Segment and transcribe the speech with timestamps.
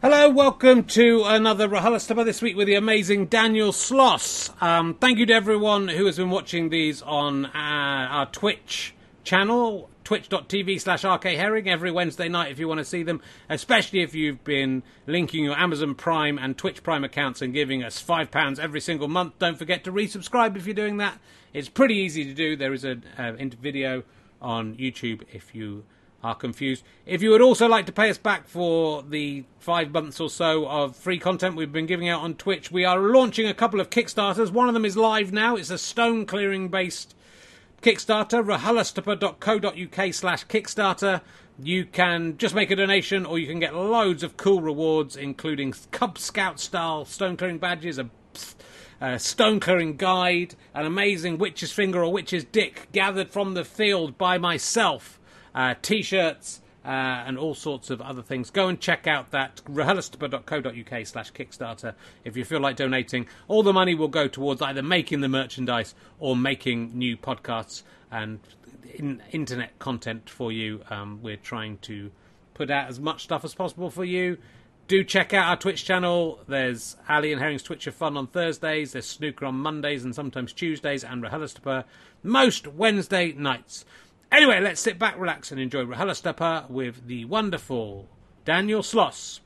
[0.00, 4.50] Hello, welcome to another RHLSTP this week with the amazing Daniel Sloss.
[4.62, 9.90] Um, thank you to everyone who has been watching these on uh, our Twitch channel,
[10.04, 14.44] twitch.tv slash rkherring every Wednesday night if you want to see them, especially if you've
[14.44, 19.08] been linking your Amazon Prime and Twitch Prime accounts and giving us £5 every single
[19.08, 19.36] month.
[19.40, 21.18] Don't forget to resubscribe if you're doing that.
[21.52, 22.54] It's pretty easy to do.
[22.54, 24.04] There is a uh, video
[24.40, 25.82] on YouTube if you
[26.22, 26.82] are confused.
[27.06, 30.66] If you would also like to pay us back for the five months or so
[30.66, 33.90] of free content we've been giving out on Twitch, we are launching a couple of
[33.90, 34.50] Kickstarters.
[34.50, 35.56] One of them is live now.
[35.56, 37.14] It's a stone clearing based
[37.82, 41.20] Kickstarter, rhlstp.co.uk slash Kickstarter.
[41.60, 45.74] You can just make a donation or you can get loads of cool rewards, including
[45.92, 48.10] Cub Scout style stone clearing badges, a,
[49.00, 54.18] a stone clearing guide, an amazing witch's finger or witch's dick gathered from the field
[54.18, 55.17] by myself
[55.54, 58.50] uh, t-shirts, uh, and all sorts of other things.
[58.50, 63.26] Go and check out that rhlstp.co.uk slash Kickstarter if you feel like donating.
[63.46, 68.40] All the money will go towards either making the merchandise or making new podcasts and
[68.94, 70.80] in, internet content for you.
[70.88, 72.10] Um, we're trying to
[72.54, 74.38] put out as much stuff as possible for you.
[74.86, 76.40] Do check out our Twitch channel.
[76.48, 78.92] There's Ali and Herring's Twitch of Fun on Thursdays.
[78.92, 81.84] There's Snooker on Mondays and sometimes Tuesdays, and RHLSTP
[82.22, 83.84] most Wednesday nights.
[84.30, 88.06] Anyway, let's sit back, relax, and enjoy RHLSTP with the wonderful
[88.44, 89.40] Daniel Sloss.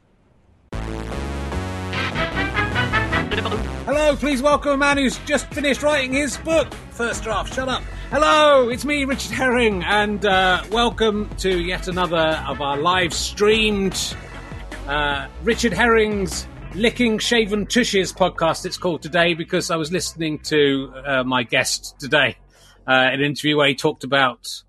[3.84, 6.74] Hello, please welcome a man who's just finished writing his book.
[6.90, 7.82] First draft, shut up.
[8.10, 14.16] Hello, it's me, Richard Herring, and uh, welcome to yet another of our live streamed
[14.88, 20.92] uh, Richard Herring's Licking Shaven Tushes podcast, it's called today, because I was listening to
[21.06, 22.36] uh, my guest today,
[22.88, 24.64] uh, an interview where he talked about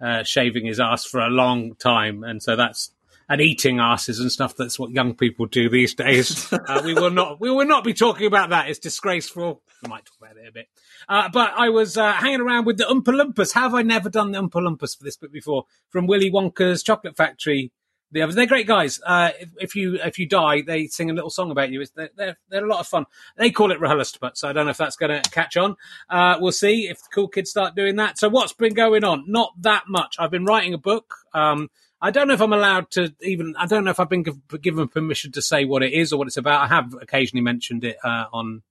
[0.00, 2.92] uh, shaving his ass for a long time, and so that's
[3.28, 4.54] and eating asses and stuff.
[4.56, 6.52] That's what young people do these days.
[6.52, 8.68] uh, we will not we will not be talking about that.
[8.68, 9.62] It's disgraceful.
[9.82, 10.68] We might talk about it a bit.
[11.08, 13.52] Uh, but I was uh, hanging around with the Oompa Loompas.
[13.52, 15.64] Have I never done the Oompa Loompas for this book before?
[15.88, 17.72] From Willy Wonka's Chocolate Factory
[18.12, 18.34] the others.
[18.34, 19.00] They're great guys.
[19.04, 21.84] Uh, if, if, you if you die, they sing a little song about you.
[21.94, 23.06] They're, they're, they're a lot of fun.
[23.36, 25.76] They call it RHLSTP, so I don't know if that's going to catch on.
[26.08, 28.18] Uh, we'll see if the cool kids start doing that.
[28.18, 29.24] So what's been going on?
[29.26, 30.16] Not that much.
[30.18, 31.14] I've been writing a book.
[31.34, 33.54] Um, I don't know if I'm allowed to even.
[33.58, 34.24] I don't know if I've been
[34.60, 36.62] given permission to say what it is or what it's about.
[36.62, 38.62] I have occasionally mentioned it uh, on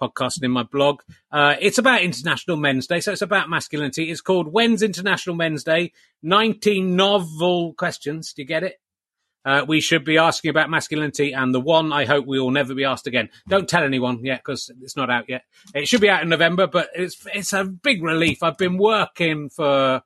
[0.00, 1.00] podcasting in my blog.
[1.30, 4.10] Uh, it's about International Men's Day, so it's about masculinity.
[4.10, 5.92] It's called When's International Men's Day?
[6.22, 8.32] 19 novel questions.
[8.32, 8.80] Do you get it?
[9.44, 12.74] Uh, we should be asking about masculinity, and the one I hope we will never
[12.74, 13.30] be asked again.
[13.48, 15.44] Don't tell anyone yet because it's not out yet.
[15.74, 18.42] It should be out in November, but it's it's a big relief.
[18.42, 20.02] I've been working for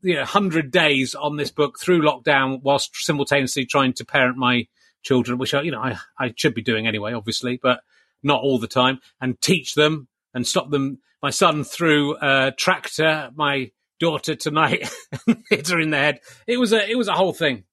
[0.00, 4.68] you know hundred days on this book through lockdown, whilst simultaneously trying to parent my
[5.02, 7.80] children, which I you know I, I should be doing anyway, obviously, but
[8.22, 10.98] not all the time, and teach them and stop them.
[11.22, 14.88] My son threw a tractor, my daughter tonight
[15.50, 16.20] hit her in the head.
[16.46, 17.64] It was a it was a whole thing.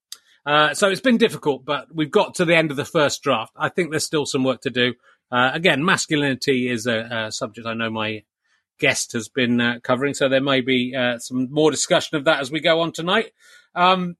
[0.44, 3.52] Uh, so it's been difficult, but we've got to the end of the first draft.
[3.56, 4.94] I think there's still some work to do.
[5.30, 8.22] Uh, again, masculinity is a, a, subject I know my
[8.78, 12.38] guest has been uh, covering, so there may be uh, some more discussion of that
[12.38, 13.32] as we go on tonight.
[13.74, 14.16] Um,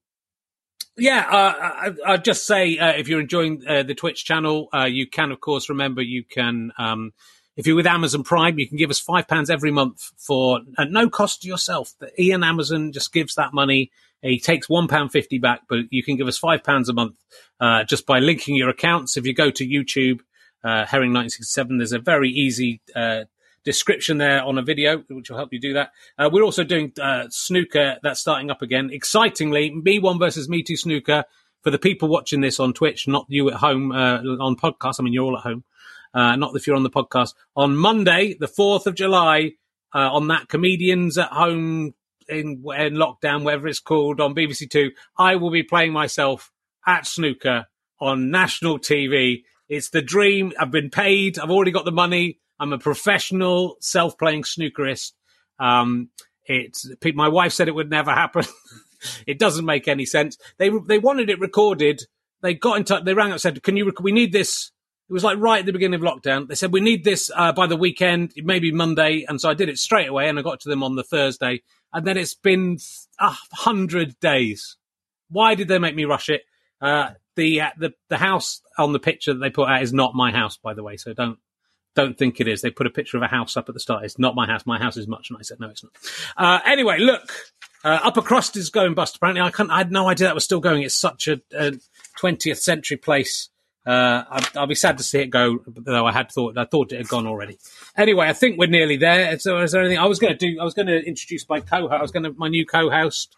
[0.97, 4.85] yeah, uh, I, would just say uh, if you're enjoying uh, the Twitch channel, uh,
[4.85, 7.13] you can, of course, remember you can, um,
[7.55, 10.91] if you're with Amazon Prime, you can give us five pounds every month for at
[10.91, 11.93] no cost to yourself.
[11.99, 13.91] The Ian Amazon just gives that money.
[14.21, 17.15] He takes one pound fifty back, but you can give us five pounds a month
[17.59, 19.17] uh, just by linking your accounts.
[19.17, 20.21] If you go to YouTube,
[20.63, 22.81] uh, Herring 1967, there's a very easy
[23.67, 25.91] description there on a video, which will help you do that.
[26.17, 28.89] Uh, we're also doing uh, snooker that's starting up again.
[28.93, 31.25] Excitingly, me one versus me two snooker
[31.63, 34.95] for the people watching this on Twitch, not you at home uh, on podcast.
[34.99, 35.65] I mean, you're all at home,
[36.13, 37.33] uh, not if you're on the podcast.
[37.57, 39.51] On Monday, the 4th of July,
[39.93, 41.93] uh, on that comedians at home
[42.29, 46.53] in, in lockdown, whatever it's called, on BBC Two, I will be playing myself
[46.85, 47.65] at snooker
[47.99, 49.43] on national TV.
[49.67, 50.53] It's the dream.
[50.57, 51.37] I've been paid.
[51.37, 52.39] I've already got the money.
[52.59, 55.13] I'm a professional self-playing snookerist.
[55.59, 56.09] Um,
[57.13, 58.45] my wife said it would never happen.
[59.27, 60.37] it doesn't make any sense.
[60.57, 62.01] They they wanted it recorded.
[62.41, 63.03] They got in touch.
[63.03, 63.85] They rang up said, "Can you?
[63.85, 64.71] Rec- we need this."
[65.09, 66.47] It was like right at the beginning of lockdown.
[66.49, 69.69] They said we need this uh, by the weekend, maybe Monday, and so I did
[69.69, 71.61] it straight away, and I got to them on the Thursday,
[71.93, 72.77] and then it's been
[73.19, 74.75] a hundred days.
[75.29, 76.41] Why did they make me rush it?
[76.81, 80.13] Uh, the uh, the the house on the picture that they put out is not
[80.13, 80.97] my house, by the way.
[80.97, 81.39] So don't
[81.95, 82.61] don't think it is.
[82.61, 84.03] They put a picture of a house up at the start.
[84.05, 84.65] It's not my house.
[84.65, 85.57] My house is much nicer.
[85.59, 85.93] No, it's not.
[86.37, 87.31] Uh, anyway, look,
[87.83, 89.15] uh, Upper Crust is going bust.
[89.15, 90.83] Apparently, I, I, had no idea that was still going.
[90.83, 91.41] It's such a,
[92.19, 93.49] 20th century place.
[93.85, 96.05] Uh, I'd, I'll be sad to see it go, though.
[96.05, 97.57] I had thought I thought it had gone already.
[97.95, 99.39] Anyway, I think we're nearly there.
[99.39, 100.59] So, is there anything I was going to do?
[100.59, 101.93] I was going to introduce my co-host.
[101.93, 103.35] I was going to my new co-host.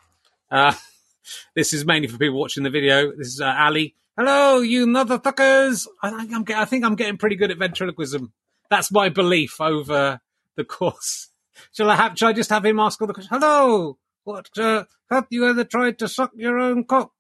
[0.50, 0.74] Uh,
[1.56, 3.12] this is mainly for people watching the video.
[3.16, 3.95] This is uh, Ali.
[4.18, 5.88] Hello, you motherfuckers!
[6.02, 8.34] I, I'm, I think I'm getting pretty good at ventriloquism.
[8.69, 10.21] That's my belief over
[10.56, 11.30] the course.
[11.74, 12.18] Shall I have?
[12.18, 13.42] Shall I just have him ask all the questions?
[13.42, 14.50] Hello, what?
[14.57, 17.12] Uh, have you ever tried to suck your own cock?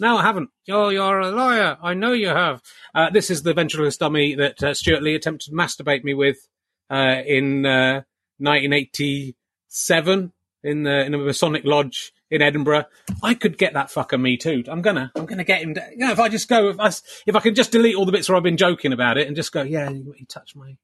[0.00, 0.50] No, I haven't.
[0.68, 1.76] Oh, you're a liar.
[1.82, 2.62] I know you have.
[2.94, 6.46] Uh, this is the ventriloquist dummy that uh, Stewart Lee attempted to masturbate me with
[6.90, 10.32] uh, in 1987
[10.62, 12.84] in the in a Masonic lodge in Edinburgh.
[13.22, 14.64] I could get that fucker me too.
[14.68, 15.70] I'm gonna, I'm gonna get him.
[15.70, 16.88] You know, if I just go, if I,
[17.26, 19.36] if I can just delete all the bits where I've been joking about it and
[19.36, 20.76] just go, yeah, he touched my.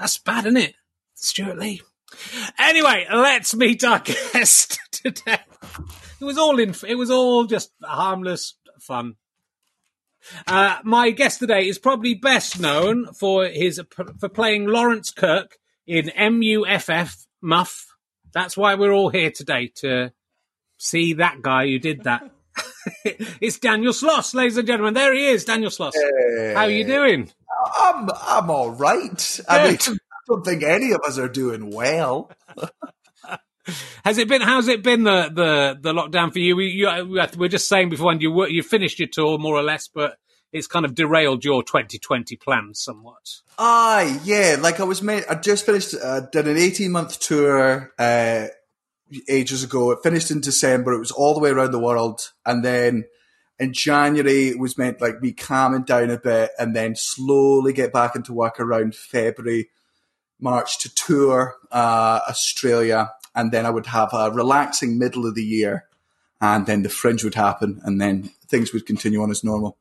[0.00, 0.74] That's bad, isn't it,
[1.14, 1.82] Stewart Lee?
[2.58, 3.98] Anyway, let's meet our
[4.32, 5.40] guest today.
[6.18, 6.74] It was all in.
[6.88, 9.16] It was all just harmless fun.
[10.46, 13.80] Uh, my guest today is probably best known for his
[14.18, 17.86] for playing Lawrence Kirk in MUFF Muff.
[18.32, 20.12] That's why we're all here today to
[20.78, 22.22] see that guy who did that.
[23.04, 24.94] it's Daniel Sloss, ladies and gentlemen.
[24.94, 25.92] There he is, Daniel Sloss.
[25.94, 26.54] Hey.
[26.54, 27.30] How are you doing?
[27.78, 29.40] I'm I'm all right.
[29.48, 29.96] I mean, I
[30.26, 32.30] don't think any of us are doing well.
[34.04, 34.40] Has it been?
[34.40, 36.56] How's it been the the, the lockdown for you?
[36.56, 36.88] We, you?
[37.36, 40.16] We're just saying before, and you you finished your tour more or less, but
[40.52, 43.40] it's kind of derailed your 2020 plans somewhat.
[43.58, 44.56] Aye, yeah.
[44.58, 48.46] Like I was made, I just finished, uh, did an 18 month tour uh,
[49.28, 49.92] ages ago.
[49.92, 50.92] It finished in December.
[50.92, 53.04] It was all the way around the world, and then
[53.60, 57.92] in January it was meant like me calming down a bit, and then slowly get
[57.92, 59.68] back into work around February,
[60.40, 65.44] March to tour uh, Australia, and then I would have a relaxing middle of the
[65.44, 65.84] year,
[66.40, 69.76] and then the fringe would happen, and then things would continue on as normal.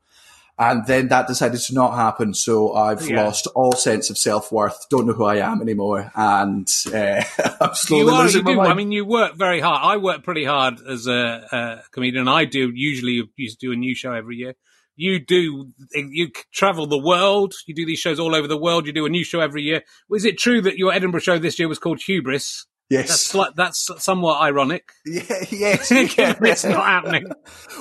[0.60, 2.34] And then that decided to not happen.
[2.34, 3.24] So I've yeah.
[3.24, 4.88] lost all sense of self worth.
[4.90, 6.12] Don't know who I am anymore.
[6.14, 7.24] And uh,
[7.62, 8.72] I'm slowly are, losing my mind.
[8.72, 9.80] I mean, you work very hard.
[9.82, 12.28] I work pretty hard as a, a comedian.
[12.28, 14.56] I do usually used to do a new show every year.
[14.98, 17.54] You do, you travel the world.
[17.66, 18.86] You do these shows all over the world.
[18.86, 19.84] You do a new show every year.
[20.10, 22.66] Was it true that your Edinburgh show this year was called Hubris?
[22.90, 24.92] Yes, that's, that's somewhat ironic.
[25.06, 25.22] Yeah,
[25.52, 27.32] yes, it's not happening.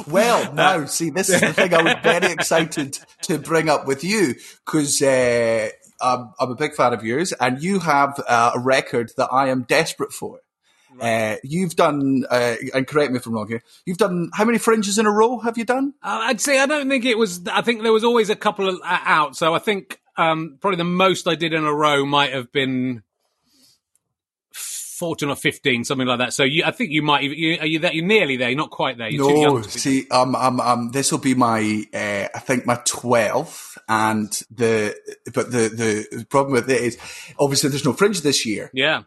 [0.07, 0.85] Well, no.
[0.85, 4.35] See, this is the thing I was very excited to bring up with you
[4.67, 5.71] because uh,
[6.03, 9.49] I'm, I'm, a big fan of yours, and you have uh, a record that I
[9.49, 10.41] am desperate for.
[10.95, 11.33] Right.
[11.33, 13.63] Uh, you've done, uh, and correct me if I'm wrong here.
[13.87, 15.95] You've done how many fringes in a row have you done?
[16.03, 17.47] Uh, I'd say I don't think it was.
[17.51, 19.37] I think there was always a couple of, uh, out.
[19.37, 23.03] So I think um, probably the most I did in a row might have been
[24.99, 26.33] 14 or 15, something like that.
[26.33, 27.93] So you, I think you might, you, are you there?
[27.93, 28.49] You're nearly there.
[28.49, 29.09] You're not quite there.
[29.09, 33.79] You're no, see, um, um, um, this will be my, uh, I think my 12th
[33.89, 34.95] and the,
[35.33, 36.99] but the, the problem with it is
[37.39, 38.71] obviously there's no fringe this year.
[38.75, 39.03] Yeah.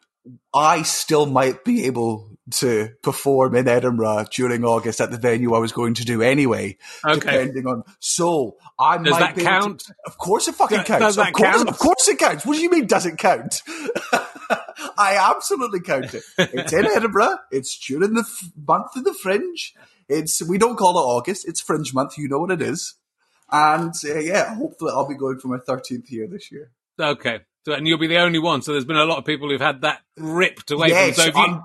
[0.54, 5.60] I still might be able to perform in Edinburgh during August at the venue I
[5.60, 6.78] was going to do anyway.
[7.06, 7.20] Okay.
[7.20, 9.80] Depending on, so I does might that count?
[9.82, 11.06] To, of course, it fucking counts.
[11.06, 11.70] Does that of course, count?
[11.70, 12.46] Of course, it counts.
[12.46, 12.88] What do you mean?
[12.88, 13.62] Does it count?
[14.98, 16.24] I absolutely count it.
[16.38, 17.38] It's in Edinburgh.
[17.52, 19.74] It's during the f- month of the Fringe.
[20.10, 21.48] It's we don't call it August.
[21.48, 22.18] It's Fringe month.
[22.18, 22.96] You know what it is.
[23.52, 26.72] And uh, yeah, hopefully I'll be going for my 13th year this year.
[27.00, 27.42] Okay.
[27.66, 28.62] So, and you'll be the only one.
[28.62, 31.24] So there's been a lot of people who've had that ripped away yes, from.
[31.24, 31.64] So if you,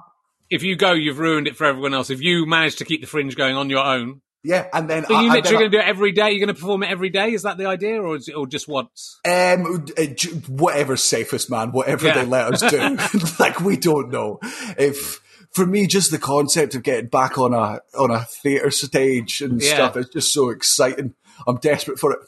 [0.50, 2.10] if you go, you've ruined it for everyone else.
[2.10, 5.20] If you manage to keep the fringe going on your own, yeah, and then so
[5.20, 6.30] you literally going to do it every day.
[6.30, 7.32] You're going to perform it every day.
[7.32, 9.18] Is that the idea, or is it, or just once?
[9.24, 10.04] Um, uh,
[10.48, 11.72] whatever's safest, man.
[11.72, 12.14] Whatever yeah.
[12.14, 12.96] they let us do.
[13.40, 14.38] like we don't know
[14.78, 15.20] if.
[15.52, 19.60] For me, just the concept of getting back on a on a theatre stage and
[19.60, 19.74] yeah.
[19.74, 21.14] stuff is just so exciting.
[21.46, 22.18] I'm desperate for it.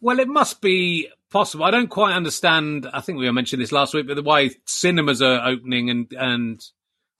[0.00, 1.64] Well, it must be possible.
[1.64, 2.88] I don't quite understand.
[2.92, 6.62] I think we mentioned this last week, but the way cinemas are opening and and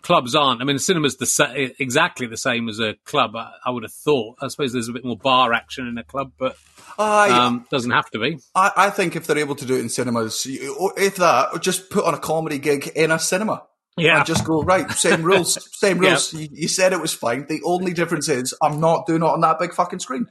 [0.02, 0.60] clubs aren't.
[0.60, 3.34] I mean, cinema's the sa- exactly the same as a club.
[3.36, 4.38] I, I, would have thought.
[4.40, 6.56] I suppose there's a bit more bar action in a club, but
[6.98, 8.38] uh, um, doesn't have to be.
[8.54, 12.04] I, I, think if they're able to do it in cinemas, if that, just put
[12.04, 13.64] on a comedy gig in a cinema.
[13.96, 14.18] Yeah.
[14.18, 16.32] And just go, right, same rules, same rules.
[16.32, 17.46] You, you said it was fine.
[17.46, 20.28] The only difference is I'm not doing it on that big fucking screen.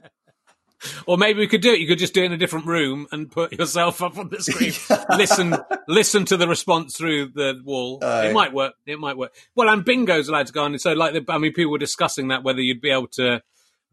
[1.06, 1.80] Or maybe we could do it.
[1.80, 4.40] You could just do it in a different room and put yourself up on the
[4.40, 4.72] screen.
[5.16, 5.56] listen,
[5.88, 7.98] listen to the response through the wall.
[8.02, 8.74] Uh, it might work.
[8.86, 9.34] It might work.
[9.54, 10.78] Well, and bingo's allowed to go on.
[10.78, 13.42] So, like, the, I mean, people were discussing that whether you'd be able to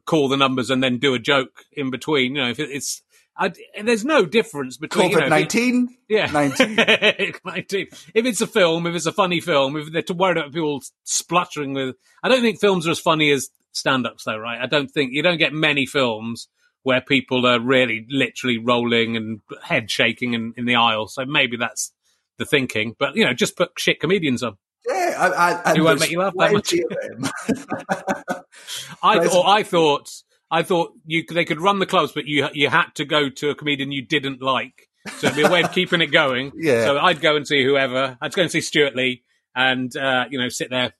[0.06, 2.36] call the numbers and then do a joke in between.
[2.36, 3.02] You know, if it's
[3.40, 5.96] I, there's no difference between COVID nineteen.
[6.10, 6.76] You know, yeah, nineteen.
[7.46, 7.88] nineteen.
[8.14, 11.74] If it's a film, if it's a funny film, if they're worried about people spluttering
[11.74, 14.60] with, I don't think films are as funny as stand-ups, though, right?
[14.60, 16.50] I don't think you don't get many films
[16.84, 21.08] where people are really literally rolling and head shaking in, in the aisle.
[21.08, 21.94] So maybe that's
[22.38, 22.96] the thinking.
[22.98, 24.58] But you know, just put shit comedians on.
[24.88, 26.74] Yeah, I, I, Who won't make you laugh that much.
[29.04, 29.48] I thought.
[29.48, 30.10] I thought.
[30.52, 33.52] I thought you they could run the clubs, but you you had to go to
[33.52, 34.90] a comedian you didn't like.
[35.18, 36.52] So it'd be a way of keeping it going.
[36.56, 36.86] Yeah.
[36.86, 38.18] So I'd go and see whoever.
[38.22, 39.24] I'd go and see Stewart Lee,
[39.56, 40.94] and uh, you know sit there,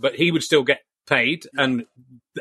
[0.00, 1.84] but he would still get paid, and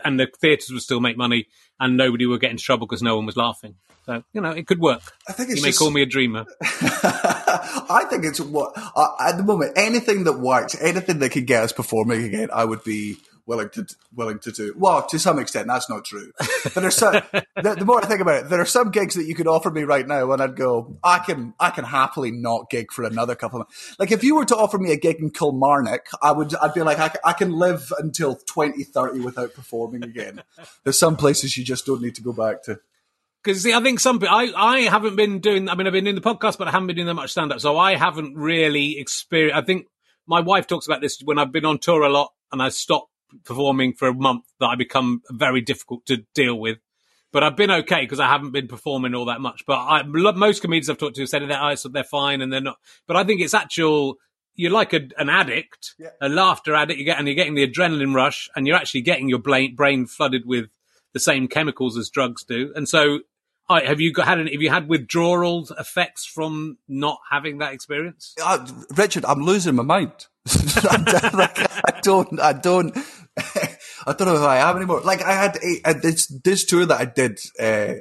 [0.06, 1.48] and the theatres would still make money,
[1.84, 3.76] and nobody would get into trouble because no one was laughing.
[4.06, 5.02] So you know it could work.
[5.28, 6.46] I think it's you may just- call me a dreamer.
[6.62, 11.64] I think it's what uh, at the moment anything that works, anything that could get
[11.64, 14.74] us performing again, I would be willing to willing to do.
[14.78, 16.32] Well, to some extent, that's not true.
[16.64, 19.26] But there's some, the, the more I think about it, there are some gigs that
[19.26, 22.70] you could offer me right now, and I'd go, I can I can happily not
[22.70, 23.96] gig for another couple of months.
[24.00, 26.82] Like if you were to offer me a gig in Kilmarnock, I would I'd be
[26.82, 30.44] like, I, I can live until 2030 without performing again.
[30.84, 32.80] There's some places you just don't need to go back to.
[33.44, 36.06] Because see, I think some people, I, I haven't been doing, I mean, I've been
[36.06, 37.60] doing the podcast, but I haven't been doing that much stand up.
[37.60, 39.88] So I haven't really experienced, I think
[40.26, 43.10] my wife talks about this when I've been on tour a lot and I stop
[43.44, 46.78] performing for a month that I become very difficult to deal with.
[47.32, 49.66] But I've been okay because I haven't been performing all that much.
[49.66, 52.54] But I, most comedians I've talked to have said that oh, so they're fine and
[52.54, 52.78] they're not.
[53.08, 54.18] But I think it's actual,
[54.56, 56.10] you're like a, an addict, Yeah.
[56.22, 59.30] a laughter addict, you get, and you're getting the adrenaline rush and you're actually getting
[59.30, 60.70] your brain, brain flooded with
[61.14, 62.72] the same chemicals as drugs do.
[62.76, 63.20] And so,
[63.70, 67.74] I have you got had an, have you had withdrawal effects from not having that
[67.74, 68.36] experience?
[68.44, 70.28] Uh, Richard, I'm losing my mind.
[70.48, 72.98] I don't, I don't,
[73.38, 75.02] I don't know if I am anymore.
[75.02, 77.96] Like I had a, this this tour that I did uh,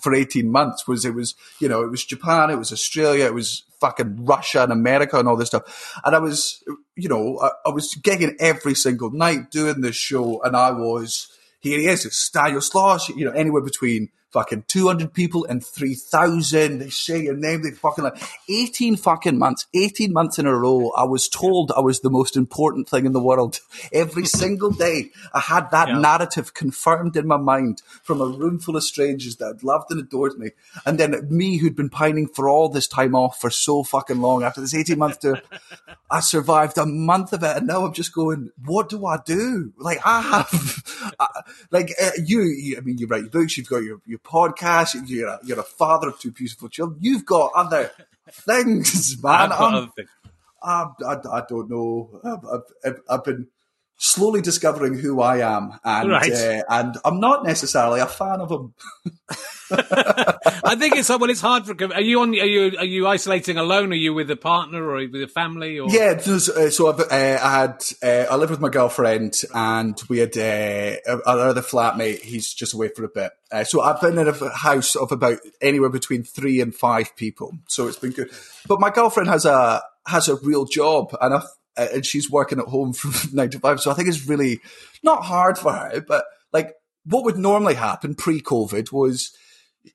[0.00, 3.34] for eighteen months was it was you know it was Japan, it was Australia, it
[3.34, 6.62] was fucking Russia and America and all this stuff, and I was
[6.96, 11.28] you know I, I was gigging every single night doing this show, and I was
[11.60, 16.78] here he is, it's Daniel Sloss, you know anywhere between fucking 200 people and 3,000.
[16.80, 17.62] They say your name.
[17.62, 20.90] They fucking like 18 fucking months, 18 months in a row.
[20.96, 23.60] I was told I was the most important thing in the world.
[23.92, 25.98] Every single day, I had that Yeah.
[26.00, 30.36] narrative confirmed in my mind from a room full of strangers that loved and adored
[30.38, 30.50] me.
[30.84, 34.42] And then me, who'd been pining for all this time off for so fucking long
[34.42, 35.40] after this 18 month tour,
[36.10, 37.56] I survived a month of it.
[37.56, 39.72] And now I'm just going, what do I do?
[39.78, 40.82] Like, I have,
[41.74, 45.28] like, uh, you, you, I mean, you write books, you've got your, your podcast, you're
[45.28, 46.98] a, you're a father of two beautiful children.
[47.02, 47.90] You've got other
[48.30, 49.32] things, man.
[49.52, 50.08] I've got I'm- other things.
[50.62, 52.08] I, I, I don't know.
[52.24, 53.48] I've- I've, I've been
[53.96, 56.32] slowly discovering who I am, and Right.
[56.32, 58.74] uh, and I'm not necessarily a fan of them.
[59.70, 61.74] I think it's well, it's hard for.
[61.92, 62.30] Are you on?
[62.30, 63.92] Are you are you isolating alone?
[63.92, 65.78] Are you with a partner or with a family?
[65.78, 70.00] Or Yeah, uh, so I've, uh, I had uh, I lived with my girlfriend, and
[70.08, 70.96] we had uh,
[71.26, 72.20] our other flatmate.
[72.20, 73.32] He's just away for a bit.
[73.50, 77.52] Uh, so I've been in a house of about anywhere between three and five people.
[77.68, 78.30] So it's been good.
[78.66, 81.44] But my girlfriend has a has a real job, and I've,
[81.76, 83.80] uh, and she's working at home from nine to five.
[83.80, 84.60] So I think it's really
[85.02, 89.36] not hard for her, but like what would normally happen pre-COVID was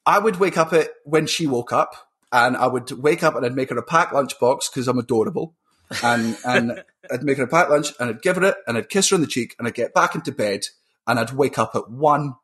[0.05, 1.95] I would wake up at when she woke up,
[2.31, 5.55] and I would wake up and I'd make her a packed lunchbox because I'm adorable,
[6.03, 8.89] and and I'd make her a packed lunch and I'd give her it and I'd
[8.89, 10.65] kiss her on the cheek and I'd get back into bed
[11.07, 12.35] and I'd wake up at one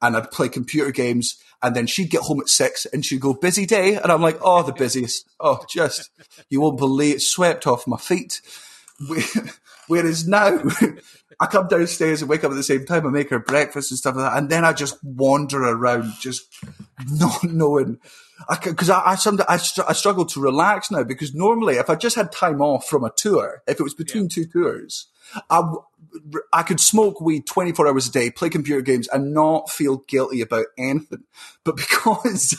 [0.00, 3.34] and I'd play computer games and then she'd get home at six and she'd go
[3.34, 6.10] busy day and I'm like oh the busiest oh just
[6.50, 8.40] you won't believe it swept off my feet.
[9.88, 10.62] Whereas now,
[11.40, 13.06] I come downstairs and wake up at the same time.
[13.06, 16.42] I make her breakfast and stuff like that, and then I just wander around, just
[17.10, 17.98] not knowing.
[18.64, 21.94] Because I, I, some, I, str- I struggle to relax now because normally, if I
[21.94, 25.06] just had time off from a tour, if it was between two tours,
[25.48, 25.62] I,
[26.52, 30.40] I could smoke weed 24 hours a day, play computer games, and not feel guilty
[30.40, 31.24] about anything.
[31.64, 32.56] But because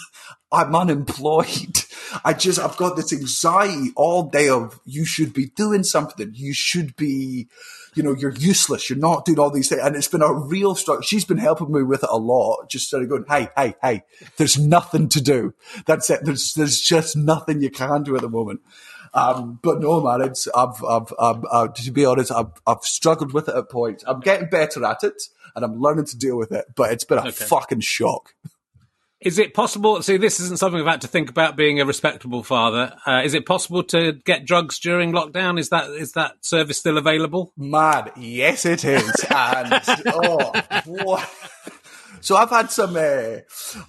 [0.53, 1.83] I'm unemployed,
[2.24, 6.31] I just, I've got this anxiety all day of you should be doing something.
[6.36, 7.48] You should be,
[7.95, 8.89] you know, you're useless.
[8.89, 9.81] You're not doing all these things.
[9.81, 11.01] And it's been a real struggle.
[11.01, 12.69] She's been helping me with it a lot.
[12.69, 14.03] Just sort of going, hey, hey, hey,
[14.38, 15.53] there's nothing to do.
[15.88, 16.19] That's it.
[16.24, 18.62] There's, there's just nothing you can do at the moment.
[19.15, 23.33] Um, but no, man, it's, I've, I've, I've, uh, to be honest, I've, I've struggled
[23.33, 24.03] with it at points.
[24.07, 25.22] I'm getting better at it
[25.55, 27.31] and I'm learning to deal with it, but it's been a Okay.
[27.45, 28.33] fucking shock.
[29.24, 30.01] Is it possible?
[30.01, 32.94] See, this isn't something I've had to think about being a respectable father.
[33.08, 35.58] Uh, is it possible to get drugs during lockdown?
[35.58, 37.53] Is that is that service still available?
[37.56, 39.12] Man, yes, it is.
[39.34, 40.51] And oh,
[40.86, 41.30] what?
[42.22, 42.96] so I've had some.
[42.96, 43.39] Uh,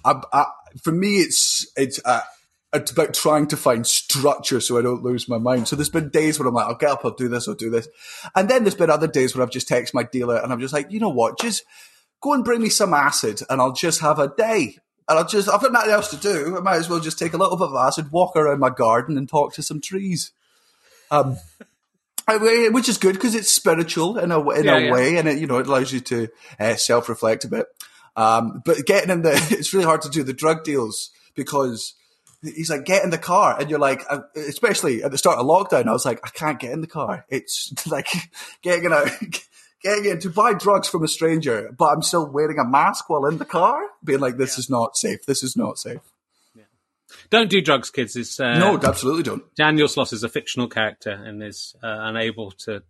[0.05, 0.45] I, I,
[0.81, 2.21] for me, it's it's uh,
[2.73, 5.67] it's about trying to find structure so I don't lose my mind.
[5.67, 7.69] So there's been days where I'm like, I'll get up, I'll do this, I'll do
[7.69, 7.89] this,
[8.35, 10.73] and then there's been other days where I've just texted my dealer and I'm just
[10.73, 11.63] like, you know what, just
[12.21, 14.77] go and bring me some acid, and I'll just have a day.
[15.07, 16.57] And I'll just, I've got nothing else to do.
[16.57, 19.17] I might as well just take a little bit of acid, walk around my garden,
[19.17, 20.31] and talk to some trees.
[21.11, 21.37] Um,
[22.71, 24.91] which is good because it's spiritual in a in yeah, a yeah.
[24.91, 26.27] way, and it you know it allows you to
[26.59, 27.67] uh, self reflect a bit.
[28.15, 31.93] Um, but getting in the, it's really hard to do the drug deals because
[32.41, 33.59] he's like, get in the car.
[33.59, 36.59] And you're like, uh, especially at the start of lockdown, I was like, I can't
[36.59, 37.25] get in the car.
[37.29, 38.07] It's like
[38.61, 39.09] getting out,
[39.85, 43.25] getting in to buy drugs from a stranger, but I'm still wearing a mask while
[43.27, 44.61] in the car, being like, this yeah.
[44.61, 45.25] is not safe.
[45.25, 45.99] This is not safe.
[47.29, 48.15] Don't do drugs, kids.
[48.15, 49.43] It's, uh, no, absolutely don't.
[49.55, 52.81] Daniel Sloss is a fictional character and is uh, unable to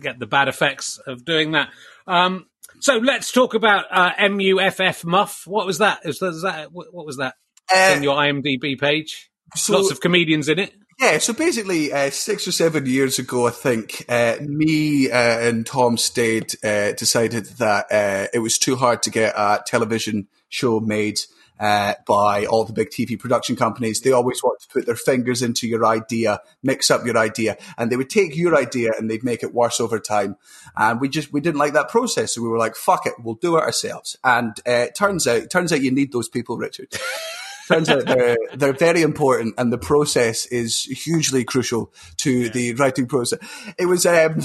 [0.00, 1.70] get the bad effects of doing that.
[2.06, 2.46] Um,
[2.80, 5.46] so let's talk about uh, MUFF Muff.
[5.46, 6.00] What was that?
[6.04, 7.34] Is, that what was that
[7.72, 9.30] uh, on your IMDb page?
[9.54, 10.72] So, Lots of comedians in it.
[11.04, 15.66] Yeah, so basically, uh, six or seven years ago, I think uh, me uh, and
[15.66, 20.80] Tom Stade uh, decided that uh, it was too hard to get a television show
[20.80, 21.20] made
[21.60, 24.00] uh, by all the big TV production companies.
[24.00, 27.92] They always want to put their fingers into your idea, mix up your idea, and
[27.92, 30.36] they would take your idea and they'd make it worse over time.
[30.74, 33.34] And we just we didn't like that process, so we were like, "Fuck it, we'll
[33.34, 36.88] do it ourselves." And uh, turns out, turns out, you need those people, Richard.
[37.68, 42.48] turns out they're they're very important, and the process is hugely crucial to yeah.
[42.50, 43.38] the writing process.
[43.78, 44.06] It was.
[44.06, 44.40] Um,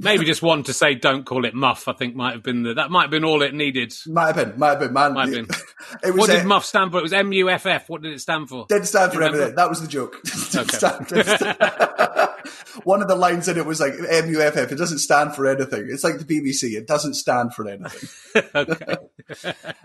[0.00, 1.88] Maybe just one to say don't call it muff.
[1.88, 3.92] I think might have been the, that might have been all it needed.
[4.06, 5.14] Might have been, might have been, man.
[5.14, 5.56] Might have been.
[6.04, 6.98] it was, what did uh, muff stand for?
[6.98, 7.88] It was M U F F.
[7.88, 8.66] What did it stand for?
[8.68, 9.56] Didn't stand for everything.
[9.56, 10.16] That was the joke.
[10.58, 10.78] Okay.
[12.84, 14.72] one of the lines in it was like M U F F.
[14.72, 15.88] It doesn't stand for anything.
[15.90, 16.76] It's like the BBC.
[16.76, 18.08] It doesn't stand for anything.
[18.54, 18.96] okay.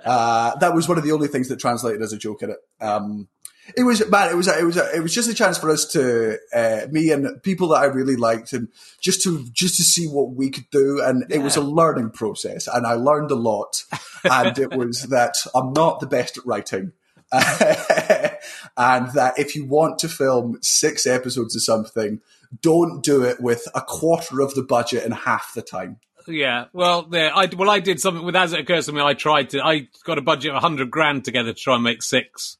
[0.05, 2.57] uh, that was one of the only things that translated as a joke in it.
[2.79, 3.27] Um,
[3.75, 4.29] it was man.
[4.29, 7.41] It was it was it was just a chance for us to uh, me and
[7.43, 8.67] people that I really liked, and
[9.01, 11.01] just to just to see what we could do.
[11.03, 11.37] And yeah.
[11.37, 13.83] it was a learning process, and I learned a lot.
[14.23, 16.93] and it was that I'm not the best at writing.
[17.31, 22.21] and that if you want to film six episodes of something,
[22.61, 25.97] don't do it with a quarter of the budget and half the time.
[26.27, 29.01] Yeah, well, yeah, I well, I did something with as it occurs to me.
[29.01, 29.61] I tried to.
[29.61, 32.57] I got a budget of hundred grand together to try and make six,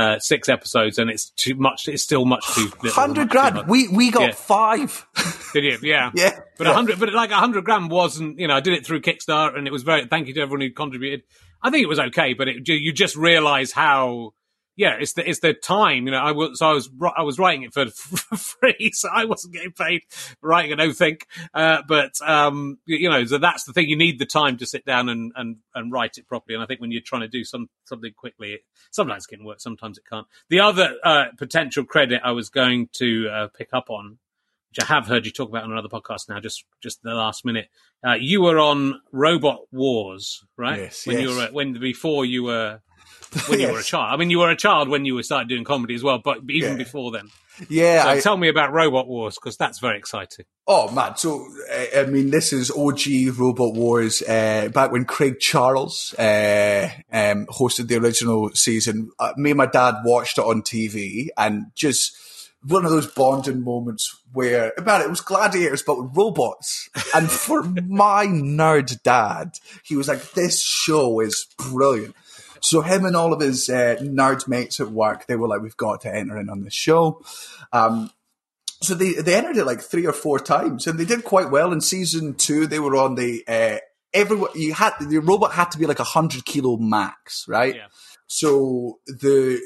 [0.00, 1.86] uh, six episodes, and it's too much.
[1.88, 3.68] It's still much too Hundred grand.
[3.68, 4.32] We we got yeah.
[4.32, 5.06] five.
[5.52, 5.78] Did you?
[5.82, 6.40] Yeah, yeah.
[6.56, 8.38] But a hundred, but like a hundred grand wasn't.
[8.38, 10.06] You know, I did it through Kickstarter, and it was very.
[10.06, 11.22] Thank you to everyone who contributed.
[11.62, 14.32] I think it was okay, but it, you just realise how
[14.80, 16.06] yeah, it's the it's the time.
[16.06, 16.88] You know, I was so I was
[17.18, 20.76] I was writing it for, for free, so I wasn't getting paid for writing it.
[20.76, 23.90] No think, uh, but um, you know, so that's the thing.
[23.90, 26.54] You need the time to sit down and, and, and write it properly.
[26.54, 29.44] And I think when you're trying to do some something quickly, it, sometimes it can
[29.44, 30.26] work, sometimes it can't.
[30.48, 34.16] The other uh, potential credit I was going to uh, pick up on,
[34.70, 37.44] which I have heard you talk about on another podcast now, just just the last
[37.44, 37.68] minute.
[38.02, 40.78] Uh, you were on Robot Wars, right?
[40.78, 41.06] Yes.
[41.06, 41.28] When yes.
[41.28, 42.80] you were when before you were
[43.46, 43.68] when yes.
[43.68, 44.12] you were a child.
[44.12, 46.38] I mean, you were a child when you were started doing comedy as well, but
[46.48, 46.76] even yeah.
[46.76, 47.30] before then.
[47.68, 48.04] Yeah.
[48.04, 50.46] So I, tell me about Robot Wars because that's very exciting.
[50.66, 51.16] Oh man!
[51.16, 51.46] So
[51.96, 54.22] I mean, this is OG Robot Wars.
[54.22, 59.66] Uh, back when Craig Charles uh, um, hosted the original season, uh, me and my
[59.66, 62.16] dad watched it on TV, and just
[62.66, 66.90] one of those bonding moments where, about it was gladiators but with robots.
[67.14, 72.14] And for my nerd dad, he was like, "This show is brilliant."
[72.62, 75.76] So him and all of his uh, nerd mates at work, they were like, "We've
[75.76, 77.22] got to enter in on this show."
[77.72, 78.10] Um,
[78.82, 81.72] so they they entered it like three or four times, and they did quite well.
[81.72, 83.78] In season two, they were on the uh,
[84.12, 84.50] everyone.
[84.54, 87.76] You had the robot had to be like a hundred kilo max, right?
[87.76, 87.86] Yeah.
[88.26, 89.60] So the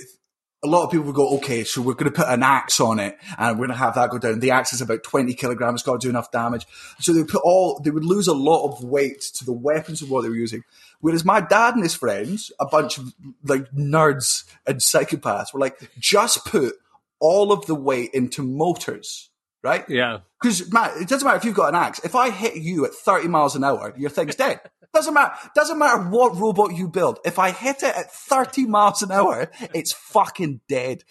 [0.64, 2.98] a lot of people would go, okay, so we're going to put an axe on
[2.98, 4.40] it and we're going to have that go down.
[4.40, 6.66] The axe is about 20 kilograms, it's got to do enough damage.
[7.00, 10.10] So they put all, they would lose a lot of weight to the weapons of
[10.10, 10.64] what they were using.
[11.00, 13.12] Whereas my dad and his friends, a bunch of
[13.44, 16.74] like nerds and psychopaths, were like, just put
[17.20, 19.28] all of the weight into motors,
[19.64, 19.84] right?
[19.88, 20.20] Yeah.
[20.40, 22.00] Because Matt, it doesn't matter if you've got an axe.
[22.04, 24.60] If I hit you at 30 miles an hour, your thing's dead.
[24.92, 25.34] Doesn't matter.
[25.56, 27.18] Doesn't matter what robot you build.
[27.24, 31.02] If I hit it at 30 miles an hour, it's fucking dead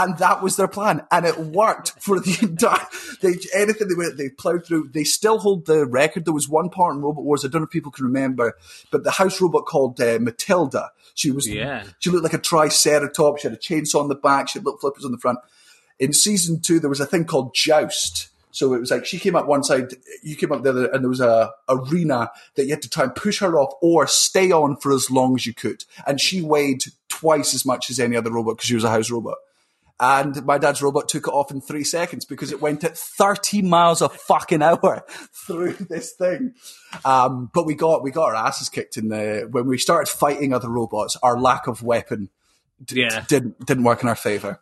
[0.00, 2.86] and that was their plan, and it worked for the entire.
[3.20, 4.92] They, anything they went, they plowed through.
[4.94, 6.24] They still hold the record.
[6.24, 8.56] There was one part in Robot Wars I don't know if people can remember,
[8.90, 10.90] but the house robot called uh, Matilda.
[11.14, 11.84] She was yeah.
[11.98, 13.42] She looked like a triceratops.
[13.42, 14.48] She had a chainsaw on the back.
[14.48, 15.38] She had little flippers on the front.
[16.00, 18.28] In season two, there was a thing called Joust.
[18.50, 19.92] So it was like she came up one side,
[20.24, 23.04] you came up the other, and there was a arena that you had to try
[23.04, 25.84] and push her off or stay on for as long as you could.
[26.04, 29.08] And she weighed twice as much as any other robot because she was a house
[29.10, 29.36] robot
[30.00, 33.60] and my dad's robot took it off in three seconds because it went at 30
[33.62, 35.04] miles a fucking hour
[35.46, 36.54] through this thing.
[37.04, 40.54] Um, but we got we got our asses kicked in the when we started fighting
[40.54, 41.16] other robots.
[41.22, 42.30] Our lack of weapon
[42.82, 43.24] d- Yeah.
[43.28, 44.60] didn't didn't work in our favor.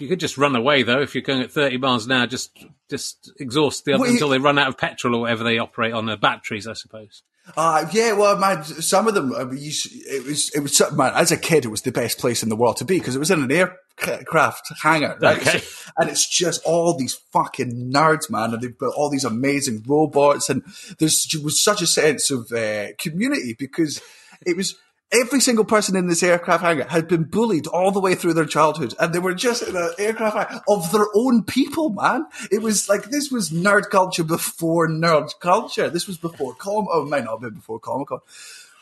[0.00, 2.26] You could just run away though if you're going at 30 miles an hour.
[2.26, 5.58] Just just exhaust the other Well, until they run out of petrol or whatever they
[5.58, 6.06] operate on.
[6.06, 7.22] The batteries, I suppose.
[7.56, 11.12] Uh, yeah, well, man, some of them, I mean, you, it was, it was, man,
[11.14, 13.18] as a kid, it was the best place in the world to be because it
[13.18, 15.38] was in an aircraft hangar, right?
[15.38, 15.60] Okay.
[15.96, 20.48] And it's just all these fucking nerds, man, and they've got all these amazing robots,
[20.48, 20.62] and
[20.98, 24.00] there's there was such a sense of uh, community because
[24.46, 24.76] it was.
[25.12, 28.44] Every single person in this aircraft hangar had been bullied all the way through their
[28.44, 32.26] childhood, and they were just in an aircraft hangar of their own people, man.
[32.52, 35.90] It was like this was nerd culture before nerd culture.
[35.90, 36.86] This was before Com.
[36.92, 38.20] Oh, it might not have been before Comic Con,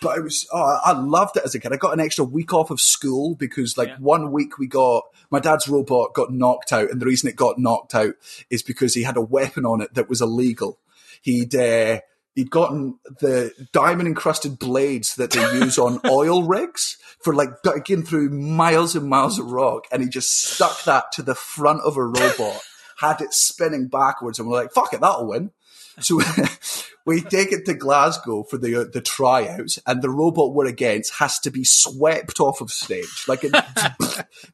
[0.02, 0.46] but it was.
[0.52, 1.72] Oh, I loved it as a kid.
[1.72, 3.96] I got an extra week off of school because, like, Yeah.
[3.98, 7.58] one week we got my dad's robot got knocked out, and the reason it got
[7.58, 8.14] knocked out
[8.50, 10.78] is because he had a weapon on it that was illegal.
[11.22, 12.00] He'd uh,
[12.38, 18.04] he'd gotten the diamond encrusted blades that they use on oil rigs for like digging
[18.04, 21.96] through miles and miles of rock, and he just stuck that to the front of
[21.96, 22.60] a robot,
[22.98, 25.50] had it spinning backwards, and we're like, "Fuck it, that'll win."
[25.98, 26.20] So
[27.06, 31.14] we take it to Glasgow for the uh, the tryouts, and the robot we're against
[31.14, 33.24] has to be swept off of stage.
[33.26, 33.44] Like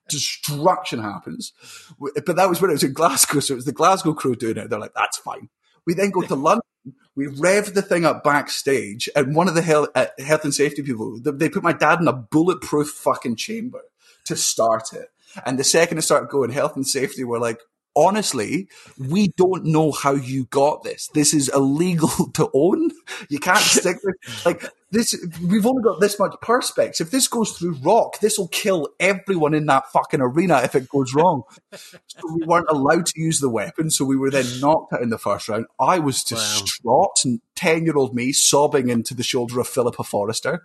[0.08, 1.52] destruction happens.
[2.00, 4.56] But that was when it was in Glasgow, so it was the Glasgow crew doing
[4.56, 4.70] it.
[4.70, 5.50] They're like, "That's fine."
[5.86, 6.62] We then go to London.
[7.16, 10.82] We rev the thing up backstage, and one of the health, uh, health and safety
[10.82, 13.82] people they put my dad in a bulletproof fucking chamber
[14.24, 15.10] to start it.
[15.46, 17.60] And the second it started going, health and safety were like,
[17.96, 18.68] honestly,
[18.98, 21.08] we don't know how you got this.
[21.14, 22.90] This is illegal to own.
[23.28, 25.14] You can't stick with like this.
[25.42, 27.00] We've only got this much perspex.
[27.00, 30.88] If this goes through rock, this will kill everyone in that fucking arena if it
[30.88, 31.42] goes wrong.
[31.74, 31.98] so
[32.34, 33.90] we weren't allowed to use the weapon.
[33.90, 35.66] So we were then knocked out in the first round.
[35.80, 40.64] I was distraught and 10 year old me sobbing into the shoulder of Philippa Forrester.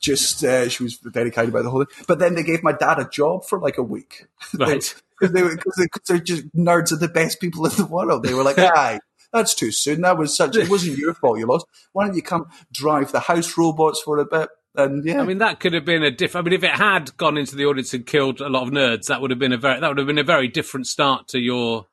[0.00, 2.04] Just, uh, she was very kind about the whole thing.
[2.06, 4.26] But then they gave my dad a job for like a week.
[4.58, 4.94] Right.
[5.20, 7.86] Because they, were- cause they, cause they're just nerds are the best people in the
[7.86, 8.22] world.
[8.22, 9.00] They were like, aye,
[9.32, 10.02] that's too soon.
[10.02, 11.66] That was such, it wasn't your fault you lost.
[11.92, 14.48] Why don't you come drive the house robots for a bit?
[14.74, 15.20] And yeah.
[15.20, 16.46] I mean, that could have been a different.
[16.46, 19.06] I mean, if it had gone into the audience and killed a lot of nerds,
[19.06, 21.40] that would have been a very that would have been a very different start to
[21.40, 21.86] your.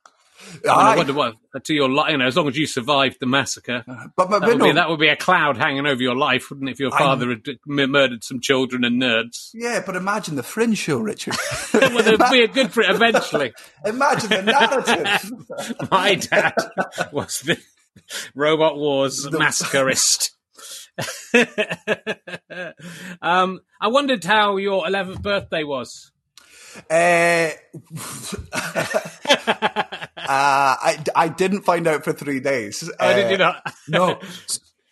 [0.67, 3.25] I, I wonder what to your li You know, as long as you survived the
[3.25, 6.49] massacre, but, but, that would, be, that would be a cloud hanging over your life,
[6.49, 6.73] wouldn't it?
[6.73, 10.77] If your father had m- murdered some children and nerds, yeah, but imagine the fringe
[10.77, 11.35] show, Richard.
[11.73, 13.53] well, it would be a good for it eventually.
[13.85, 15.89] imagine the narrative.
[15.91, 16.53] My dad
[17.11, 17.57] was the
[18.33, 20.31] Robot Wars massacreist.
[23.21, 26.11] um, I wondered how your 11th birthday was.
[26.89, 27.49] Uh,
[28.53, 32.89] uh, I, I didn't find out for three days.
[32.99, 33.73] Oh, did you Uh, not?
[33.87, 34.19] no.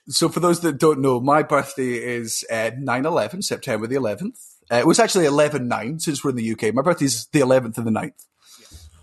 [0.10, 4.38] So for those that don't know, my birthday is uh, 9-11, September the 11th.
[4.70, 6.74] Uh, it was actually 11-9 since we're in the UK.
[6.74, 8.12] My birthday is the 11th and the 9th.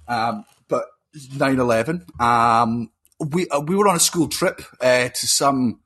[0.07, 0.85] Um, but
[1.17, 2.21] 9-11.
[2.21, 5.81] Um, we, uh, we were on a school trip uh, to some,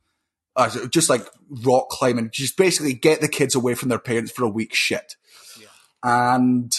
[0.57, 1.25] uh, just like
[1.65, 5.15] rock climbing, just basically get the kids away from their parents for a week shit.
[6.05, 6.73] And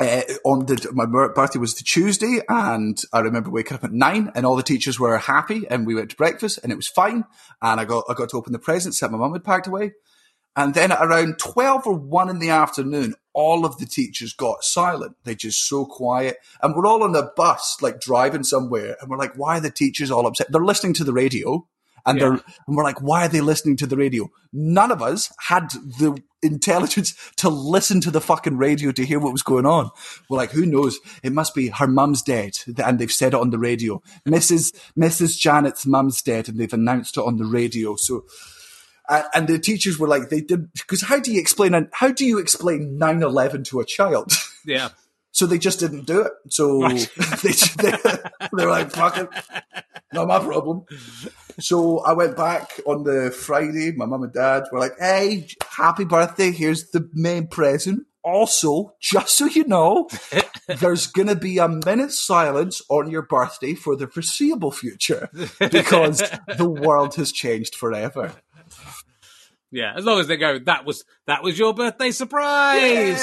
[0.00, 4.32] uh, on the my birthday was the Tuesday, and I remember waking up at nine,
[4.34, 7.24] and all the teachers were happy, and we went to breakfast, and it was fine.
[7.60, 9.92] And I got I got to open the presents that my mum had packed away,
[10.56, 14.64] and then at around twelve or one in the afternoon, all of the teachers got
[14.64, 15.16] silent.
[15.24, 19.18] They just so quiet, and we're all on the bus, like driving somewhere, and we're
[19.18, 20.50] like, "Why are the teachers all upset?
[20.50, 21.66] They're listening to the radio."
[22.06, 22.24] And Yeah.
[22.24, 22.32] they're
[22.66, 24.30] and we're like, why are they listening to the radio?
[24.52, 29.32] None of us had the intelligence to listen to the fucking radio to hear what
[29.32, 29.90] was going on.
[30.28, 30.98] We're like, who knows?
[31.22, 34.02] It must be her mum's dead, and they've said it on the radio.
[34.26, 34.72] Mrs.
[34.98, 35.38] Mrs.
[35.38, 37.96] Janet's mum's dead, and they've announced it on the radio.
[37.96, 38.24] So,
[39.34, 42.38] and, the teachers were like, they did because how do you explain how do you
[42.38, 44.32] explain 9-11 to a child?
[44.66, 44.90] Yeah.
[45.40, 46.32] So they just didn't do it.
[46.50, 47.10] So Right.
[47.42, 47.96] they, they,
[48.54, 49.26] they were like, fuck it.
[50.12, 50.84] Not my problem.
[51.58, 53.92] So I went back on the Friday.
[53.92, 56.50] My mum and dad were like, hey, happy birthday.
[56.50, 58.06] Here's the main present.
[58.22, 60.10] Also, just so you know,
[60.78, 66.22] there's going to be a minute's silence on your birthday for the foreseeable future because
[66.58, 68.34] the world has changed forever.
[69.72, 69.92] Yeah.
[69.96, 73.20] As long as they go, that was that was your birthday surprise.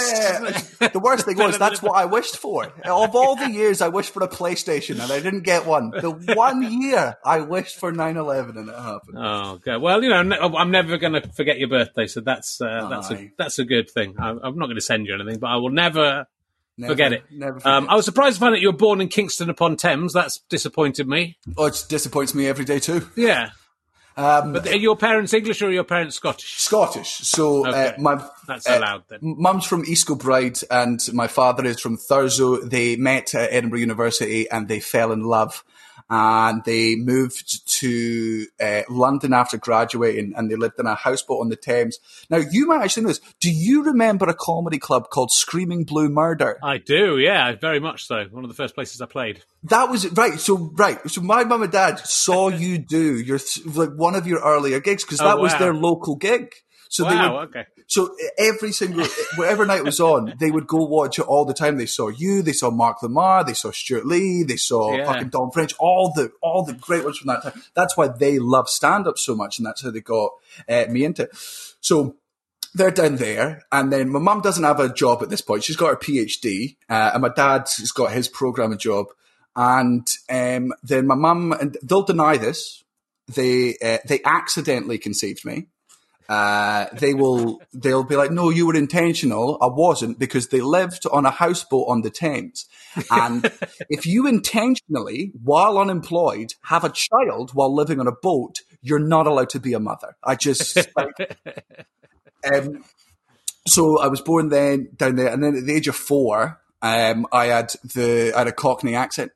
[0.80, 0.88] Yeah.
[0.88, 2.66] The worst thing was that's what I wished for.
[2.86, 5.92] Of all the years I wished for a PlayStation and I didn't get one.
[5.92, 9.18] The one year I wished for 9/11 and it happened.
[9.18, 9.78] Oh, okay.
[9.78, 10.18] Well, you know,
[10.56, 13.90] I'm never going to forget your birthday, so that's uh, that's a that's a good
[13.90, 14.16] thing.
[14.18, 16.28] I'm not going to send you anything, but I will never
[16.80, 17.24] Never, Forget it.
[17.32, 17.88] Never Um.
[17.90, 20.14] I was surprised to find that you were born in Kingston upon Thames.
[20.14, 21.38] That's disappointed me.
[21.58, 23.10] oh, it disappoints me every day too.
[23.16, 23.50] Yeah.
[24.18, 26.56] Um, But are your parents English or are your parents Scottish?
[26.58, 27.18] Scottish.
[27.20, 27.90] So Okay.
[27.90, 29.20] uh, my That's uh, allowed then.
[29.22, 32.68] Mum's from East Kilbride and my father is from Thurso.
[32.68, 35.64] They met at Edinburgh University and they fell in love.
[36.10, 41.50] And they moved to uh, London after graduating and they lived in a houseboat on
[41.50, 42.00] the Thames.
[42.30, 43.22] Now, you might actually know this.
[43.40, 46.60] Do you remember a comedy club called Screaming Blue Murder?
[46.64, 48.26] I do, yeah, very much so.
[48.32, 49.44] One of the first places I played.
[49.64, 50.40] That was right.
[50.40, 50.98] So right.
[51.10, 55.04] So my mum and dad saw you do your like one of your earlier gigs
[55.04, 56.54] because Oh, that was their local gig.
[56.90, 57.66] So they Wow, would okay.
[57.90, 61.78] So every single, whatever night was on, they would go watch it all the time.
[61.78, 65.06] They saw you, they saw Mark Lamarr, they saw Stewart Lee, they saw Yeah.
[65.06, 67.64] fucking Dawn French, all the all the great ones from that time.
[67.74, 70.32] That's why they love stand up so much, and that's how they got
[70.68, 71.24] uh, me into.
[71.24, 71.30] it.
[71.80, 72.16] So
[72.76, 75.64] they're down there, and then my mum doesn't have a job at this point.
[75.64, 79.08] She's got her PhD, uh, and my dad has got his programming job.
[79.56, 82.84] And um, then my mum, and they'll deny this.
[83.34, 85.68] They uh, they accidentally conceived me
[86.30, 89.58] uh, they will they'll be like, "No, you were intentional.
[89.62, 92.66] I wasn't because they lived on a houseboat on the Thames,
[93.10, 93.46] and
[93.90, 99.28] if you intentionally, while unemployed, have a child while living on a boat, you're not
[99.28, 101.38] allowed to be a mother." I just like,
[102.54, 102.84] um,
[103.66, 107.26] so I was born then down there, and then at the age of four, um,
[107.32, 109.32] I had the I had a Cockney accent.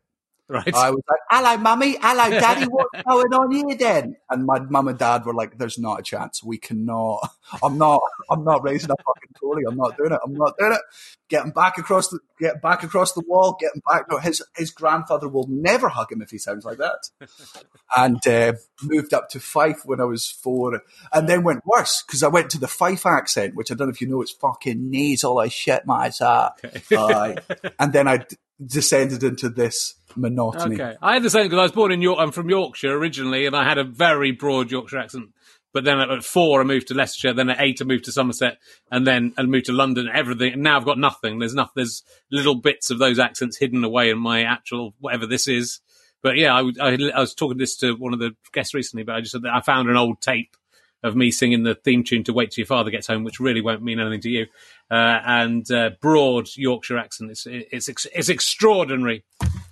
[0.51, 0.75] Right.
[0.75, 1.95] I was like, hello, mummy.
[2.01, 2.65] Hello, daddy.
[2.65, 4.17] What's going on here then?
[4.29, 6.43] And my mum and dad were like, there's not a chance.
[6.43, 7.29] We cannot.
[7.63, 9.63] I'm not, I'm not raising a fucking trolley.
[9.65, 10.19] I'm not doing it.
[10.21, 10.81] I'm not doing it.
[11.29, 14.07] Getting back across the, get back across the wall, getting back.
[14.11, 17.09] No, his, his grandfather will never hug him if he sounds like that.
[17.95, 18.51] and uh,
[18.83, 20.81] moved up to Fife when I was four.
[21.13, 23.93] And then went worse because I went to the Fife accent, which I don't know
[23.93, 25.39] if you know, it's fucking nasal.
[25.39, 26.59] I shit my ass out.
[26.91, 27.37] Aye.
[27.79, 28.25] and then I
[28.65, 30.75] descended into this monotony.
[30.75, 32.19] Okay, I had the same because I was born in York.
[32.19, 35.29] I'm from Yorkshire originally, and I had a very broad Yorkshire accent.
[35.73, 37.33] But then at four, I moved to Leicestershire.
[37.33, 38.57] Then at eight, I moved to Somerset,
[38.91, 40.09] and then I moved to London.
[40.13, 40.53] Everything.
[40.53, 41.39] And now I've got nothing.
[41.39, 41.73] There's nothing.
[41.75, 45.79] There's little bits of those accents hidden away in my actual whatever this is.
[46.21, 49.03] But yeah, I, I, I was talking this to one of the guests recently.
[49.03, 50.57] But I just said that I found an old tape
[51.03, 53.61] of me singing the theme tune to "Wait Till Your Father Gets Home," which really
[53.61, 54.45] won't mean anything to you.
[54.89, 57.31] Uh, and uh, broad Yorkshire accent.
[57.31, 59.23] It's it's it's extraordinary.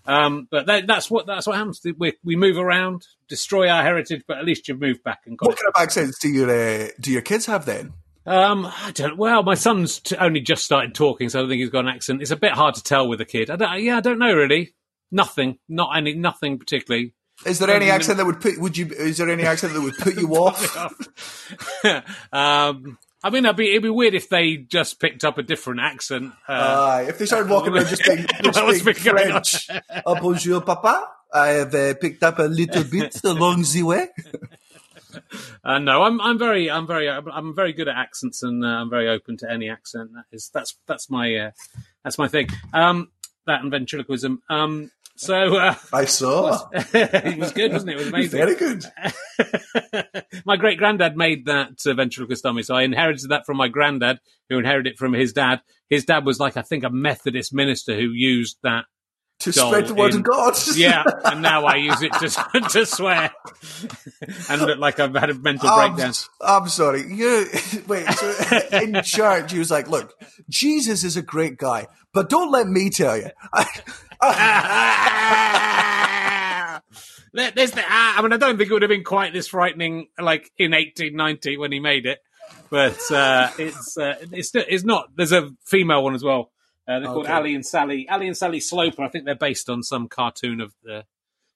[0.06, 1.82] Um, but that, that's what that's what happens.
[1.98, 5.50] We we move around, destroy our heritage, but at least you've moved back and got.
[5.50, 7.94] What kind of accents do your uh, do your kids have then?
[8.26, 9.18] Um, I don't.
[9.18, 11.88] Well, my son's t- only just started talking, so I don't think he's got an
[11.88, 12.22] accent.
[12.22, 13.50] It's a bit hard to tell with a kid.
[13.50, 14.74] I don't, yeah, I don't know really.
[15.12, 17.16] Nothing, not any, nothing particularly.
[17.46, 18.88] Is there any accent that would put would you?
[18.88, 20.78] Is there any accent that would put you off?
[22.34, 25.82] um, I mean, it'd be it'd be weird if they just picked up a different
[25.82, 26.34] accent.
[26.48, 29.44] Uh, Uh, if they started walking around just speaking, just What's speaking been going on?
[29.44, 29.70] French,
[30.06, 31.08] oh, bonjour, papa.
[31.34, 34.08] I have uh, picked up a little bit along the way.
[35.64, 38.90] Uh, no, I'm I'm very I'm very I'm very good at accents and uh, I'm
[38.90, 40.12] very open to any accent.
[40.14, 41.52] That is that's that's my uh,
[42.04, 42.50] that's my thing.
[42.74, 43.10] Um,
[43.46, 44.42] that and ventriloquism.
[44.50, 46.70] Um, so uh, I saw.
[46.74, 47.96] it was good, wasn't it?
[47.96, 48.40] It was amazing.
[48.40, 48.86] Very good.
[50.46, 54.20] my great granddad made that uh, ventriloquist dummy, so I inherited that from my granddad,
[54.50, 55.60] who inherited it from his dad.
[55.90, 58.86] His dad was like I think a Methodist minister who used that.
[59.42, 60.54] To spread the word in- of God.
[60.76, 63.32] Yeah, and now I use it to to swear
[64.50, 66.14] and look like I've had a mental I'm, breakdown.
[66.42, 67.04] I'm sorry.
[67.14, 67.46] You
[67.88, 68.06] wait.
[68.12, 68.34] So
[68.74, 70.14] in church, he was like, "Look,
[70.50, 73.84] Jesus is a great guy, but don't let me tell you." There-
[77.32, 80.08] There's the, ah, I mean, I don't think it would have been quite this frightening,
[80.20, 82.20] like in 1890 when he made it,
[82.70, 85.16] but uh, it's uh, it's it's not.
[85.16, 86.52] There's a female one as well.
[86.88, 87.34] Uh, they're called Okay.
[87.34, 88.08] Ali and Sally.
[88.10, 89.04] Ally and Sally Sloper.
[89.04, 91.06] I think they're based on some cartoon of the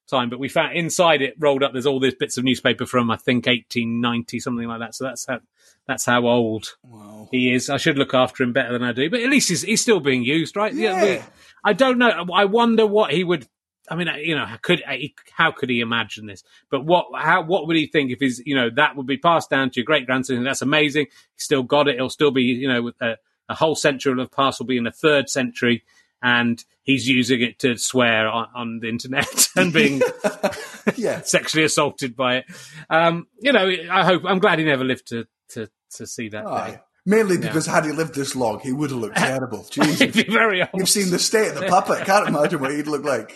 [0.08, 1.72] time, but we found inside it rolled up.
[1.72, 4.94] There's all these bits of newspaper from I think 1890, something like that.
[4.94, 5.40] So that's how
[5.86, 7.28] that's how old Wow.
[7.30, 7.68] he is.
[7.70, 10.00] I should look after him better than I do, but at least he's, he's still
[10.00, 10.72] being used, right?
[10.72, 11.02] Yeah.
[11.02, 11.20] we-
[11.64, 12.26] I don't know.
[12.34, 13.46] I wonder what he would.
[13.90, 14.94] I mean, uh, you know, could uh,
[15.32, 16.42] how could he imagine this?
[16.70, 19.50] But what how what would he think if his you know that would be passed
[19.50, 20.42] down to your great grandson?
[20.44, 21.06] That's amazing.
[21.34, 21.96] He's still got it.
[21.96, 23.16] He'll still be you know with a,
[23.48, 25.84] a whole century of past will be in the third century,
[26.24, 30.00] and he's using it to swear on, on the internet and being
[30.96, 31.20] Yeah.
[31.20, 32.46] sexually assaulted by it.
[32.90, 36.82] Um, you know, I hope I'm glad he never lived to to to see that.
[37.06, 39.64] Mainly because had he lived this long, he would have looked terrible.
[39.64, 40.16] He'd Jesus.
[40.16, 40.70] be very old.
[40.72, 42.06] You've seen the state of the puppet.
[42.06, 43.30] Can't imagine what he'd look like.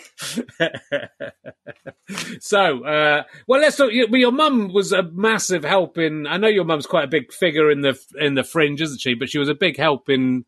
[2.39, 3.91] so, uh, well, let's talk.
[3.91, 6.25] Your mum was a massive help in.
[6.25, 9.13] I know your mum's quite a big figure in the in the fringe, isn't she?
[9.13, 10.45] But she was a big help in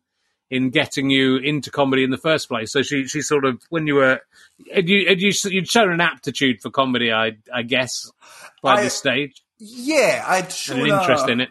[0.52, 2.70] in getting you into comedy in the first place.
[2.70, 4.20] So she she sort of when you were
[4.72, 8.10] had you had you you'd shown an aptitude for comedy, I I guess
[8.62, 11.48] by I- this stage Yeah, I'd shown an interest a- in it.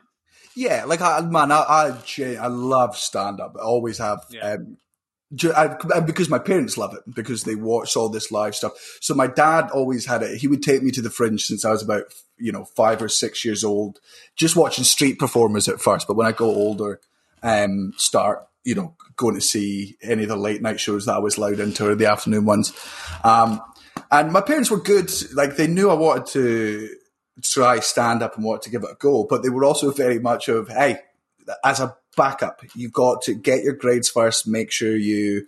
[0.53, 1.61] Yeah, like I, man, I
[2.19, 3.55] I, I love stand up.
[3.57, 4.19] I always have.
[4.29, 4.53] Yeah.
[4.53, 4.77] Um,
[5.55, 8.73] I, and because my parents love it because they watch all this live stuff.
[8.99, 10.37] So my dad always had it.
[10.41, 12.03] He would take me to the Fringe since I was about
[12.37, 13.99] you know five or six years old,
[14.35, 16.05] just watching street performers at first.
[16.05, 16.99] But when I go older,
[17.41, 21.19] um, start you know going to see any of the late night shows that I
[21.19, 22.73] was allowed into or the afternoon ones.
[23.23, 23.61] Um,
[24.09, 25.11] and my parents were good.
[25.33, 26.89] Like they knew I wanted to
[27.43, 30.19] try stand up and wanted to give it a go, but they were also very
[30.19, 30.99] much of, hey,
[31.63, 35.47] as a backup, you've got to get your grades first, make sure you,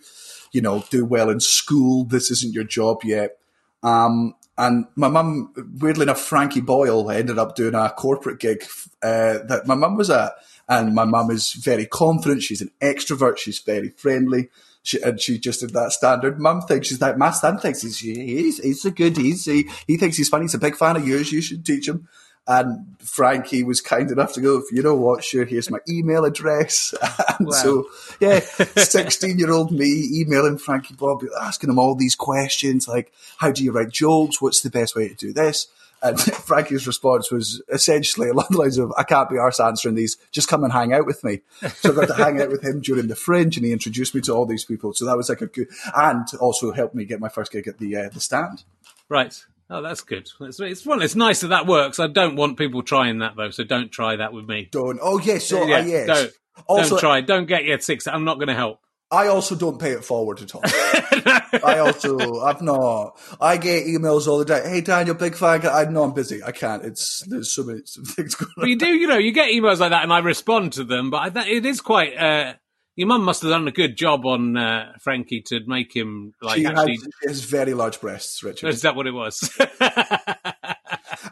[0.52, 2.04] you know, do well in school.
[2.04, 3.38] This isn't your job yet.
[3.82, 8.64] Um, and my mum, weirdly enough, Frankie Boyle ended up doing a corporate gig
[9.02, 10.32] uh, that my mum was at.
[10.68, 12.42] And my mum is very confident.
[12.42, 13.38] She's an extrovert.
[13.38, 14.48] She's very friendly.
[14.82, 16.82] She, and she just did that standard mum thing.
[16.82, 20.28] She's like, my son thinks he's, he's, he's a good, he's, he, he thinks he's
[20.28, 20.44] funny.
[20.44, 21.32] He's a big fan of yours.
[21.32, 22.08] You should teach him.
[22.46, 26.92] And Frankie was kind enough to go, you know what, sure, here's my email address.
[27.38, 27.52] and Wow.
[27.54, 27.84] so,
[28.20, 28.40] yeah,
[28.76, 33.64] 16 year old me emailing Frankie Boyle, asking him all these questions like, how do
[33.64, 34.42] you write jokes?
[34.42, 35.68] What's the best way to do this?
[36.04, 40.16] And Frankie's response was essentially along the lines of, I can't be arse answering these,
[40.30, 41.40] just come and hang out with me.
[41.76, 44.20] So I got to hang out with him during the fringe and he introduced me
[44.22, 44.92] to all these people.
[44.92, 47.78] So that was like a good, and also helped me get my first gig at
[47.78, 48.62] the, uh, the stand.
[49.08, 49.34] Right.
[49.70, 50.28] Oh, that's good.
[50.40, 51.98] It's, it's well, it's nice that that works.
[51.98, 54.68] I don't want people trying that though, so don't try that with me.
[54.70, 56.06] Don't, oh yes, so, Yeah, uh, yes.
[56.06, 56.32] don't-
[56.68, 57.20] also, don't try.
[57.20, 58.06] Don't get your six.
[58.06, 58.78] I'm not going to help.
[59.14, 60.62] I also don't pay it forward at all.
[60.64, 63.18] I also, I've not.
[63.40, 64.64] I get emails all the time.
[64.64, 65.66] Hey, Daniel, big fan.
[65.66, 66.42] I know I'm busy.
[66.42, 66.84] I can't.
[66.84, 68.68] It's there's so many some things going But on.
[68.68, 71.10] you do, you know, you get emails like that, and I respond to them.
[71.10, 72.16] But I th- it is quite.
[72.16, 72.54] Uh,
[72.96, 76.58] your mum must have done a good job on uh, Frankie to make him like
[76.58, 76.92] She actually.
[76.92, 78.68] has, she has very large breasts, Richard.
[78.68, 79.50] Is that what it was?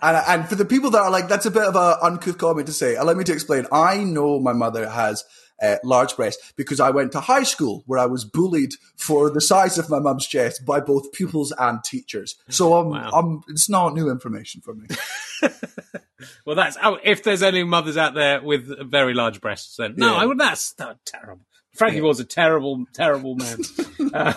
[0.00, 2.66] And, and for the people that are like, that's a bit of a uncouth comment
[2.66, 2.96] to say.
[2.96, 3.66] Allow me to explain.
[3.70, 5.22] I know my mother has
[5.62, 9.40] uh, large breasts because I went to high school where I was bullied for the
[9.40, 12.34] size of my mum's chest by both pupils and teachers.
[12.48, 13.10] So um, Wow.
[13.12, 14.86] um, it's not new information for me.
[16.46, 20.12] well, that's oh, if there's any mothers out there with very large breasts, then no,
[20.14, 20.20] Yeah.
[20.20, 20.38] I would.
[20.38, 21.46] That's terrible.
[21.74, 22.02] Frankie Yeah.
[22.02, 23.58] was a terrible, terrible man.
[24.12, 24.34] uh,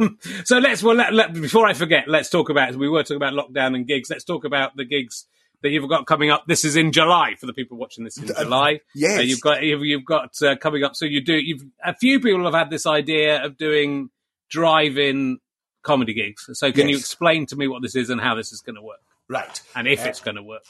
[0.44, 2.74] so let's well let, let, before I forget, let's talk about.
[2.76, 4.08] We were talking about lockdown and gigs.
[4.10, 5.26] Let's talk about the gigs
[5.62, 6.44] that you've got coming up.
[6.46, 8.80] This is in July for the people watching this in July.
[8.94, 9.18] yes.
[9.18, 10.94] Uh, you've got you've, you've got uh, coming up.
[10.96, 11.34] So you do.
[11.34, 14.10] You've a few people have had this idea of doing
[14.50, 15.38] drive-in
[15.82, 16.48] comedy gigs.
[16.52, 18.82] So can you explain to me what this is and how this is going to
[18.82, 19.60] work, Right.
[19.74, 20.62] and if it's going to work?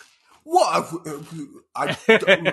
[0.44, 0.90] What?
[1.76, 1.92] I,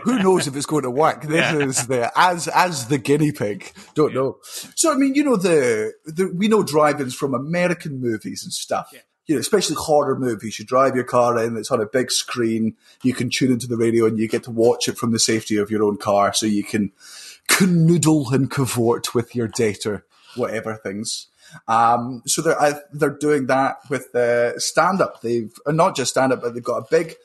[0.04, 1.24] who knows if it's going to work?
[1.28, 1.58] This Yeah.
[1.60, 3.72] is the as as the guinea pig.
[3.94, 4.38] Don't know.
[4.76, 8.90] So I mean, you know the, the we know drive-ins from American movies and stuff.
[8.94, 9.00] Yeah.
[9.28, 10.44] You know, especially horror movies.
[10.44, 12.76] You should drive your car in; it's on a big screen.
[13.04, 15.58] You can tune into the radio, and you get to watch it from the safety
[15.58, 16.92] of your own car, so you can
[17.48, 21.28] canoodle and cavort with your date or whatever things.
[21.68, 25.22] Um, so they're I, they're doing that with uh, stand up.
[25.22, 27.16] They've uh, not just stand up, but they've got a big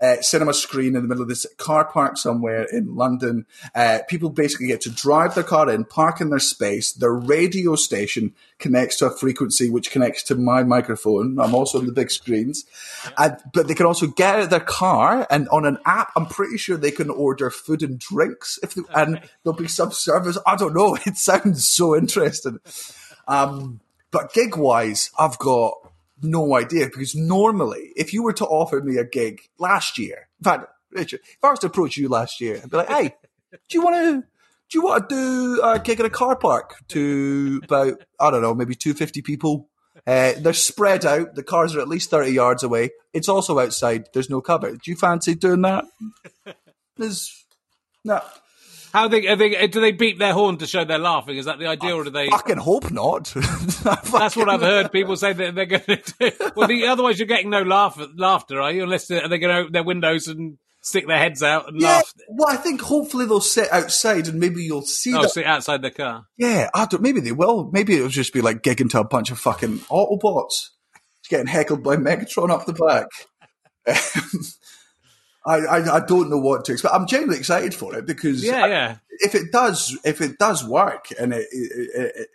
[0.00, 3.46] uh, cinema screen in the middle of this car park somewhere in London.
[3.74, 6.92] Uh, people basically get to drive their car in, park in their space.
[6.92, 11.38] Their radio station connects to a frequency which connects to my microphone.
[11.38, 12.64] I'm also on the big screens.
[13.16, 16.26] And, but they can also get out of their car and on an app, I'm
[16.26, 20.38] pretty sure they can order food and drinks if they, and there'll be some service.
[20.46, 20.96] I don't know.
[21.08, 22.58] It sounds so interesting.
[23.26, 23.80] Um,
[24.10, 25.74] but gig wise, I've got
[26.22, 30.44] no idea because normally, if you were to offer me a gig last year, in
[30.44, 33.14] fact, Richard, if I was to approach you last year and be like, "Hey,
[33.52, 34.28] do you want to?"
[34.70, 38.42] Do you want to do a gig in a car park to about I don't
[38.42, 39.70] know maybe two fifty people?
[40.06, 41.34] Uh, they're spread out.
[41.34, 42.90] The cars are at least thirty yards away.
[43.14, 44.10] It's also outside.
[44.12, 44.72] There's no cover.
[44.72, 45.86] Do you fancy doing that?
[46.98, 47.46] There's
[48.04, 48.20] no.
[48.92, 51.36] How they, are they do they beat their horn to show they're laughing?
[51.36, 52.28] Is that the idea, or do they?
[52.30, 53.24] Fucking hope not.
[53.84, 56.30] That's what I've heard people say that they're going to do.
[56.56, 58.84] Well, the, otherwise you're getting no laugh, laughter, are you?
[58.84, 61.80] Unless they're, are they going to open their windows and stick their heads out and
[61.80, 62.12] Yeah, laugh?
[62.30, 65.30] well, I think hopefully they'll sit outside and maybe you'll see Oh, that.
[65.32, 66.24] sit outside the car.
[66.38, 67.70] Yeah, I don't, maybe they will.
[67.72, 70.68] Maybe it'll just be like gigging to a bunch of fucking Autobots
[71.28, 73.08] getting heckled by Megatron up the back.
[74.16, 74.44] Um,
[75.48, 76.94] I, I I don't know what to expect.
[76.94, 78.96] I'm genuinely excited for it because Yeah, I- yeah.
[79.10, 82.28] if it does if it does work and it, it, it, it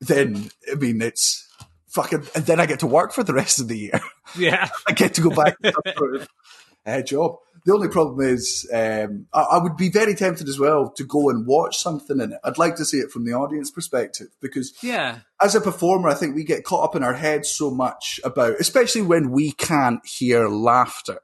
[0.00, 1.48] then I mean it's
[1.88, 4.00] fucking and then I get to work for the rest of the year.
[4.36, 4.68] Yeah.
[4.88, 6.26] I get to go back to
[6.84, 7.36] a uh, job.
[7.64, 11.30] The only problem is, um, I, I, would be very tempted as well to go
[11.30, 12.38] and watch something in it.
[12.44, 16.14] I'd like to see it from the audience perspective because, yeah, as a performer, I
[16.14, 20.04] think we get caught up in our heads so much about, especially when we can't
[20.06, 21.18] hear laughter.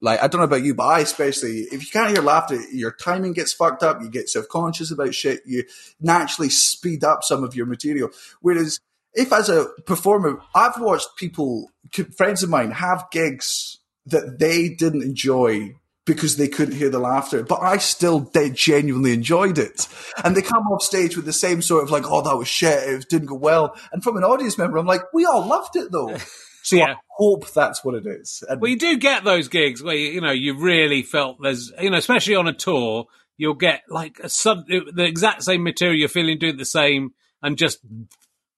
[0.00, 2.92] Like I don't know about you, but I especially, if you can't hear laughter, your
[2.92, 4.00] timing gets fucked up.
[4.00, 5.40] You get self conscious about shit.
[5.46, 5.64] You
[6.00, 8.10] naturally speed up some of your material.
[8.40, 8.80] Whereas
[9.12, 11.70] if as a performer, I've watched people,
[12.16, 15.74] friends of mine, have gigs that they didn't enjoy
[16.06, 19.86] because they couldn't hear the laughter, but I still did genuinely enjoyed it.
[20.24, 22.88] And they come off stage with the same sort of like, oh, that was shit,
[22.88, 23.76] it didn't go well.
[23.92, 26.16] And from an audience member, I'm like, we all loved it though.
[26.70, 26.92] So yeah.
[26.92, 28.44] I hope that's what it is.
[28.48, 31.72] And well, you do get those gigs where you, you know you really felt there's
[31.80, 33.06] you know especially on a tour
[33.36, 37.12] you'll get like a sub the exact same material you're feeling doing the same
[37.42, 37.80] and just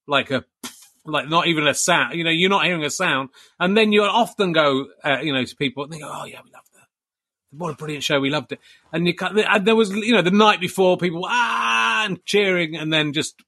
[0.06, 0.44] like a
[1.06, 2.14] like not even a sound.
[2.14, 5.42] You know, you're not hearing a sound, and then you'll often go, uh, you know,
[5.42, 6.60] to people and they go, "Oh yeah, we that.
[7.50, 8.20] What a brilliant show.
[8.20, 8.60] We loved it."
[8.92, 12.76] And you cut, and there was, you know, the night before, people ah and cheering,
[12.76, 13.42] and then just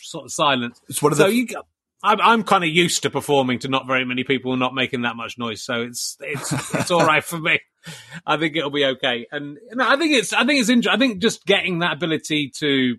[0.00, 0.80] sort of silence.
[0.88, 1.34] It's one of so the.
[1.34, 1.46] You,
[2.02, 5.16] I'm, I'm kind of used to performing to not very many people not making that
[5.16, 7.60] much noise, so it's it's it's all right for me.
[8.26, 10.94] I think it'll be okay, and I think it's I think it's interesting.
[10.94, 12.96] I think just getting that ability to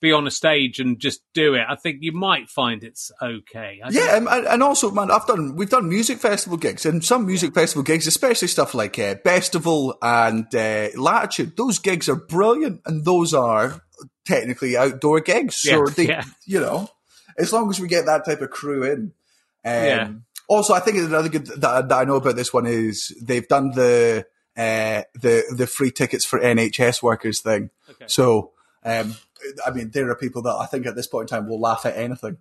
[0.00, 3.80] be on a stage and just do it, I think you might find it's okay.
[3.84, 7.26] I yeah, and, and, also, man, I've done we've done music festival gigs, and some
[7.26, 11.56] music festival gigs, especially stuff like uh, Bestival and uh, Latitude.
[11.56, 13.82] Those gigs are brilliant, and those are
[14.24, 15.56] technically outdoor gigs.
[15.56, 16.24] So yeah, they, yeah.
[16.46, 16.88] you know,
[17.38, 19.12] as long as we get that type of crew in.
[19.64, 20.10] Um, yeah.
[20.48, 23.70] Also, I think another good that, that I know about this one is they've done
[23.70, 24.26] the
[24.56, 27.70] uh, the the free tickets for NHS workers thing.
[27.88, 28.04] Okay.
[28.06, 28.50] So
[28.84, 29.14] um,
[29.66, 31.86] I mean, there are people that I think at this point in time will laugh
[31.86, 32.38] at anything.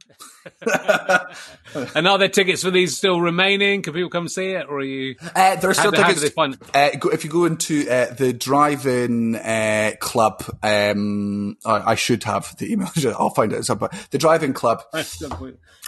[1.95, 3.81] and are there tickets for these still remaining?
[3.81, 5.15] Can people come see it, or are you?
[5.35, 6.33] Uh, there are still how, tickets.
[6.35, 11.95] How uh, go, if you go into uh, the drive-in uh, club, um, I, I,
[11.95, 12.89] should have the email.
[13.17, 13.65] I'll find it.
[13.79, 14.83] But the drive-in club.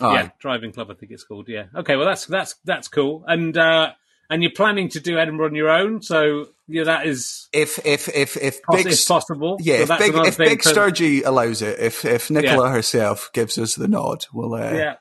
[0.01, 0.89] yeah, driving club.
[0.91, 1.47] I think it's called.
[1.47, 1.65] Yeah.
[1.75, 1.95] Okay.
[1.95, 3.23] Well, that's that's that's cool.
[3.27, 3.93] And uh,
[4.29, 8.07] and you're planning to do Edinburgh on your own, so yeah, that is if if
[8.09, 9.57] if if big, if possible.
[9.59, 12.73] Yeah, so if big, if big Sturgy allows it, if if Nicola yeah.
[12.73, 14.95] herself gives us the nod, we'll uh, yeah.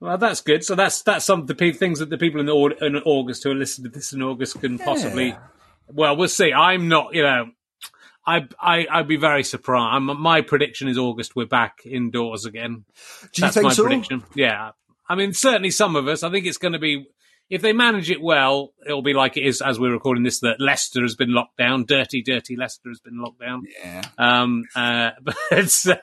[0.00, 0.64] Well, that's good.
[0.64, 3.50] So that's that's some of the things that the people in, the, in August who
[3.50, 4.84] are listening to this in August can yeah.
[4.84, 5.36] possibly.
[5.88, 6.52] Well, we'll see.
[6.52, 7.50] I'm not, you know,
[8.26, 9.94] I I I'd be very surprised.
[9.96, 11.36] I'm, my prediction is August.
[11.36, 12.84] We're back indoors again.
[13.20, 13.82] Do you that's think my so?
[13.82, 14.24] Prediction.
[14.34, 14.70] Yeah,
[15.06, 16.22] I mean, certainly some of us.
[16.22, 17.06] I think it's going to be
[17.50, 20.38] if they manage it well, it'll be like it is as we're recording this.
[20.38, 21.84] That Leicester has been locked down.
[21.84, 23.64] Dirty, dirty Leicester has been locked down.
[23.82, 24.02] Yeah.
[24.16, 24.64] Um.
[24.74, 25.96] Uh, but it's, uh,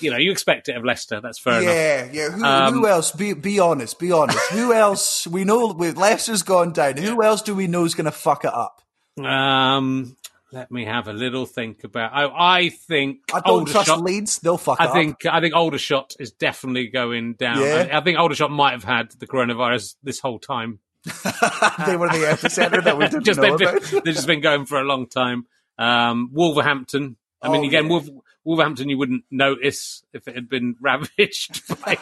[0.00, 1.20] you know, you expect it of Leicester.
[1.20, 2.14] That's fair yeah, enough.
[2.14, 2.22] Yeah.
[2.22, 2.30] Yeah.
[2.30, 3.12] Who, um, who, else?
[3.12, 3.98] Be be honest.
[3.98, 4.38] Be honest.
[4.50, 5.26] who else?
[5.26, 6.96] We know with Leicester's gone down.
[6.96, 8.80] Who else do we know is going to fuck it up?
[9.22, 10.16] Um.
[10.50, 12.12] Let me have a little think about.
[12.14, 14.38] I, I think I don't trust Leeds.
[14.38, 14.80] They'll fuck.
[14.80, 15.26] I think.
[15.26, 17.60] I think Aldershot is definitely going down.
[17.60, 17.88] Yeah.
[17.92, 20.78] I, I, think Aldershot might have had the coronavirus this whole time.
[21.04, 23.82] they were the epicenter that we didn't just know been, about.
[24.04, 25.46] they've just been going for a long time.
[25.78, 27.16] Um, Wolverhampton.
[27.42, 27.90] I mean, oh, again, yeah.
[27.90, 28.08] Wolf,
[28.44, 31.98] Wolverhampton, you wouldn't notice if it had been ravaged by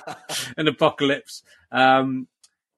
[0.57, 1.43] an apocalypse.
[1.73, 2.29] Um,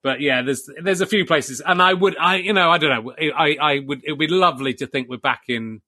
[0.03, 3.05] but yeah, there's there's a few places, and I would I you know I don't
[3.05, 5.81] know I I would it would be lovely to think we're back in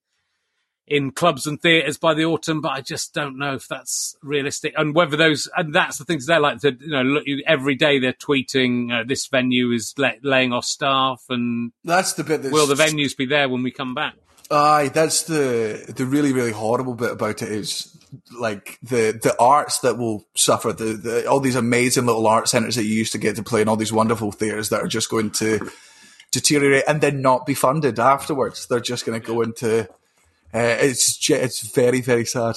[0.87, 4.73] in clubs and theatres by the autumn, but I just don't know if that's realistic
[4.75, 7.99] and whether those and that's the things they're like to you know look every day
[7.99, 12.51] they're tweeting uh, this venue is laying off staff and that's the bit.
[12.51, 14.15] will the venues be there when we come back?
[14.49, 17.97] Aye, that's the the really really horrible bit about it is
[18.31, 22.75] like the the arts that will suffer the, the all these amazing little art centers
[22.75, 25.09] that you used to get to play in all these wonderful theaters that are just
[25.09, 25.69] going to
[26.31, 28.67] deteriorate and then not be funded afterwards.
[28.67, 29.87] They're just going to go into
[30.53, 32.55] uh, it's it's very very sad.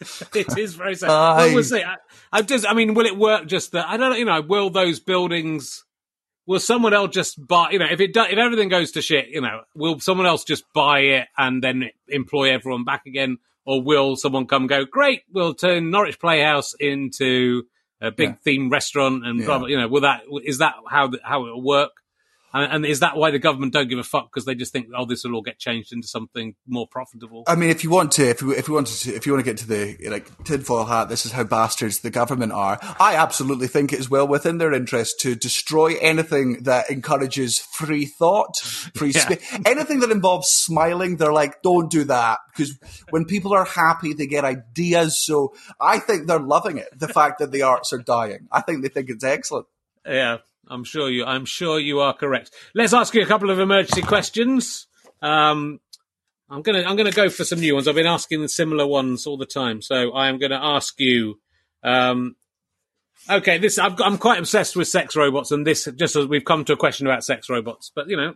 [0.34, 1.10] it is very sad.
[1.10, 1.82] I, we'll see.
[1.82, 1.96] I,
[2.32, 3.46] I just, I mean, will it work?
[3.46, 4.18] Just that I don't.
[4.18, 5.84] You know, will those buildings?
[6.46, 7.70] Will someone else just buy?
[7.70, 10.44] You know, if it do, if everything goes to shit, you know, will someone else
[10.44, 13.38] just buy it and then employ everyone back again?
[13.66, 17.64] Or will someone come go, great, we'll turn Norwich Playhouse into
[18.00, 18.34] a big yeah.
[18.44, 19.46] theme restaurant and yeah.
[19.46, 21.90] blah, blah, you know, will that, is that how, the, how it will work?
[22.56, 24.88] And, and, is that why the government don't give a fuck because they just think,
[24.96, 27.44] oh, this will all get changed into something more profitable?
[27.46, 29.44] I mean, if you want to, if you, if you want to, if you want
[29.44, 32.78] to get to the like tinfoil hat, this is how bastards the government are.
[32.98, 38.06] I absolutely think it is well within their interest to destroy anything that encourages free
[38.06, 39.20] thought, free yeah.
[39.20, 41.18] speech, anything that involves smiling.
[41.18, 42.78] They're like, don't do that because
[43.10, 45.18] when people are happy, they get ideas.
[45.18, 46.98] So I think they're loving it.
[46.98, 49.66] The fact that the arts are dying, I think they think it's excellent.
[50.06, 50.38] Yeah,
[50.68, 51.24] I'm sure you.
[51.24, 52.50] I'm sure you are correct.
[52.74, 54.86] Let's ask you a couple of emergency questions.
[55.22, 55.80] Um,
[56.50, 56.82] I'm gonna.
[56.82, 57.88] I'm gonna go for some new ones.
[57.88, 61.40] I've been asking the similar ones all the time, so I am gonna ask you.
[61.82, 62.36] Um,
[63.30, 66.64] okay, this got- I'm quite obsessed with sex robots, and this just as we've come
[66.64, 68.34] to a question about sex robots, but you know,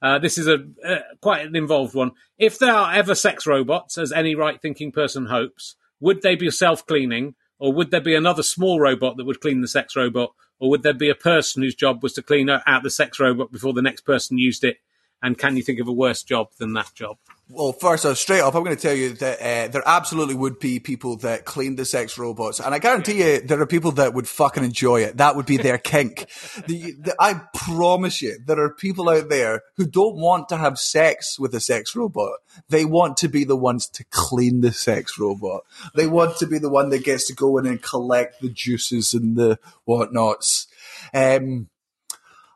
[0.00, 2.12] uh, this is a uh, quite an involved one.
[2.38, 7.34] If there are ever sex robots, as any right-thinking person hopes, would they be self-cleaning,
[7.62, 10.82] or would there be another small robot that would clean the sex robot, or would
[10.82, 13.80] there be a person whose job was to clean out the sex robot before the
[13.80, 14.78] next person used it?
[15.22, 17.18] And can you think of a worse job than that job?
[17.54, 20.58] Well, first off, straight off, I'm going to tell you that uh, there absolutely would
[20.58, 24.14] be people that clean the sex robots, and I guarantee you there are people that
[24.14, 25.18] would fucking enjoy it.
[25.18, 26.30] That would be their kink.
[26.66, 30.78] The, the, I promise you, there are people out there who don't want to have
[30.78, 32.38] sex with a sex robot.
[32.70, 35.64] They want to be the ones to clean the sex robot.
[35.94, 39.12] They want to be the one that gets to go in and collect the juices
[39.12, 40.68] and the whatnots.
[41.12, 41.68] Um,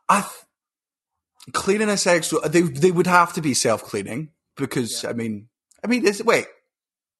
[0.09, 0.21] I.
[0.21, 0.31] Th-
[1.53, 5.47] cleaning a sex they they would have to be self cleaning because I mean
[5.83, 6.45] I mean is wait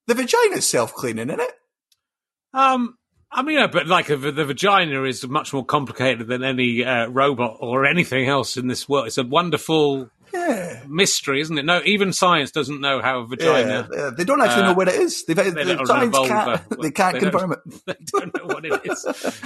[0.08, 1.52] the vagina's self cleaning isn't it
[2.54, 2.98] Um,
[3.30, 7.08] I mean, yeah, but like the, the vagina is much more complicated than any uh,
[7.08, 9.08] robot or anything else in this world.
[9.08, 11.66] It's a wonderful yeah mystery, isn't it?
[11.66, 13.88] No, even science doesn't know how a vagina.
[13.94, 14.12] yeah.
[14.18, 16.92] they don't actually Uh, know where it is they've they the science can't, uh, they
[16.92, 19.02] can't they confirm it They don't know what it is.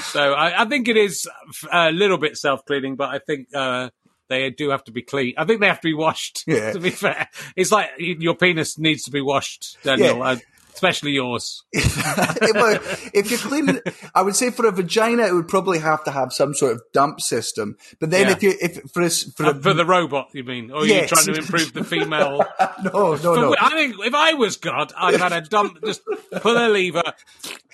[0.05, 1.27] So I, I think it is
[1.71, 3.89] a little bit self cleaning, but I think uh,
[4.31, 5.33] they do have to be clean.
[5.37, 6.43] I think they have to be washed.
[6.51, 6.73] Yeah.
[6.73, 10.17] To be fair, it's like your penis needs to be washed, Daniel.
[10.17, 10.23] Yeah.
[10.23, 10.35] Uh,
[10.81, 11.63] especially yours.
[11.75, 12.79] Well,
[13.13, 13.79] if you're cleaning,
[14.15, 16.81] I would say for a vagina, it would probably have to have some sort of
[16.91, 17.77] dump system.
[17.99, 18.31] But then Yeah.
[18.33, 20.71] if you, if for a, for Uh, a, for the robot, you mean?
[20.71, 21.11] Or are Yes.
[21.11, 22.43] you trying to improve the female?
[22.83, 25.77] no, no, For- no, I think if I was God, I'd have had a dump,
[25.85, 26.01] just
[26.41, 27.03] pull a lever,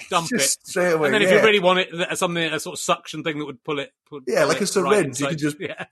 [0.09, 0.67] dump just it.
[0.67, 1.07] straight away.
[1.07, 1.37] And then if yeah.
[1.37, 3.93] you really want it, something, a sort of suction thing that would pull it.
[4.09, 5.29] Pull, Yeah, pull like it a syringe, you inside.
[5.29, 5.85] could just- Yeah.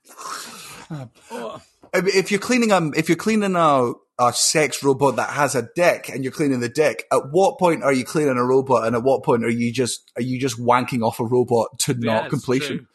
[1.30, 1.60] Oh,
[1.94, 5.68] mean, if you're cleaning um, if you're cleaning a, a sex robot that has a
[5.74, 8.96] dick and you're cleaning the dick, at what point are you cleaning a robot, and
[8.96, 12.14] at what point are you just are you just wanking off a robot to yeah,
[12.14, 12.78] not completion?
[12.78, 12.86] true.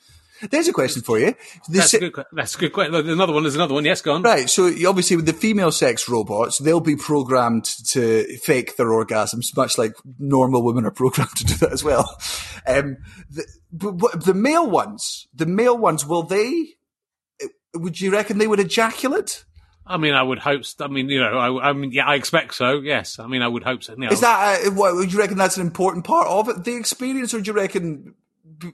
[0.49, 1.35] There's a question for you.
[1.69, 2.25] The That's se- a good.
[2.31, 2.95] That's a good question.
[2.95, 3.43] Another one.
[3.43, 3.85] There's another one.
[3.85, 4.23] Yes, go on.
[4.23, 9.55] Right, so obviously with the female sex robots, they'll be programmed to fake their orgasms,
[9.55, 12.17] much like normal women are programmed to do that as well.
[12.65, 12.97] Um,
[13.29, 16.69] the, but, the male ones, the male ones, will they?
[17.73, 19.45] Would you reckon they would ejaculate?
[19.91, 20.63] I mean, I would hope.
[20.79, 22.79] I mean, you know, I, I mean, yeah, I expect so.
[22.79, 23.93] Yes, I mean, I would hope so.
[23.93, 26.63] You know, Is that uh, what, would you reckon that's an important part of it,
[26.63, 28.15] the experience, or do you reckon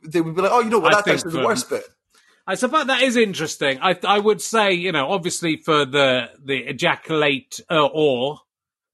[0.03, 1.83] they would be like, oh, you know what, that's actually the worst bit?
[2.45, 3.79] I suppose that is interesting.
[3.81, 8.39] I I would say, you know, obviously for the the ejaculate uh, or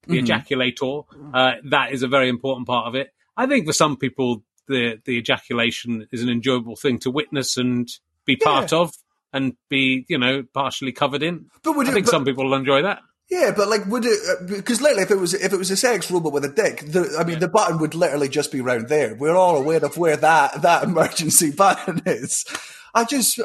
[0.06, 0.26] the Mhm.
[0.26, 3.12] ejaculator, uh, that is a very important part of it.
[3.36, 7.88] I think for some people, the the ejaculation is an enjoyable thing to witness and
[8.24, 8.92] be part of,
[9.34, 11.50] and be you know partially covered in.
[11.62, 13.00] But would I it, think but- some people will enjoy that.
[13.30, 14.18] Yeah, but like, would it?
[14.28, 16.80] uh, Because lately, if it was if it was a sex robot with a dick,
[16.86, 19.14] the, I mean, the button would literally just be round there.
[19.14, 22.44] We're all aware of where that that emergency button is.
[22.94, 23.40] I just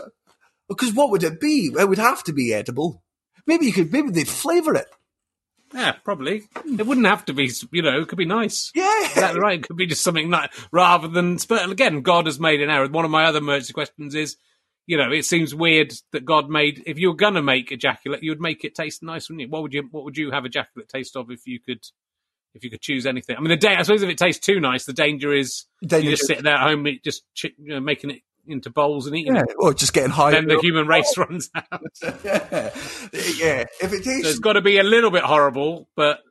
[0.67, 1.71] because what would it be?
[1.79, 3.01] It would have to be edible.
[3.47, 3.91] Maybe you could.
[3.91, 4.87] Maybe they'd flavour it.
[5.73, 6.43] Yeah, probably.
[6.65, 8.71] It wouldn't have to be, you know, it could be nice.
[8.75, 9.05] Yeah.
[9.05, 9.59] Exactly right.
[9.59, 11.37] It could be just something like rather than.
[11.47, 12.87] But again, God has made an error.
[12.89, 14.35] One of my other emergency questions is,
[14.89, 16.81] you know, it seems weird that God made.
[16.87, 19.47] If you were gonna make ejaculate, you would make it taste nice, wouldn't you?
[19.49, 19.87] What would you?
[19.91, 21.83] What would you have ejaculate taste of if you could?
[22.55, 23.75] If you could choose anything, I mean, the day.
[23.75, 26.43] I suppose if it tastes too nice, the danger is Then you just just- sit
[26.43, 29.55] there at home, just you know, making it into bowls and eating Yeah, it.
[29.59, 30.31] or just getting high.
[30.31, 31.81] Then the human race runs out.
[32.25, 32.71] yeah,
[33.13, 33.65] yeah.
[33.79, 36.21] If it So tastes, it's got to be a little bit horrible, but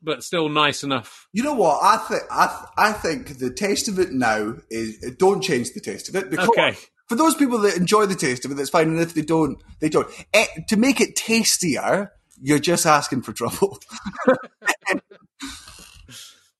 [0.00, 1.26] but still nice enough.
[1.32, 1.80] you know what?
[1.82, 5.80] I think I th- I think the taste of it now is don't change the
[5.80, 6.76] taste of it because Okay.
[7.08, 8.88] For those people that enjoy the taste of it, that's fine.
[8.88, 10.08] And if they don't, they don't.
[10.34, 13.78] Eh, to make it tastier, you're just asking for trouble.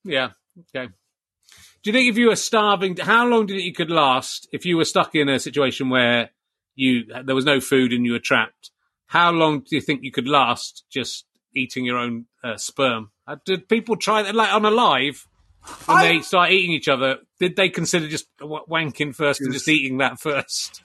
[0.05, 0.31] Yeah.
[0.75, 0.93] Okay.
[1.83, 4.49] Do you think if you were starving, how long do you think you could last
[4.53, 6.31] if you were stuck in a situation where
[6.75, 8.71] you there was no food and you were trapped?
[9.07, 13.11] How long do you think you could last just eating your own uh, sperm?
[13.27, 15.27] Uh, did people try that like on a live
[15.87, 17.17] when I- they start eating each other?
[17.39, 20.83] Did they consider just wanking first and just eating that first?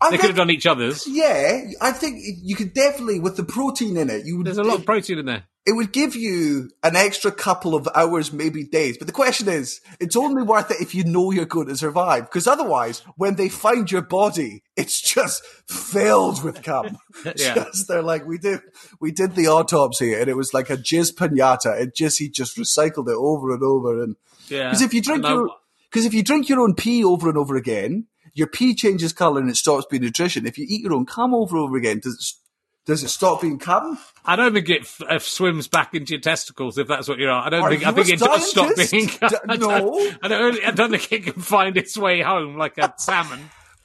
[0.00, 1.06] I They could have done each other's.
[1.06, 4.26] Yeah, I think you could definitely with the protein in it.
[4.26, 4.46] You would.
[4.46, 5.44] There's a lot of protein in there.
[5.64, 8.98] it would give you an extra couple of hours, maybe days.
[8.98, 12.24] But the question is, it's only worth it if you know you're going to survive.
[12.24, 16.98] Because otherwise, when they find your body, it's just filled with cum.
[17.36, 17.54] Yeah.
[17.54, 18.60] Just they're like, we did,
[19.00, 21.80] we did the autopsy, and it was like a jizz pinata.
[21.80, 24.02] It just he just recycled it over and over.
[24.02, 24.16] And
[24.48, 24.68] Yeah.
[24.68, 25.48] because if you drink your,
[25.90, 29.40] because if you drink your own pee over and over again, your pee changes color
[29.40, 30.46] and it stops being nutrition.
[30.46, 32.46] If you eat your own cum over and over again, does it,
[32.86, 33.98] does it stop being cum?
[34.24, 37.32] I don't think it f- uh, swims back into your testicles if that's what you're.
[37.32, 37.86] I don't Are think.
[37.86, 39.06] I think it does stop being.
[39.06, 39.18] D-
[39.48, 39.80] I no.
[39.80, 40.64] don't, I don't.
[40.64, 43.40] I don't think it can find its way home like a salmon.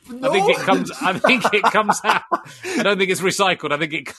[0.10, 0.30] No.
[0.30, 0.92] I think it comes.
[1.02, 2.24] I think it comes out.
[2.78, 3.72] I don't think it's recycled.
[3.72, 4.14] I think it.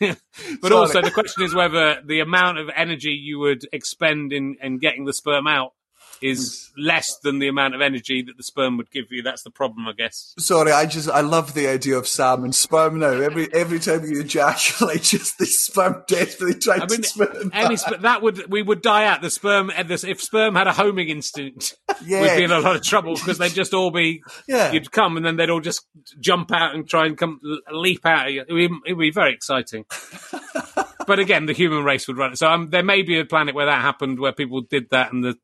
[0.60, 0.74] but Sorry.
[0.74, 5.04] also, the question is whether the amount of energy you would expend in, in getting
[5.04, 5.74] the sperm out
[6.22, 9.22] is less than the amount of energy that the sperm would give you.
[9.22, 10.34] That's the problem, I guess.
[10.38, 13.12] Sorry, I just I love the idea of salmon sperm now.
[13.12, 17.50] Every every time you ejaculate, just the sperm desperately trying I mean, to swim.
[17.52, 19.22] any sp- that would we would die out.
[19.22, 22.22] The sperm, if sperm had a homing instinct, Yeah.
[22.22, 24.22] we'd be in a lot of trouble because they'd just all be.
[24.46, 24.72] Yeah.
[24.72, 25.86] You'd come and then they'd all just
[26.20, 27.40] jump out and try and come
[27.70, 28.30] leap out.
[28.30, 29.84] It would be, it would be very exciting.
[31.06, 32.38] but again, the human race would run it.
[32.38, 35.24] So um, there may be a planet where that happened, where people did that, and
[35.24, 35.36] the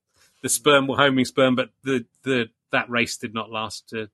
[0.46, 4.08] the sperm were homing sperm, but the the that race did not last to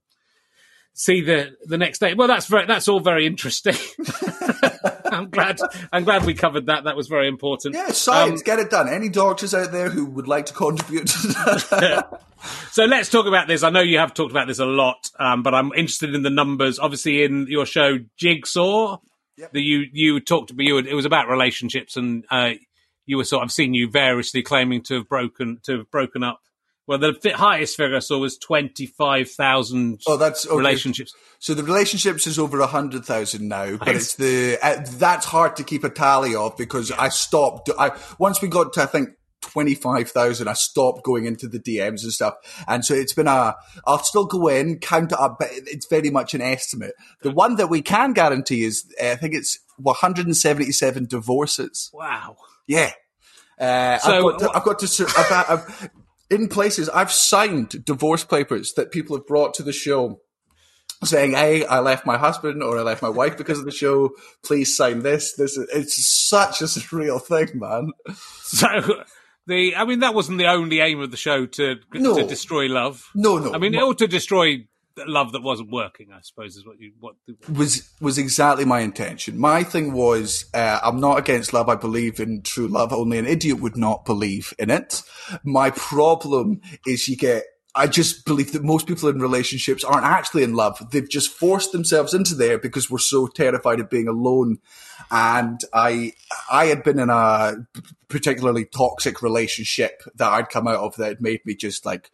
[0.95, 2.15] see the the next day.
[2.15, 3.75] Well, that's very that's all very interesting.
[5.05, 5.59] I'm glad
[5.93, 6.85] I'm glad we covered that.
[6.85, 7.75] That was very important.
[7.75, 8.89] Yeah, science, Um, get it done.
[8.89, 12.09] Any doctors out there who would like to contribute to?
[12.73, 13.63] So let's talk about this.
[13.63, 16.31] I know you have talked about this a lot, um, but I'm interested in the
[16.31, 16.81] numbers.
[16.81, 18.99] Obviously, in your show Jigsaw,
[19.37, 19.53] Yep.
[19.53, 22.55] that you you talked about, you it was about relationships, and uh,
[23.07, 26.41] you were sort of seen you variously claiming to have broken to have broken up.
[26.87, 30.01] Well, the highest figure I saw was twenty five thousand.
[30.07, 30.57] Oh, that's okay.
[30.57, 31.15] relationships.
[31.39, 35.57] So the relationships is over a hundred thousand now, but it's the uh, that's hard
[35.57, 37.71] to keep a tally of because I stopped.
[37.79, 39.11] I once we got to I think
[39.43, 42.35] twenty five thousand, I stopped going into the DMs and stuff,
[42.67, 43.55] and so it's been a.
[43.87, 46.95] I'll still go in, count it up, but it's very much an estimate.
[47.23, 50.73] The one that we can guarantee is uh, I think it's one hundred and seventy
[50.73, 51.91] seven divorces.
[51.93, 52.37] Wow.
[52.67, 52.93] Yeah.
[53.59, 55.91] Uh, So, I've got to, I've got to I've, I've,
[56.31, 60.21] in places I've signed divorce papers that people have brought to the show
[61.05, 64.11] saying, "Hey, I left my husband or I left my wife because of the show.
[64.45, 67.93] Please sign this." This is, it's such a surreal thing, man.
[68.43, 68.69] So
[69.47, 72.17] the I mean that wasn't the only aim of the show to No.
[72.17, 73.09] to destroy love.
[73.15, 73.53] No, no.
[73.53, 76.09] I mean, or to destroy love that wasn't working.
[76.13, 77.15] I suppose is what you what.
[77.49, 79.39] was was exactly my intention.
[79.39, 81.69] My thing was, uh, I'm not against love.
[81.69, 82.93] I believe in true love.
[82.93, 85.03] Only an idiot would not believe in it.
[85.45, 87.45] My problem is you get.
[87.75, 90.91] I just believe that most people in relationships aren't actually in love.
[90.91, 94.59] They've just forced themselves into there because we're so terrified of being alone.
[95.11, 96.13] And I,
[96.51, 97.55] I had been in a
[98.09, 102.11] particularly toxic relationship that I'd come out of that made me just like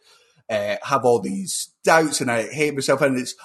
[0.49, 3.01] uh, have all these doubts and I hate myself.
[3.01, 3.35] And it's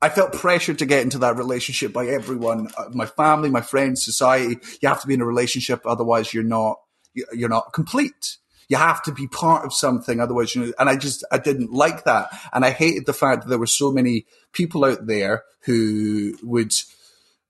[0.00, 4.04] I felt pressured to get into that relationship by everyone, uh, my family, my friends,
[4.04, 4.58] society.
[4.80, 6.80] You have to be in a relationship, otherwise you're not
[7.14, 8.38] you- you're not complete.
[8.68, 10.72] You have to be part of something, otherwise you.
[10.78, 13.66] And I just I didn't like that, and I hated the fact that there were
[13.66, 16.72] so many people out there who would.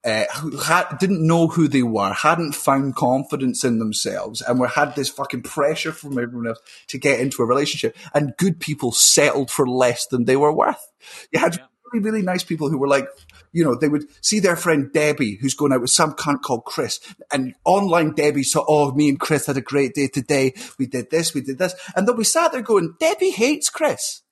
[0.04, 4.66] Uh, who had, didn't know who they were, hadn't found confidence in themselves, and were
[4.66, 7.96] had this fucking pressure from everyone else to get into a relationship.
[8.12, 10.90] And good people settled for less than they were worth.
[11.30, 13.06] You had really, really nice people who were like,
[13.52, 16.64] you know, they would see their friend Debbie, who's going out with some cunt called
[16.64, 16.98] Chris,
[17.32, 20.54] and online Debbie saw, oh, me and Chris had a great day today.
[20.78, 24.22] We did this, we did this, and then we sat there going, Debbie hates Chris.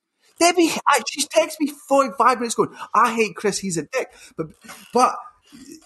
[0.41, 4.11] Debbie, I, she's texted me five, five minutes going, I hate Chris, he's a dick.
[4.37, 4.47] But,
[4.93, 5.15] but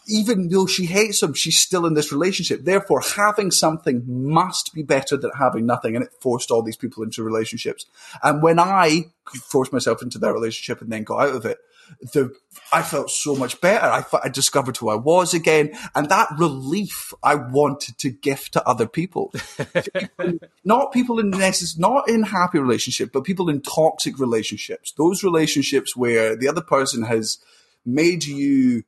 [0.06, 2.64] even though she hates him, she's still in this relationship.
[2.64, 5.96] Therefore, having something must be better than having nothing.
[5.96, 7.86] And it forced all these people into relationships.
[8.22, 9.06] And when I
[9.44, 11.58] forced myself into that relationship and then got out of it,
[12.12, 12.34] the,
[12.72, 13.84] I felt so much better.
[13.84, 15.72] I, I discovered who I was again.
[15.94, 19.32] And that relief I wanted to gift to other people.
[20.64, 24.92] not people in necess- not in happy relationship, but people in toxic relationships.
[24.92, 27.38] Those relationships where the other person has
[27.86, 28.84] made you